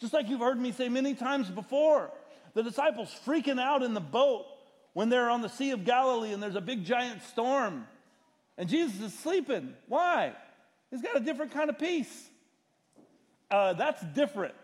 Just 0.00 0.12
like 0.12 0.28
you've 0.28 0.40
heard 0.40 0.60
me 0.60 0.72
say 0.72 0.88
many 0.88 1.14
times 1.14 1.50
before. 1.50 2.10
The 2.54 2.62
disciples 2.62 3.14
freaking 3.26 3.60
out 3.60 3.82
in 3.82 3.94
the 3.94 4.00
boat 4.00 4.46
when 4.92 5.08
they're 5.08 5.30
on 5.30 5.42
the 5.42 5.48
Sea 5.48 5.72
of 5.72 5.84
Galilee 5.84 6.32
and 6.32 6.42
there's 6.42 6.54
a 6.54 6.60
big 6.60 6.84
giant 6.84 7.22
storm. 7.22 7.86
And 8.56 8.68
Jesus 8.68 9.00
is 9.00 9.18
sleeping. 9.18 9.74
Why? 9.86 10.34
He's 10.90 11.02
got 11.02 11.16
a 11.16 11.20
different 11.20 11.52
kind 11.52 11.70
of 11.70 11.78
peace. 11.78 12.28
Uh, 13.50 13.72
that's 13.74 14.02
different. 14.14 14.54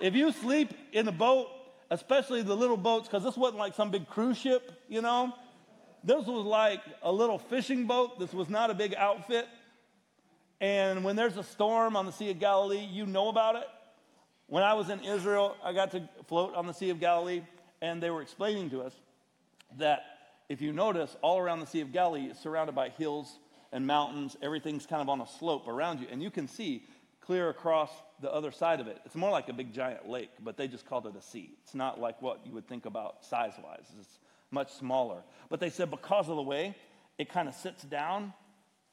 If 0.00 0.14
you 0.14 0.32
sleep 0.32 0.72
in 0.92 1.08
a 1.08 1.12
boat 1.12 1.48
especially 1.90 2.42
the 2.42 2.54
little 2.54 2.76
boats, 2.76 3.08
because 3.08 3.24
this 3.24 3.36
wasn't 3.36 3.58
like 3.58 3.74
some 3.74 3.90
big 3.90 4.08
cruise 4.08 4.38
ship, 4.38 4.72
you 4.88 5.00
know. 5.00 5.32
This 6.04 6.26
was 6.26 6.44
like 6.44 6.80
a 7.02 7.10
little 7.10 7.38
fishing 7.38 7.86
boat. 7.86 8.18
This 8.18 8.32
was 8.32 8.48
not 8.48 8.70
a 8.70 8.74
big 8.74 8.94
outfit. 8.94 9.46
And 10.60 11.04
when 11.04 11.16
there's 11.16 11.36
a 11.36 11.42
storm 11.42 11.96
on 11.96 12.06
the 12.06 12.12
Sea 12.12 12.30
of 12.30 12.38
Galilee, 12.38 12.84
you 12.84 13.06
know 13.06 13.28
about 13.28 13.56
it. 13.56 13.66
When 14.46 14.62
I 14.62 14.74
was 14.74 14.88
in 14.88 15.00
Israel, 15.00 15.56
I 15.62 15.72
got 15.72 15.90
to 15.92 16.08
float 16.26 16.54
on 16.54 16.66
the 16.66 16.72
Sea 16.72 16.90
of 16.90 17.00
Galilee, 17.00 17.42
and 17.82 18.02
they 18.02 18.10
were 18.10 18.22
explaining 18.22 18.70
to 18.70 18.82
us 18.82 18.94
that 19.76 20.04
if 20.48 20.62
you 20.62 20.72
notice, 20.72 21.14
all 21.20 21.38
around 21.38 21.60
the 21.60 21.66
Sea 21.66 21.82
of 21.82 21.92
Galilee 21.92 22.30
is 22.30 22.38
surrounded 22.38 22.74
by 22.74 22.88
hills 22.88 23.38
and 23.72 23.86
mountains. 23.86 24.36
Everything's 24.40 24.86
kind 24.86 25.02
of 25.02 25.08
on 25.08 25.20
a 25.20 25.26
slope 25.26 25.68
around 25.68 26.00
you, 26.00 26.06
and 26.10 26.22
you 26.22 26.30
can 26.30 26.48
see 26.48 26.84
clear 27.28 27.50
across 27.50 27.90
the 28.22 28.32
other 28.32 28.50
side 28.50 28.80
of 28.80 28.86
it. 28.86 28.98
It's 29.04 29.14
more 29.14 29.30
like 29.30 29.50
a 29.50 29.52
big 29.52 29.74
giant 29.74 30.08
lake, 30.08 30.30
but 30.42 30.56
they 30.56 30.66
just 30.66 30.86
called 30.86 31.06
it 31.06 31.14
a 31.14 31.20
sea. 31.20 31.50
It's 31.62 31.74
not 31.74 32.00
like 32.00 32.22
what 32.22 32.40
you 32.46 32.52
would 32.52 32.66
think 32.66 32.86
about 32.86 33.22
size 33.22 33.52
wise, 33.62 33.84
it's 34.00 34.18
much 34.50 34.72
smaller. 34.72 35.22
But 35.50 35.60
they 35.60 35.68
said 35.68 35.90
because 35.90 36.30
of 36.30 36.36
the 36.36 36.42
way 36.42 36.74
it 37.18 37.28
kind 37.28 37.46
of 37.46 37.54
sits 37.54 37.82
down 37.82 38.32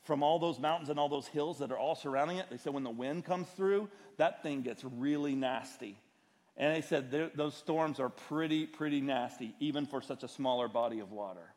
from 0.04 0.21
all 0.21 0.38
those 0.38 0.60
mountains 0.60 0.89
and 0.89 1.00
all 1.00 1.08
those 1.08 1.28
hills 1.28 1.60
that 1.60 1.71
are 1.71 1.78
all 1.78 1.95
surrounding 1.95 2.36
it, 2.36 2.48
they 2.50 2.58
said 2.58 2.74
when 2.74 2.84
the 2.84 2.89
wind 2.89 3.24
comes 3.24 3.48
through, 3.56 3.88
that 4.17 4.43
thing 4.43 4.63
gets 4.63 4.84
really 4.84 5.34
nasty. 5.34 5.98
And 6.58 6.76
they 6.76 6.82
said 6.82 7.32
those 7.36 7.56
storms 7.56 8.02
are 8.02 8.10
pretty, 8.10 8.65
pretty 8.65 9.00
nasty, 9.00 9.56
even 9.62 9.86
for 9.86 10.02
such 10.02 10.24
a 10.24 10.28
smaller 10.28 10.67
body 10.67 11.00
of 11.00 11.13
water. 11.13 11.54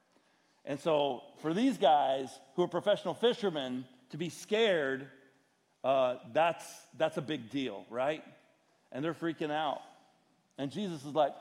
And 0.65 0.79
so, 0.79 1.23
for 1.43 1.53
these 1.53 1.77
guys 1.77 2.31
who 2.55 2.63
are 2.63 2.69
professional 2.69 3.15
fishermen 3.15 3.85
to 4.11 4.17
be 4.17 4.29
scared 4.29 5.09
uh, 5.89 6.19
that's, 6.35 6.67
that's 6.99 7.17
a 7.17 7.23
big 7.23 7.49
deal, 7.49 7.87
right? 7.89 8.23
And 8.93 9.03
they're 9.03 9.15
freaking 9.15 9.51
out. 9.51 9.81
And 10.59 10.71
Jesus 10.71 11.03
is 11.03 11.15
like, 11.15 11.33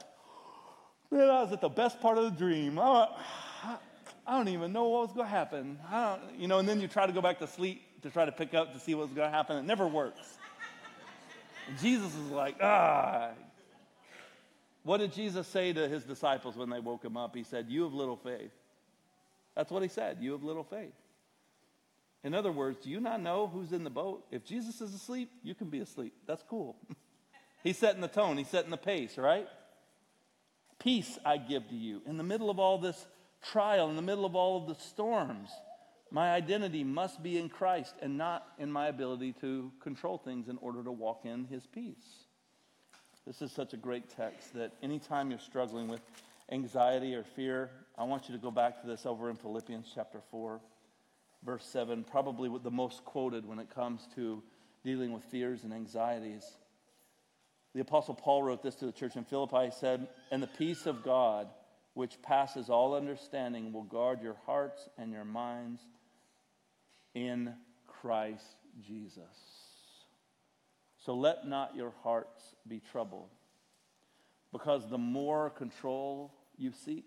man, 1.12 1.30
I 1.30 1.42
was 1.42 1.52
at 1.52 1.60
the 1.60 1.68
best 1.68 2.00
part 2.00 2.18
of 2.18 2.24
the 2.24 2.32
dream. 2.32 2.80
I, 2.80 3.10
I 4.26 4.38
don't 4.38 4.48
even 4.48 4.72
know 4.72 4.88
what 4.88 5.02
was 5.02 5.12
going 5.12 5.26
to 5.26 5.30
happen. 5.30 5.78
you 6.38 6.48
know, 6.48 6.60
and 6.60 6.70
then 6.70 6.80
you 6.80 6.88
try 6.88 7.06
to 7.06 7.12
go 7.12 7.22
back 7.22 7.40
to 7.40 7.48
sleep 7.48 7.82
to 8.04 8.10
try 8.10 8.24
to 8.24 8.32
pick 8.32 8.54
up 8.54 8.72
to 8.72 8.80
see 8.80 8.96
what's 8.96 9.12
going 9.12 9.30
to 9.30 9.36
happen. 9.36 9.58
It 9.58 9.66
never 9.66 9.86
works. 9.86 10.38
And 11.68 11.78
Jesus 11.80 12.16
is 12.16 12.32
like, 12.32 12.56
ah. 12.62 13.32
What 14.84 15.00
did 15.00 15.12
Jesus 15.12 15.46
say 15.48 15.74
to 15.74 15.90
his 15.90 16.06
disciples 16.06 16.56
when 16.56 16.70
they 16.70 16.80
woke 16.80 17.04
him 17.04 17.18
up? 17.18 17.36
He 17.36 17.44
said, 17.44 17.66
You 17.68 17.84
have 17.84 17.94
little 17.94 18.16
faith. 18.16 18.52
That's 19.58 19.70
what 19.70 19.84
he 19.84 19.90
said. 19.90 20.20
You 20.22 20.32
have 20.32 20.44
little 20.44 20.64
faith. 20.64 20.94
In 22.28 22.34
other 22.34 22.52
words, 22.52 22.80
do 22.84 22.90
you 22.90 23.00
not 23.00 23.22
know 23.22 23.48
who's 23.48 23.72
in 23.72 23.86
the 23.86 23.90
boat? 23.90 24.26
If 24.32 24.44
Jesus 24.44 24.82
is 24.82 24.94
asleep, 24.94 25.32
you 25.44 25.56
can 25.56 25.70
be 25.70 25.80
asleep. 25.80 26.14
That's 26.28 26.44
cool. 26.44 26.76
He's 27.64 27.78
setting 27.78 28.02
the 28.02 28.10
tone, 28.10 28.38
he's 28.38 28.50
setting 28.50 28.70
the 28.70 28.76
pace, 28.76 29.18
right? 29.18 29.48
Peace 30.78 31.18
I 31.26 31.38
give 31.38 31.70
to 31.70 31.76
you. 31.76 32.02
In 32.06 32.18
the 32.18 32.24
middle 32.24 32.50
of 32.50 32.60
all 32.60 32.78
this 32.78 33.08
trial, 33.42 33.90
in 33.90 33.96
the 33.96 34.02
middle 34.02 34.26
of 34.26 34.36
all 34.36 34.62
of 34.62 34.68
the 34.68 34.76
storms, 34.76 35.50
my 36.12 36.34
identity 36.34 36.84
must 36.84 37.24
be 37.24 37.38
in 37.38 37.48
Christ 37.48 37.96
and 38.02 38.18
not 38.18 38.46
in 38.60 38.72
my 38.72 38.88
ability 38.88 39.34
to 39.42 39.72
control 39.82 40.18
things 40.18 40.50
in 40.50 40.58
order 40.58 40.84
to 40.84 40.92
walk 40.92 41.26
in 41.26 41.46
his 41.46 41.66
peace. 41.66 42.26
This 43.26 43.42
is 43.42 43.54
such 43.54 43.74
a 43.74 43.78
great 43.78 44.10
text 44.10 44.54
that 44.54 44.74
anytime 44.84 45.30
you're 45.30 45.40
struggling 45.40 45.88
with 45.88 46.02
anxiety 46.52 47.16
or 47.16 47.24
fear, 47.24 47.72
I 47.98 48.04
want 48.04 48.30
you 48.30 48.36
to 48.36 48.42
go 48.42 48.52
back 48.52 48.82
to 48.82 48.88
this 48.88 49.06
over 49.06 49.30
in 49.30 49.38
Philippians 49.38 49.92
chapter 49.96 50.22
4 50.30 50.60
verse 51.44 51.66
7, 51.66 52.04
probably 52.04 52.50
the 52.62 52.72
most 52.72 53.06
quoted 53.06 53.48
when 53.48 53.60
it 53.60 53.74
comes 53.74 54.08
to 54.16 54.42
dealing 54.84 55.12
with 55.14 55.24
fears 55.26 55.64
and 55.64 55.74
anxieties. 55.74 56.46
The 57.74 57.82
Apostle 57.82 58.16
Paul 58.16 58.44
wrote 58.44 58.64
this 58.64 58.76
to 58.76 58.86
the 58.86 58.92
church 58.92 59.16
in 59.16 59.24
Philippi. 59.24 59.66
He 59.66 59.72
said, 59.72 60.08
And 60.32 60.42
the 60.42 60.48
peace 60.48 60.86
of 60.86 61.04
God, 61.04 61.48
which 61.94 62.22
passes 62.22 62.70
all 62.70 62.96
understanding, 62.96 63.72
will 63.72 63.84
guard 63.84 64.22
your 64.22 64.38
hearts 64.46 64.88
and 64.98 65.12
your 65.12 65.26
minds 65.26 65.82
in 67.14 67.54
Christ 67.88 68.58
Jesus. 68.82 69.24
So 71.06 71.16
let 71.16 71.48
not 71.48 71.76
your 71.76 71.94
hearts 72.04 72.56
be 72.68 72.82
troubled, 72.92 73.30
because 74.52 74.90
the 74.90 74.98
more 74.98 75.50
control 75.50 76.34
you 76.58 76.72
seek, 76.72 77.06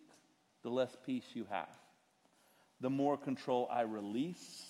the 0.63 0.71
less 0.71 0.97
peace 1.05 1.27
you 1.35 1.47
have 1.51 1.69
the 2.81 2.91
more 2.91 3.17
control 3.17 3.69
I 3.71 3.83
release, 3.83 4.65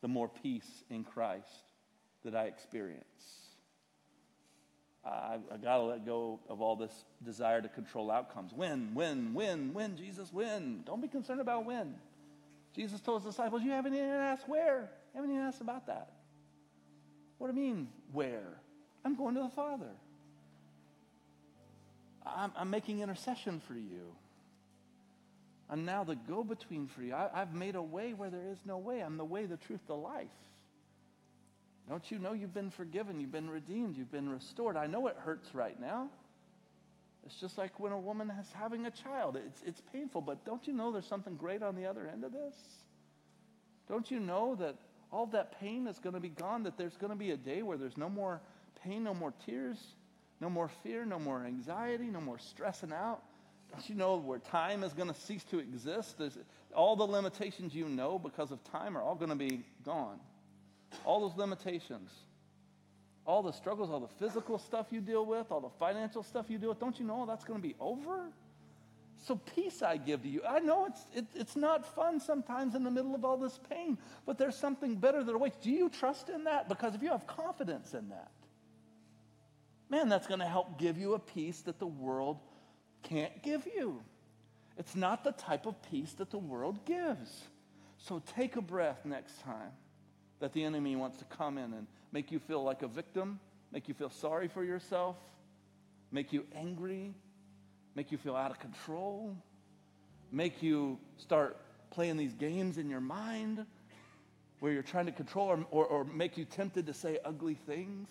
the 0.00 0.08
more 0.08 0.28
peace 0.28 0.84
in 0.88 1.04
Christ 1.04 1.48
that 2.24 2.34
I 2.34 2.44
experience. 2.44 3.04
I, 5.04 5.38
I 5.52 5.56
got 5.56 5.78
to 5.78 5.82
let 5.84 6.04
go 6.04 6.40
of 6.48 6.60
all 6.60 6.76
this 6.76 6.92
desire 7.24 7.62
to 7.62 7.68
control 7.68 8.10
outcomes. 8.10 8.52
Win, 8.52 8.94
win, 8.94 9.32
win, 9.34 9.72
win, 9.72 9.96
Jesus, 9.96 10.32
win. 10.32 10.82
Don't 10.84 11.00
be 11.00 11.08
concerned 11.08 11.40
about 11.40 11.64
when. 11.64 11.94
Jesus 12.74 13.00
told 13.00 13.22
his 13.22 13.32
disciples, 13.32 13.62
You 13.62 13.70
haven't 13.70 13.94
even 13.94 14.08
asked 14.08 14.48
where. 14.48 14.90
You 15.14 15.20
haven't 15.20 15.30
even 15.30 15.42
asked 15.42 15.60
about 15.60 15.86
that. 15.86 16.10
What 17.38 17.50
do 17.50 17.58
you 17.58 17.66
mean, 17.66 17.88
where? 18.12 18.60
I'm 19.04 19.16
going 19.16 19.34
to 19.36 19.42
the 19.42 19.48
Father. 19.48 19.90
I'm, 22.24 22.52
I'm 22.54 22.68
making 22.68 23.00
intercession 23.00 23.60
for 23.66 23.74
you. 23.74 24.14
I'm 25.70 25.84
now 25.84 26.02
the 26.02 26.16
go 26.16 26.42
between 26.42 26.88
for 26.88 27.02
you. 27.02 27.14
I, 27.14 27.30
have 27.32 27.54
made 27.54 27.76
a 27.76 27.82
way 27.82 28.12
where 28.12 28.28
there 28.28 28.48
is 28.50 28.58
no 28.66 28.78
way. 28.78 29.00
I'm 29.00 29.16
the 29.16 29.24
way, 29.24 29.46
the 29.46 29.56
truth, 29.56 29.80
the 29.86 29.94
life. 29.94 30.26
Don't 31.88 32.10
you 32.10 32.18
know 32.18 32.32
you've 32.32 32.54
been 32.54 32.70
forgiven? 32.70 33.20
You've 33.20 33.32
been 33.32 33.48
redeemed. 33.48 33.96
You've 33.96 34.10
been 34.10 34.28
restored. 34.28 34.76
I 34.76 34.86
know 34.86 35.06
it 35.06 35.16
hurts 35.16 35.54
right 35.54 35.80
now. 35.80 36.08
It's 37.24 37.36
just 37.36 37.56
like 37.56 37.78
when 37.78 37.92
a 37.92 37.98
woman 37.98 38.30
is 38.30 38.50
having 38.52 38.86
a 38.86 38.90
child. 38.90 39.36
It's, 39.36 39.62
it's 39.62 39.80
painful, 39.92 40.22
but 40.22 40.44
don't 40.44 40.66
you 40.66 40.72
know 40.72 40.90
there's 40.90 41.06
something 41.06 41.36
great 41.36 41.62
on 41.62 41.76
the 41.76 41.86
other 41.86 42.08
end 42.12 42.24
of 42.24 42.32
this? 42.32 42.54
Don't 43.88 44.10
you 44.10 44.18
know 44.18 44.56
that 44.56 44.76
all 45.12 45.26
that 45.26 45.60
pain 45.60 45.86
is 45.86 45.98
going 45.98 46.14
to 46.14 46.20
be 46.20 46.28
gone, 46.30 46.64
that 46.64 46.78
there's 46.78 46.96
going 46.96 47.10
to 47.10 47.18
be 47.18 47.30
a 47.30 47.36
day 47.36 47.62
where 47.62 47.76
there's 47.76 47.96
no 47.96 48.08
more 48.08 48.40
pain, 48.82 49.04
no 49.04 49.14
more 49.14 49.34
tears, 49.44 49.78
no 50.40 50.48
more 50.48 50.68
fear, 50.82 51.04
no 51.04 51.18
more 51.18 51.44
anxiety, 51.44 52.06
no 52.06 52.20
more 52.20 52.38
stressing 52.38 52.92
out? 52.92 53.22
Don't 53.72 53.88
you 53.88 53.94
know 53.94 54.16
where 54.16 54.38
time 54.38 54.82
is 54.82 54.92
going 54.92 55.08
to 55.08 55.14
cease 55.14 55.44
to 55.44 55.58
exist? 55.58 56.18
There's, 56.18 56.38
all 56.74 56.96
the 56.96 57.04
limitations 57.04 57.74
you 57.74 57.88
know 57.88 58.18
because 58.18 58.50
of 58.50 58.62
time 58.64 58.96
are 58.96 59.02
all 59.02 59.14
going 59.14 59.30
to 59.30 59.36
be 59.36 59.62
gone. 59.84 60.18
All 61.04 61.20
those 61.28 61.36
limitations 61.36 62.10
all 63.30 63.42
the 63.42 63.52
struggles, 63.52 63.90
all 63.90 64.00
the 64.00 64.08
physical 64.08 64.58
stuff 64.58 64.86
you 64.90 65.00
deal 65.00 65.24
with, 65.24 65.50
all 65.50 65.60
the 65.60 65.70
financial 65.78 66.22
stuff 66.22 66.46
you 66.48 66.58
deal 66.58 66.70
with, 66.70 66.80
don't 66.80 66.98
you 66.98 67.04
know 67.04 67.26
that's 67.26 67.44
going 67.44 67.60
to 67.60 67.66
be 67.66 67.76
over? 67.78 68.28
So 69.18 69.36
peace 69.36 69.82
I 69.82 69.98
give 69.98 70.22
to 70.22 70.28
you. 70.28 70.42
I 70.48 70.60
know 70.60 70.86
it's, 70.86 71.02
it, 71.14 71.26
it's 71.34 71.54
not 71.54 71.94
fun 71.94 72.18
sometimes 72.18 72.74
in 72.74 72.82
the 72.82 72.90
middle 72.90 73.14
of 73.14 73.24
all 73.24 73.36
this 73.36 73.60
pain, 73.68 73.98
but 74.24 74.38
there's 74.38 74.56
something 74.56 74.96
better 74.96 75.22
that 75.22 75.32
awaits. 75.32 75.58
Do 75.58 75.70
you 75.70 75.90
trust 75.90 76.30
in 76.30 76.44
that? 76.44 76.68
Because 76.68 76.94
if 76.94 77.02
you 77.02 77.10
have 77.10 77.26
confidence 77.26 77.92
in 77.92 78.08
that, 78.08 78.30
man, 79.90 80.08
that's 80.08 80.26
going 80.26 80.40
to 80.40 80.46
help 80.46 80.78
give 80.78 80.96
you 80.96 81.14
a 81.14 81.18
peace 81.18 81.60
that 81.62 81.78
the 81.78 81.86
world 81.86 82.38
can't 83.02 83.42
give 83.42 83.66
you. 83.66 84.02
It's 84.76 84.94
not 84.94 85.24
the 85.24 85.32
type 85.32 85.66
of 85.66 85.80
peace 85.90 86.12
that 86.14 86.30
the 86.30 86.38
world 86.38 86.84
gives. 86.84 87.44
So 87.98 88.22
take 88.34 88.56
a 88.56 88.62
breath 88.62 89.04
next 89.04 89.40
time 89.42 89.72
that 90.40 90.52
the 90.52 90.64
enemy 90.64 90.96
wants 90.96 91.18
to 91.18 91.24
come 91.26 91.58
in 91.58 91.72
and 91.74 91.86
make 92.12 92.32
you 92.32 92.38
feel 92.38 92.62
like 92.62 92.82
a 92.82 92.88
victim, 92.88 93.38
make 93.72 93.88
you 93.88 93.94
feel 93.94 94.10
sorry 94.10 94.48
for 94.48 94.64
yourself, 94.64 95.16
make 96.10 96.32
you 96.32 96.46
angry, 96.54 97.14
make 97.94 98.10
you 98.10 98.18
feel 98.18 98.34
out 98.34 98.50
of 98.50 98.58
control, 98.58 99.36
make 100.32 100.62
you 100.62 100.98
start 101.18 101.58
playing 101.90 102.16
these 102.16 102.34
games 102.34 102.78
in 102.78 102.88
your 102.88 103.00
mind 103.00 103.66
where 104.60 104.72
you're 104.72 104.82
trying 104.82 105.06
to 105.06 105.12
control 105.12 105.48
or, 105.48 105.64
or, 105.70 105.86
or, 105.86 106.04
make 106.04 106.36
you 106.36 106.44
tempted 106.44 106.86
to 106.86 106.94
say 106.94 107.18
ugly 107.24 107.54
things 107.54 108.08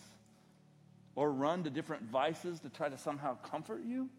or 1.16 1.32
run 1.32 1.64
to 1.64 1.70
different 1.70 2.04
vices 2.04 2.60
to 2.60 2.70
try 2.70 2.90
to 2.90 2.98
somehow 2.98 3.36
comfort 3.36 3.84
you. 3.86 4.10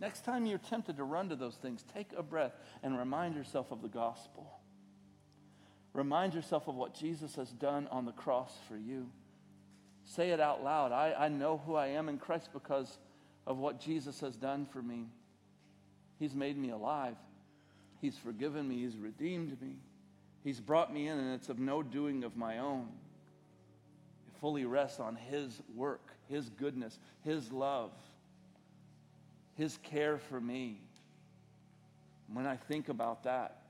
Next 0.00 0.24
time 0.24 0.46
you're 0.46 0.58
tempted 0.58 0.96
to 0.96 1.04
run 1.04 1.28
to 1.28 1.36
those 1.36 1.54
things, 1.54 1.84
take 1.94 2.10
a 2.16 2.22
breath 2.22 2.52
and 2.82 2.98
remind 2.98 3.34
yourself 3.34 3.70
of 3.70 3.82
the 3.82 3.88
gospel. 3.88 4.58
Remind 5.92 6.34
yourself 6.34 6.68
of 6.68 6.74
what 6.74 6.94
Jesus 6.94 7.36
has 7.36 7.50
done 7.50 7.86
on 7.90 8.06
the 8.06 8.12
cross 8.12 8.52
for 8.68 8.76
you. 8.76 9.10
Say 10.04 10.30
it 10.30 10.40
out 10.40 10.64
loud. 10.64 10.90
I, 10.92 11.14
I 11.16 11.28
know 11.28 11.62
who 11.64 11.74
I 11.74 11.88
am 11.88 12.08
in 12.08 12.18
Christ 12.18 12.48
because 12.52 12.98
of 13.46 13.58
what 13.58 13.80
Jesus 13.80 14.20
has 14.20 14.36
done 14.36 14.66
for 14.66 14.82
me. 14.82 15.06
He's 16.18 16.34
made 16.34 16.56
me 16.56 16.70
alive. 16.70 17.16
He's 18.00 18.16
forgiven 18.16 18.68
me. 18.68 18.82
He's 18.82 18.96
redeemed 18.96 19.60
me. 19.60 19.76
He's 20.42 20.60
brought 20.60 20.92
me 20.92 21.08
in, 21.08 21.18
and 21.18 21.34
it's 21.34 21.48
of 21.48 21.58
no 21.58 21.82
doing 21.82 22.24
of 22.24 22.36
my 22.36 22.58
own. 22.58 22.88
It 24.26 24.40
fully 24.40 24.64
rests 24.64 24.98
on 24.98 25.14
His 25.14 25.60
work, 25.74 26.10
His 26.28 26.48
goodness, 26.50 26.98
His 27.20 27.52
love, 27.52 27.92
His 29.56 29.78
care 29.82 30.18
for 30.18 30.40
me. 30.40 30.80
When 32.32 32.46
I 32.46 32.56
think 32.56 32.88
about 32.88 33.24
that, 33.24 33.62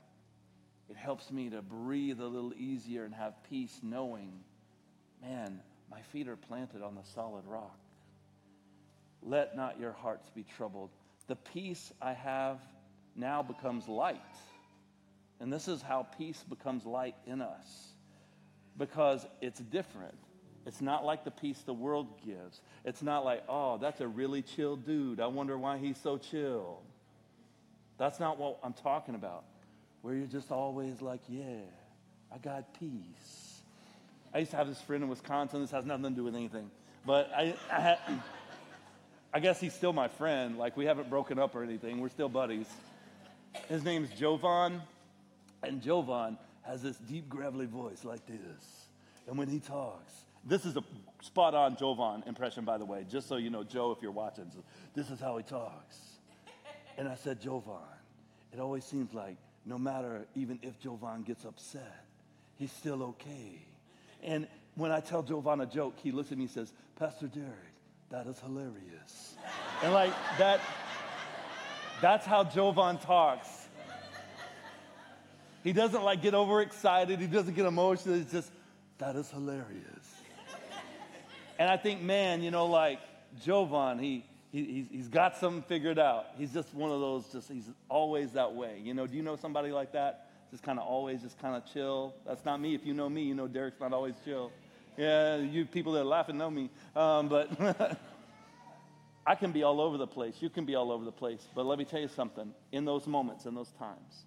it 0.89 0.95
helps 0.95 1.31
me 1.31 1.49
to 1.49 1.61
breathe 1.61 2.19
a 2.19 2.25
little 2.27 2.53
easier 2.53 3.03
and 3.03 3.13
have 3.13 3.33
peace 3.49 3.79
knowing, 3.81 4.31
man, 5.21 5.59
my 5.89 6.01
feet 6.01 6.27
are 6.27 6.35
planted 6.35 6.81
on 6.81 6.95
the 6.95 7.03
solid 7.13 7.45
rock. 7.45 7.77
Let 9.21 9.55
not 9.55 9.79
your 9.79 9.91
hearts 9.91 10.29
be 10.29 10.45
troubled. 10.57 10.89
The 11.27 11.35
peace 11.35 11.93
I 12.01 12.13
have 12.13 12.59
now 13.15 13.41
becomes 13.41 13.87
light. 13.87 14.19
And 15.39 15.51
this 15.51 15.67
is 15.67 15.81
how 15.81 16.07
peace 16.17 16.43
becomes 16.47 16.85
light 16.85 17.15
in 17.25 17.41
us 17.41 17.93
because 18.77 19.25
it's 19.41 19.59
different. 19.59 20.17
It's 20.65 20.81
not 20.81 21.03
like 21.03 21.23
the 21.23 21.31
peace 21.31 21.59
the 21.65 21.73
world 21.73 22.07
gives. 22.25 22.61
It's 22.85 23.01
not 23.01 23.25
like, 23.25 23.43
oh, 23.49 23.77
that's 23.77 24.01
a 24.01 24.07
really 24.07 24.41
chill 24.41 24.75
dude. 24.75 25.19
I 25.19 25.27
wonder 25.27 25.57
why 25.57 25.77
he's 25.77 25.97
so 25.97 26.17
chill. 26.17 26.79
That's 27.97 28.19
not 28.19 28.37
what 28.39 28.59
I'm 28.63 28.73
talking 28.73 29.15
about 29.15 29.43
where 30.03 30.13
you're 30.13 30.27
just 30.27 30.51
always 30.51 31.01
like, 31.01 31.21
yeah, 31.29 31.61
I 32.31 32.37
got 32.37 32.77
peace. 32.77 33.61
I 34.33 34.39
used 34.39 34.51
to 34.51 34.57
have 34.57 34.67
this 34.67 34.81
friend 34.81 35.01
in 35.01 35.09
Wisconsin. 35.09 35.61
This 35.61 35.71
has 35.71 35.85
nothing 35.85 36.03
to 36.03 36.09
do 36.09 36.23
with 36.25 36.35
anything. 36.35 36.69
But 37.05 37.31
I, 37.33 37.55
I, 37.71 37.79
had, 37.79 37.99
I 39.33 39.39
guess 39.39 39.61
he's 39.61 39.73
still 39.73 39.93
my 39.93 40.09
friend. 40.09 40.57
Like, 40.57 40.75
we 40.75 40.85
haven't 40.85 41.09
broken 41.09 41.39
up 41.39 41.55
or 41.55 41.63
anything. 41.63 42.01
We're 42.01 42.09
still 42.09 42.27
buddies. 42.27 42.67
His 43.69 43.85
name's 43.85 44.09
Jovan. 44.09 44.81
And 45.63 45.81
Jovan 45.81 46.37
has 46.63 46.81
this 46.81 46.97
deep, 46.97 47.29
gravelly 47.29 47.65
voice 47.65 48.03
like 48.03 48.25
this. 48.25 48.87
And 49.27 49.37
when 49.37 49.47
he 49.47 49.59
talks, 49.59 50.11
this 50.45 50.65
is 50.65 50.75
a 50.77 50.83
spot 51.21 51.55
on 51.55 51.77
Jovan 51.77 52.23
impression, 52.27 52.65
by 52.65 52.77
the 52.77 52.85
way, 52.85 53.05
just 53.09 53.27
so 53.27 53.37
you 53.37 53.49
know, 53.49 53.63
Joe, 53.63 53.91
if 53.91 54.01
you're 54.01 54.11
watching. 54.11 54.51
This 54.93 55.09
is 55.09 55.19
how 55.19 55.37
he 55.37 55.43
talks. 55.43 55.97
And 56.97 57.07
I 57.07 57.15
said, 57.15 57.41
Jovan, 57.41 57.77
it 58.51 58.59
always 58.59 58.83
seems 58.83 59.13
like 59.13 59.37
no 59.65 59.77
matter 59.77 60.25
even 60.35 60.59
if 60.61 60.79
Jovan 60.79 61.23
gets 61.23 61.45
upset, 61.45 62.05
he's 62.55 62.71
still 62.71 63.03
okay. 63.03 63.65
And 64.21 64.47
when 64.75 64.91
I 64.91 64.99
tell 64.99 65.23
Jovan 65.23 65.61
a 65.61 65.65
joke, 65.65 65.95
he 66.01 66.11
looks 66.11 66.31
at 66.31 66.37
me 66.37 66.45
and 66.45 66.51
says, 66.51 66.73
Pastor 66.97 67.27
Derik, 67.27 67.73
that 68.09 68.27
is 68.27 68.39
hilarious. 68.39 69.35
and 69.81 69.93
like 69.93 70.13
that, 70.37 70.59
that's 72.01 72.25
how 72.25 72.43
Jovan 72.43 72.97
talks. 72.97 73.47
He 75.63 75.71
doesn't 75.71 76.03
like 76.03 76.21
get 76.21 76.33
overexcited. 76.33 77.19
He 77.19 77.27
doesn't 77.27 77.53
get 77.53 77.65
emotional. 77.65 78.15
It's 78.15 78.31
just, 78.31 78.51
that 78.97 79.15
is 79.15 79.29
hilarious. 79.31 79.92
And 81.59 81.69
I 81.69 81.77
think, 81.77 82.01
man, 82.01 82.41
you 82.41 82.51
know, 82.51 82.65
like 82.65 82.99
Jovan, 83.43 83.99
he, 83.99 84.25
he, 84.51 84.63
he's, 84.65 84.87
he's 84.89 85.07
got 85.07 85.37
something 85.37 85.63
figured 85.63 85.99
out. 85.99 86.25
He's 86.37 86.53
just 86.53 86.73
one 86.73 86.91
of 86.91 86.99
those, 86.99 87.25
just 87.31 87.49
he's 87.49 87.69
always 87.89 88.31
that 88.33 88.53
way. 88.53 88.79
You 88.83 88.93
know, 88.93 89.07
do 89.07 89.15
you 89.15 89.23
know 89.23 89.35
somebody 89.35 89.71
like 89.71 89.91
that? 89.93 90.29
Just 90.51 90.63
kind 90.63 90.77
of 90.77 90.85
always 90.85 91.21
just 91.21 91.39
kind 91.39 91.55
of 91.55 91.65
chill. 91.73 92.13
That's 92.25 92.45
not 92.45 92.61
me. 92.61 92.75
If 92.75 92.85
you 92.85 92.93
know 92.93 93.09
me, 93.09 93.23
you 93.23 93.33
know 93.33 93.47
Derik's 93.47 93.79
not 93.79 93.93
always 93.93 94.13
chill. 94.23 94.51
Yeah, 94.97 95.37
you 95.37 95.65
people 95.65 95.93
that 95.93 96.01
are 96.01 96.05
laughing 96.05 96.37
know 96.37 96.51
me. 96.51 96.69
Um, 96.95 97.27
but 97.27 97.49
I 99.25 99.35
can 99.35 99.51
be 99.51 99.63
all 99.63 99.81
over 99.81 99.97
the 99.97 100.07
place. 100.07 100.35
You 100.39 100.49
can 100.49 100.65
be 100.65 100.75
all 100.75 100.91
over 100.91 101.03
the 101.05 101.11
place. 101.11 101.47
But 101.55 101.65
let 101.65 101.79
me 101.79 101.85
tell 101.85 101.99
you 101.99 102.07
something. 102.07 102.53
In 102.71 102.85
those 102.85 103.07
moments, 103.07 103.45
in 103.45 103.55
those 103.55 103.71
times, 103.79 104.25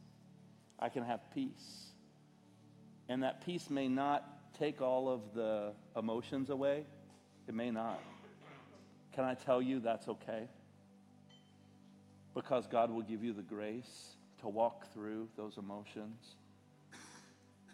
I 0.80 0.88
can 0.88 1.04
have 1.04 1.20
peace. 1.32 1.92
And 3.08 3.22
that 3.22 3.44
peace 3.46 3.70
may 3.70 3.88
not 3.88 4.24
take 4.58 4.80
all 4.80 5.08
of 5.08 5.20
the 5.34 5.72
emotions 5.96 6.50
away. 6.50 6.84
It 7.48 7.54
may 7.54 7.70
not. 7.70 8.00
Can 9.14 9.24
I 9.24 9.34
tell 9.34 9.62
you 9.62 9.80
that's 9.80 10.08
okay? 10.08 10.48
Because 12.34 12.66
God 12.66 12.90
will 12.90 13.02
give 13.02 13.24
you 13.24 13.32
the 13.32 13.42
grace 13.42 14.16
to 14.40 14.48
walk 14.48 14.92
through 14.92 15.28
those 15.36 15.56
emotions. 15.56 16.34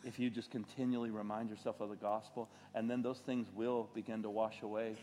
If 0.04 0.18
you 0.18 0.30
just 0.30 0.50
continually 0.50 1.10
remind 1.10 1.50
yourself 1.50 1.80
of 1.80 1.88
the 1.88 1.96
gospel, 1.96 2.48
and 2.74 2.90
then 2.90 3.02
those 3.02 3.18
things 3.18 3.48
will 3.54 3.88
begin 3.94 4.22
to 4.22 4.30
wash 4.30 4.62
away 4.62 4.96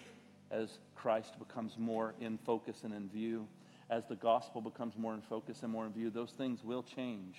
as 0.51 0.79
Christ 0.95 1.37
becomes 1.39 1.77
more 1.77 2.13
in 2.19 2.37
focus 2.37 2.81
and 2.83 2.93
in 2.93 3.09
view. 3.09 3.47
As 3.89 4.05
the 4.05 4.15
gospel 4.15 4.61
becomes 4.61 4.97
more 4.97 5.13
in 5.13 5.21
focus 5.21 5.63
and 5.63 5.71
more 5.71 5.85
in 5.85 5.93
view, 5.93 6.09
those 6.09 6.31
things 6.31 6.63
will 6.63 6.83
change. 6.83 7.35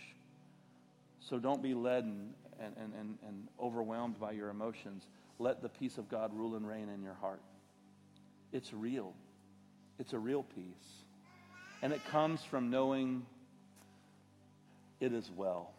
So 1.20 1.38
don't 1.38 1.62
be 1.62 1.74
led 1.74 2.04
and, 2.04 2.34
and, 2.58 2.74
and, 2.98 3.18
and 3.26 3.48
overwhelmed 3.60 4.18
by 4.18 4.32
your 4.32 4.48
emotions. 4.48 5.06
Let 5.40 5.62
the 5.62 5.70
peace 5.70 5.96
of 5.96 6.10
God 6.10 6.36
rule 6.36 6.54
and 6.54 6.68
reign 6.68 6.90
in 6.90 7.02
your 7.02 7.14
heart. 7.14 7.40
It's 8.52 8.74
real. 8.74 9.14
It's 9.98 10.12
a 10.12 10.18
real 10.18 10.42
peace. 10.42 11.04
And 11.80 11.94
it 11.94 12.04
comes 12.10 12.44
from 12.44 12.68
knowing 12.68 13.24
it 15.00 15.14
is 15.14 15.30
well. 15.34 15.72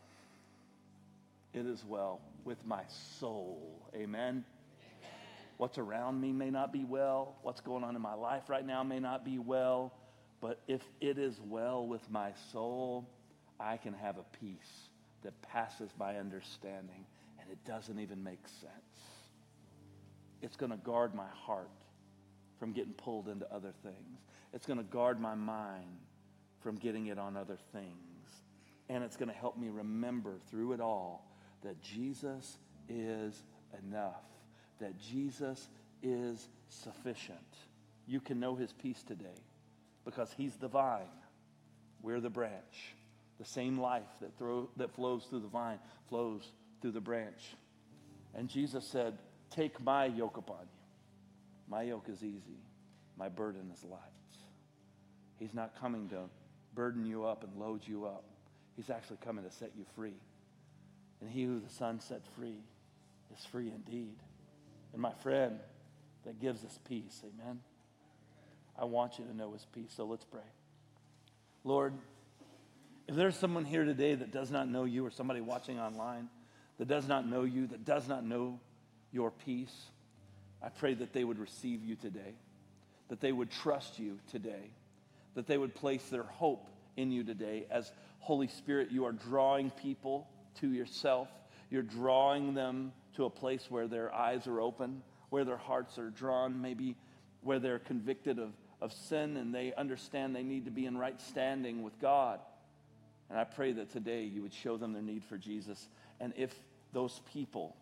It 1.53 1.67
is 1.67 1.85
well 1.87 2.21
with 2.43 2.65
my 2.65 2.81
soul. 3.19 3.87
Amen. 3.95 4.43
What's 5.57 5.77
around 5.77 6.19
me 6.19 6.31
may 6.31 6.49
not 6.49 6.73
be 6.73 6.83
well. 6.83 7.35
What's 7.43 7.61
going 7.61 7.83
on 7.83 7.95
in 7.95 8.01
my 8.01 8.15
life 8.15 8.49
right 8.49 8.65
now 8.65 8.81
may 8.81 8.99
not 8.99 9.23
be 9.23 9.37
well. 9.37 9.93
But 10.41 10.59
if 10.67 10.81
it 10.99 11.19
is 11.19 11.39
well 11.39 11.85
with 11.85 12.09
my 12.09 12.31
soul, 12.51 13.07
I 13.59 13.77
can 13.77 13.93
have 13.93 14.17
a 14.17 14.25
peace 14.39 14.89
that 15.21 15.39
passes 15.43 15.91
my 15.99 16.17
understanding 16.17 17.05
and 17.39 17.51
it 17.51 17.63
doesn't 17.63 17.99
even 17.99 18.23
make 18.23 18.47
sense. 18.47 19.10
It's 20.41 20.55
going 20.55 20.71
to 20.71 20.77
guard 20.77 21.13
my 21.13 21.27
heart 21.45 21.69
from 22.59 22.73
getting 22.73 22.93
pulled 22.93 23.27
into 23.27 23.51
other 23.53 23.73
things. 23.83 24.19
It's 24.53 24.65
going 24.65 24.79
to 24.79 24.85
guard 24.85 25.19
my 25.19 25.35
mind 25.35 25.97
from 26.61 26.75
getting 26.75 27.07
it 27.07 27.17
on 27.17 27.35
other 27.37 27.57
things. 27.71 27.95
And 28.89 29.03
it's 29.03 29.17
going 29.17 29.29
to 29.29 29.35
help 29.35 29.57
me 29.57 29.69
remember 29.69 30.35
through 30.49 30.73
it 30.73 30.81
all 30.81 31.27
that 31.63 31.81
Jesus 31.81 32.57
is 32.89 33.43
enough, 33.87 34.23
that 34.79 34.99
Jesus 34.99 35.69
is 36.03 36.49
sufficient. 36.69 37.37
You 38.07 38.19
can 38.19 38.39
know 38.39 38.55
his 38.55 38.73
peace 38.73 39.03
today 39.03 39.45
because 40.03 40.33
he's 40.35 40.55
the 40.55 40.67
vine. 40.67 41.03
We're 42.01 42.19
the 42.19 42.29
branch. 42.29 42.95
The 43.39 43.45
same 43.45 43.79
life 43.79 44.09
that, 44.21 44.37
throw, 44.37 44.69
that 44.77 44.91
flows 44.91 45.25
through 45.29 45.39
the 45.41 45.47
vine 45.47 45.79
flows 46.09 46.51
through 46.81 46.91
the 46.91 47.01
branch. 47.01 47.55
And 48.35 48.49
Jesus 48.49 48.85
said, 48.85 49.17
Take 49.51 49.81
my 49.81 50.05
yoke 50.05 50.37
upon 50.37 50.61
you. 50.61 50.79
My 51.69 51.83
yoke 51.83 52.07
is 52.09 52.23
easy, 52.23 52.59
my 53.17 53.29
burden 53.29 53.71
is 53.73 53.83
light. 53.83 53.99
He's 55.39 55.53
not 55.53 55.79
coming 55.79 56.09
to 56.09 56.23
burden 56.75 57.05
you 57.05 57.25
up 57.25 57.43
and 57.43 57.59
load 57.59 57.81
you 57.85 58.05
up. 58.05 58.23
He's 58.75 58.89
actually 58.89 59.17
coming 59.23 59.43
to 59.43 59.51
set 59.51 59.71
you 59.77 59.85
free. 59.95 60.13
And 61.19 61.29
he 61.29 61.43
who 61.43 61.59
the 61.59 61.69
Son 61.69 61.99
set 61.99 62.21
free 62.35 62.59
is 63.33 63.45
free 63.45 63.71
indeed. 63.73 64.15
And 64.93 65.01
my 65.01 65.13
friend 65.13 65.59
that 66.25 66.39
gives 66.39 66.63
us 66.63 66.79
peace, 66.87 67.23
amen. 67.23 67.59
I 68.77 68.85
want 68.85 69.19
you 69.19 69.25
to 69.25 69.35
know 69.35 69.51
his 69.53 69.65
peace. 69.73 69.91
So 69.95 70.05
let's 70.05 70.25
pray. 70.25 70.41
Lord, 71.63 71.93
if 73.07 73.15
there's 73.15 73.35
someone 73.35 73.65
here 73.65 73.85
today 73.85 74.15
that 74.15 74.31
does 74.31 74.51
not 74.51 74.67
know 74.67 74.85
you 74.85 75.05
or 75.05 75.11
somebody 75.11 75.41
watching 75.41 75.79
online 75.79 76.29
that 76.77 76.87
does 76.87 77.07
not 77.07 77.27
know 77.27 77.43
you, 77.43 77.67
that 77.67 77.85
does 77.85 78.07
not 78.07 78.25
know 78.25 78.59
your 79.11 79.31
peace, 79.31 79.75
I 80.61 80.69
pray 80.69 80.93
that 80.95 81.13
they 81.13 81.23
would 81.23 81.39
receive 81.39 81.83
you 81.83 81.95
today, 81.95 82.35
that 83.09 83.19
they 83.19 83.31
would 83.31 83.51
trust 83.51 83.99
you 83.99 84.19
today, 84.31 84.71
that 85.35 85.47
they 85.47 85.57
would 85.57 85.73
place 85.73 86.03
their 86.09 86.23
hope 86.23 86.67
in 86.97 87.11
you 87.11 87.23
today. 87.23 87.65
As 87.71 87.91
Holy 88.19 88.47
Spirit, 88.47 88.91
you 88.91 89.05
are 89.05 89.11
drawing 89.11 89.71
people 89.71 90.27
to 90.59 90.71
yourself. 90.71 91.27
You're 91.69 91.81
drawing 91.81 92.53
them 92.53 92.91
to 93.15 93.25
a 93.25 93.29
place 93.29 93.65
where 93.69 93.87
their 93.87 94.13
eyes 94.13 94.47
are 94.47 94.61
open, 94.61 95.01
where 95.29 95.45
their 95.45 95.57
hearts 95.57 95.97
are 95.97 96.09
drawn, 96.09 96.61
maybe 96.61 96.95
where 97.41 97.59
they're 97.59 97.79
convicted 97.79 98.39
of, 98.39 98.51
of 98.81 98.93
sin 98.93 99.37
and 99.37 99.53
they 99.53 99.73
understand 99.73 100.35
they 100.35 100.43
need 100.43 100.65
to 100.65 100.71
be 100.71 100.85
in 100.85 100.97
right 100.97 101.19
standing 101.19 101.81
with 101.81 101.99
God. 101.99 102.39
And 103.29 103.39
I 103.39 103.45
pray 103.45 103.71
that 103.73 103.91
today 103.91 104.23
you 104.23 104.41
would 104.41 104.53
show 104.53 104.77
them 104.77 104.93
their 104.93 105.01
need 105.01 105.23
for 105.23 105.37
Jesus. 105.37 105.87
And 106.19 106.33
if 106.35 106.53
those 106.93 107.21
people 107.33 107.75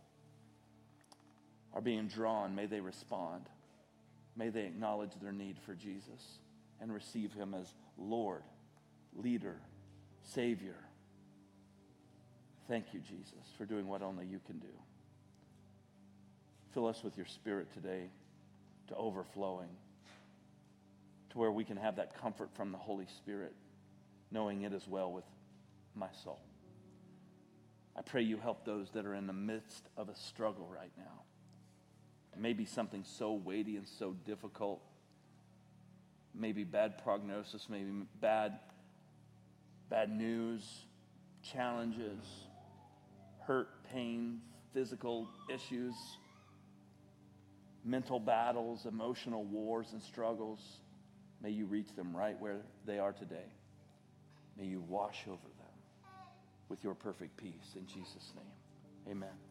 are 1.73 1.81
being 1.81 2.07
drawn, 2.07 2.55
may 2.55 2.65
they 2.65 2.79
respond. 2.79 3.45
May 4.35 4.49
they 4.49 4.65
acknowledge 4.65 5.11
their 5.21 5.31
need 5.31 5.57
for 5.65 5.73
Jesus 5.73 6.39
and 6.81 6.93
receive 6.93 7.33
him 7.33 7.53
as 7.53 7.73
Lord, 7.97 8.43
leader, 9.15 9.57
Savior. 10.23 10.75
Thank 12.67 12.93
you, 12.93 12.99
Jesus, 12.99 13.45
for 13.57 13.65
doing 13.65 13.87
what 13.87 14.01
only 14.01 14.25
you 14.25 14.39
can 14.45 14.59
do. 14.59 14.67
Fill 16.73 16.87
us 16.87 17.03
with 17.03 17.17
your 17.17 17.25
spirit 17.25 17.73
today 17.73 18.09
to 18.87 18.95
overflowing, 18.95 19.69
to 21.31 21.37
where 21.37 21.51
we 21.51 21.63
can 21.63 21.77
have 21.77 21.95
that 21.95 22.19
comfort 22.19 22.49
from 22.53 22.71
the 22.71 22.77
Holy 22.77 23.07
Spirit, 23.17 23.53
knowing 24.31 24.61
it 24.61 24.73
as 24.73 24.87
well 24.87 25.11
with 25.11 25.25
my 25.95 26.09
soul. 26.23 26.39
I 27.95 28.01
pray 28.01 28.21
you 28.21 28.37
help 28.37 28.65
those 28.65 28.91
that 28.91 29.05
are 29.05 29.15
in 29.15 29.27
the 29.27 29.33
midst 29.33 29.89
of 29.97 30.09
a 30.09 30.15
struggle 30.15 30.69
right 30.73 30.91
now. 30.97 31.23
Maybe 32.37 32.65
something 32.65 33.03
so 33.03 33.33
weighty 33.33 33.75
and 33.75 33.87
so 33.87 34.13
difficult. 34.25 34.81
Maybe 36.33 36.63
bad 36.63 37.03
prognosis, 37.03 37.67
maybe 37.69 37.91
bad, 38.21 38.59
bad 39.89 40.09
news, 40.09 40.85
challenges, 41.41 42.23
hurt, 43.45 43.83
pain, 43.91 44.41
physical 44.73 45.27
issues 45.53 45.95
mental 47.83 48.19
battles, 48.19 48.85
emotional 48.85 49.43
wars 49.45 49.87
and 49.93 50.01
struggles, 50.01 50.59
may 51.41 51.49
you 51.49 51.65
reach 51.65 51.95
them 51.95 52.15
right 52.15 52.39
where 52.39 52.61
they 52.85 52.99
are 52.99 53.13
today. 53.13 53.51
May 54.57 54.65
you 54.65 54.81
wash 54.87 55.23
over 55.27 55.37
them 55.37 56.11
with 56.67 56.83
your 56.83 56.93
perfect 56.93 57.37
peace. 57.37 57.75
In 57.75 57.85
Jesus' 57.87 58.33
name, 58.35 59.11
amen. 59.15 59.48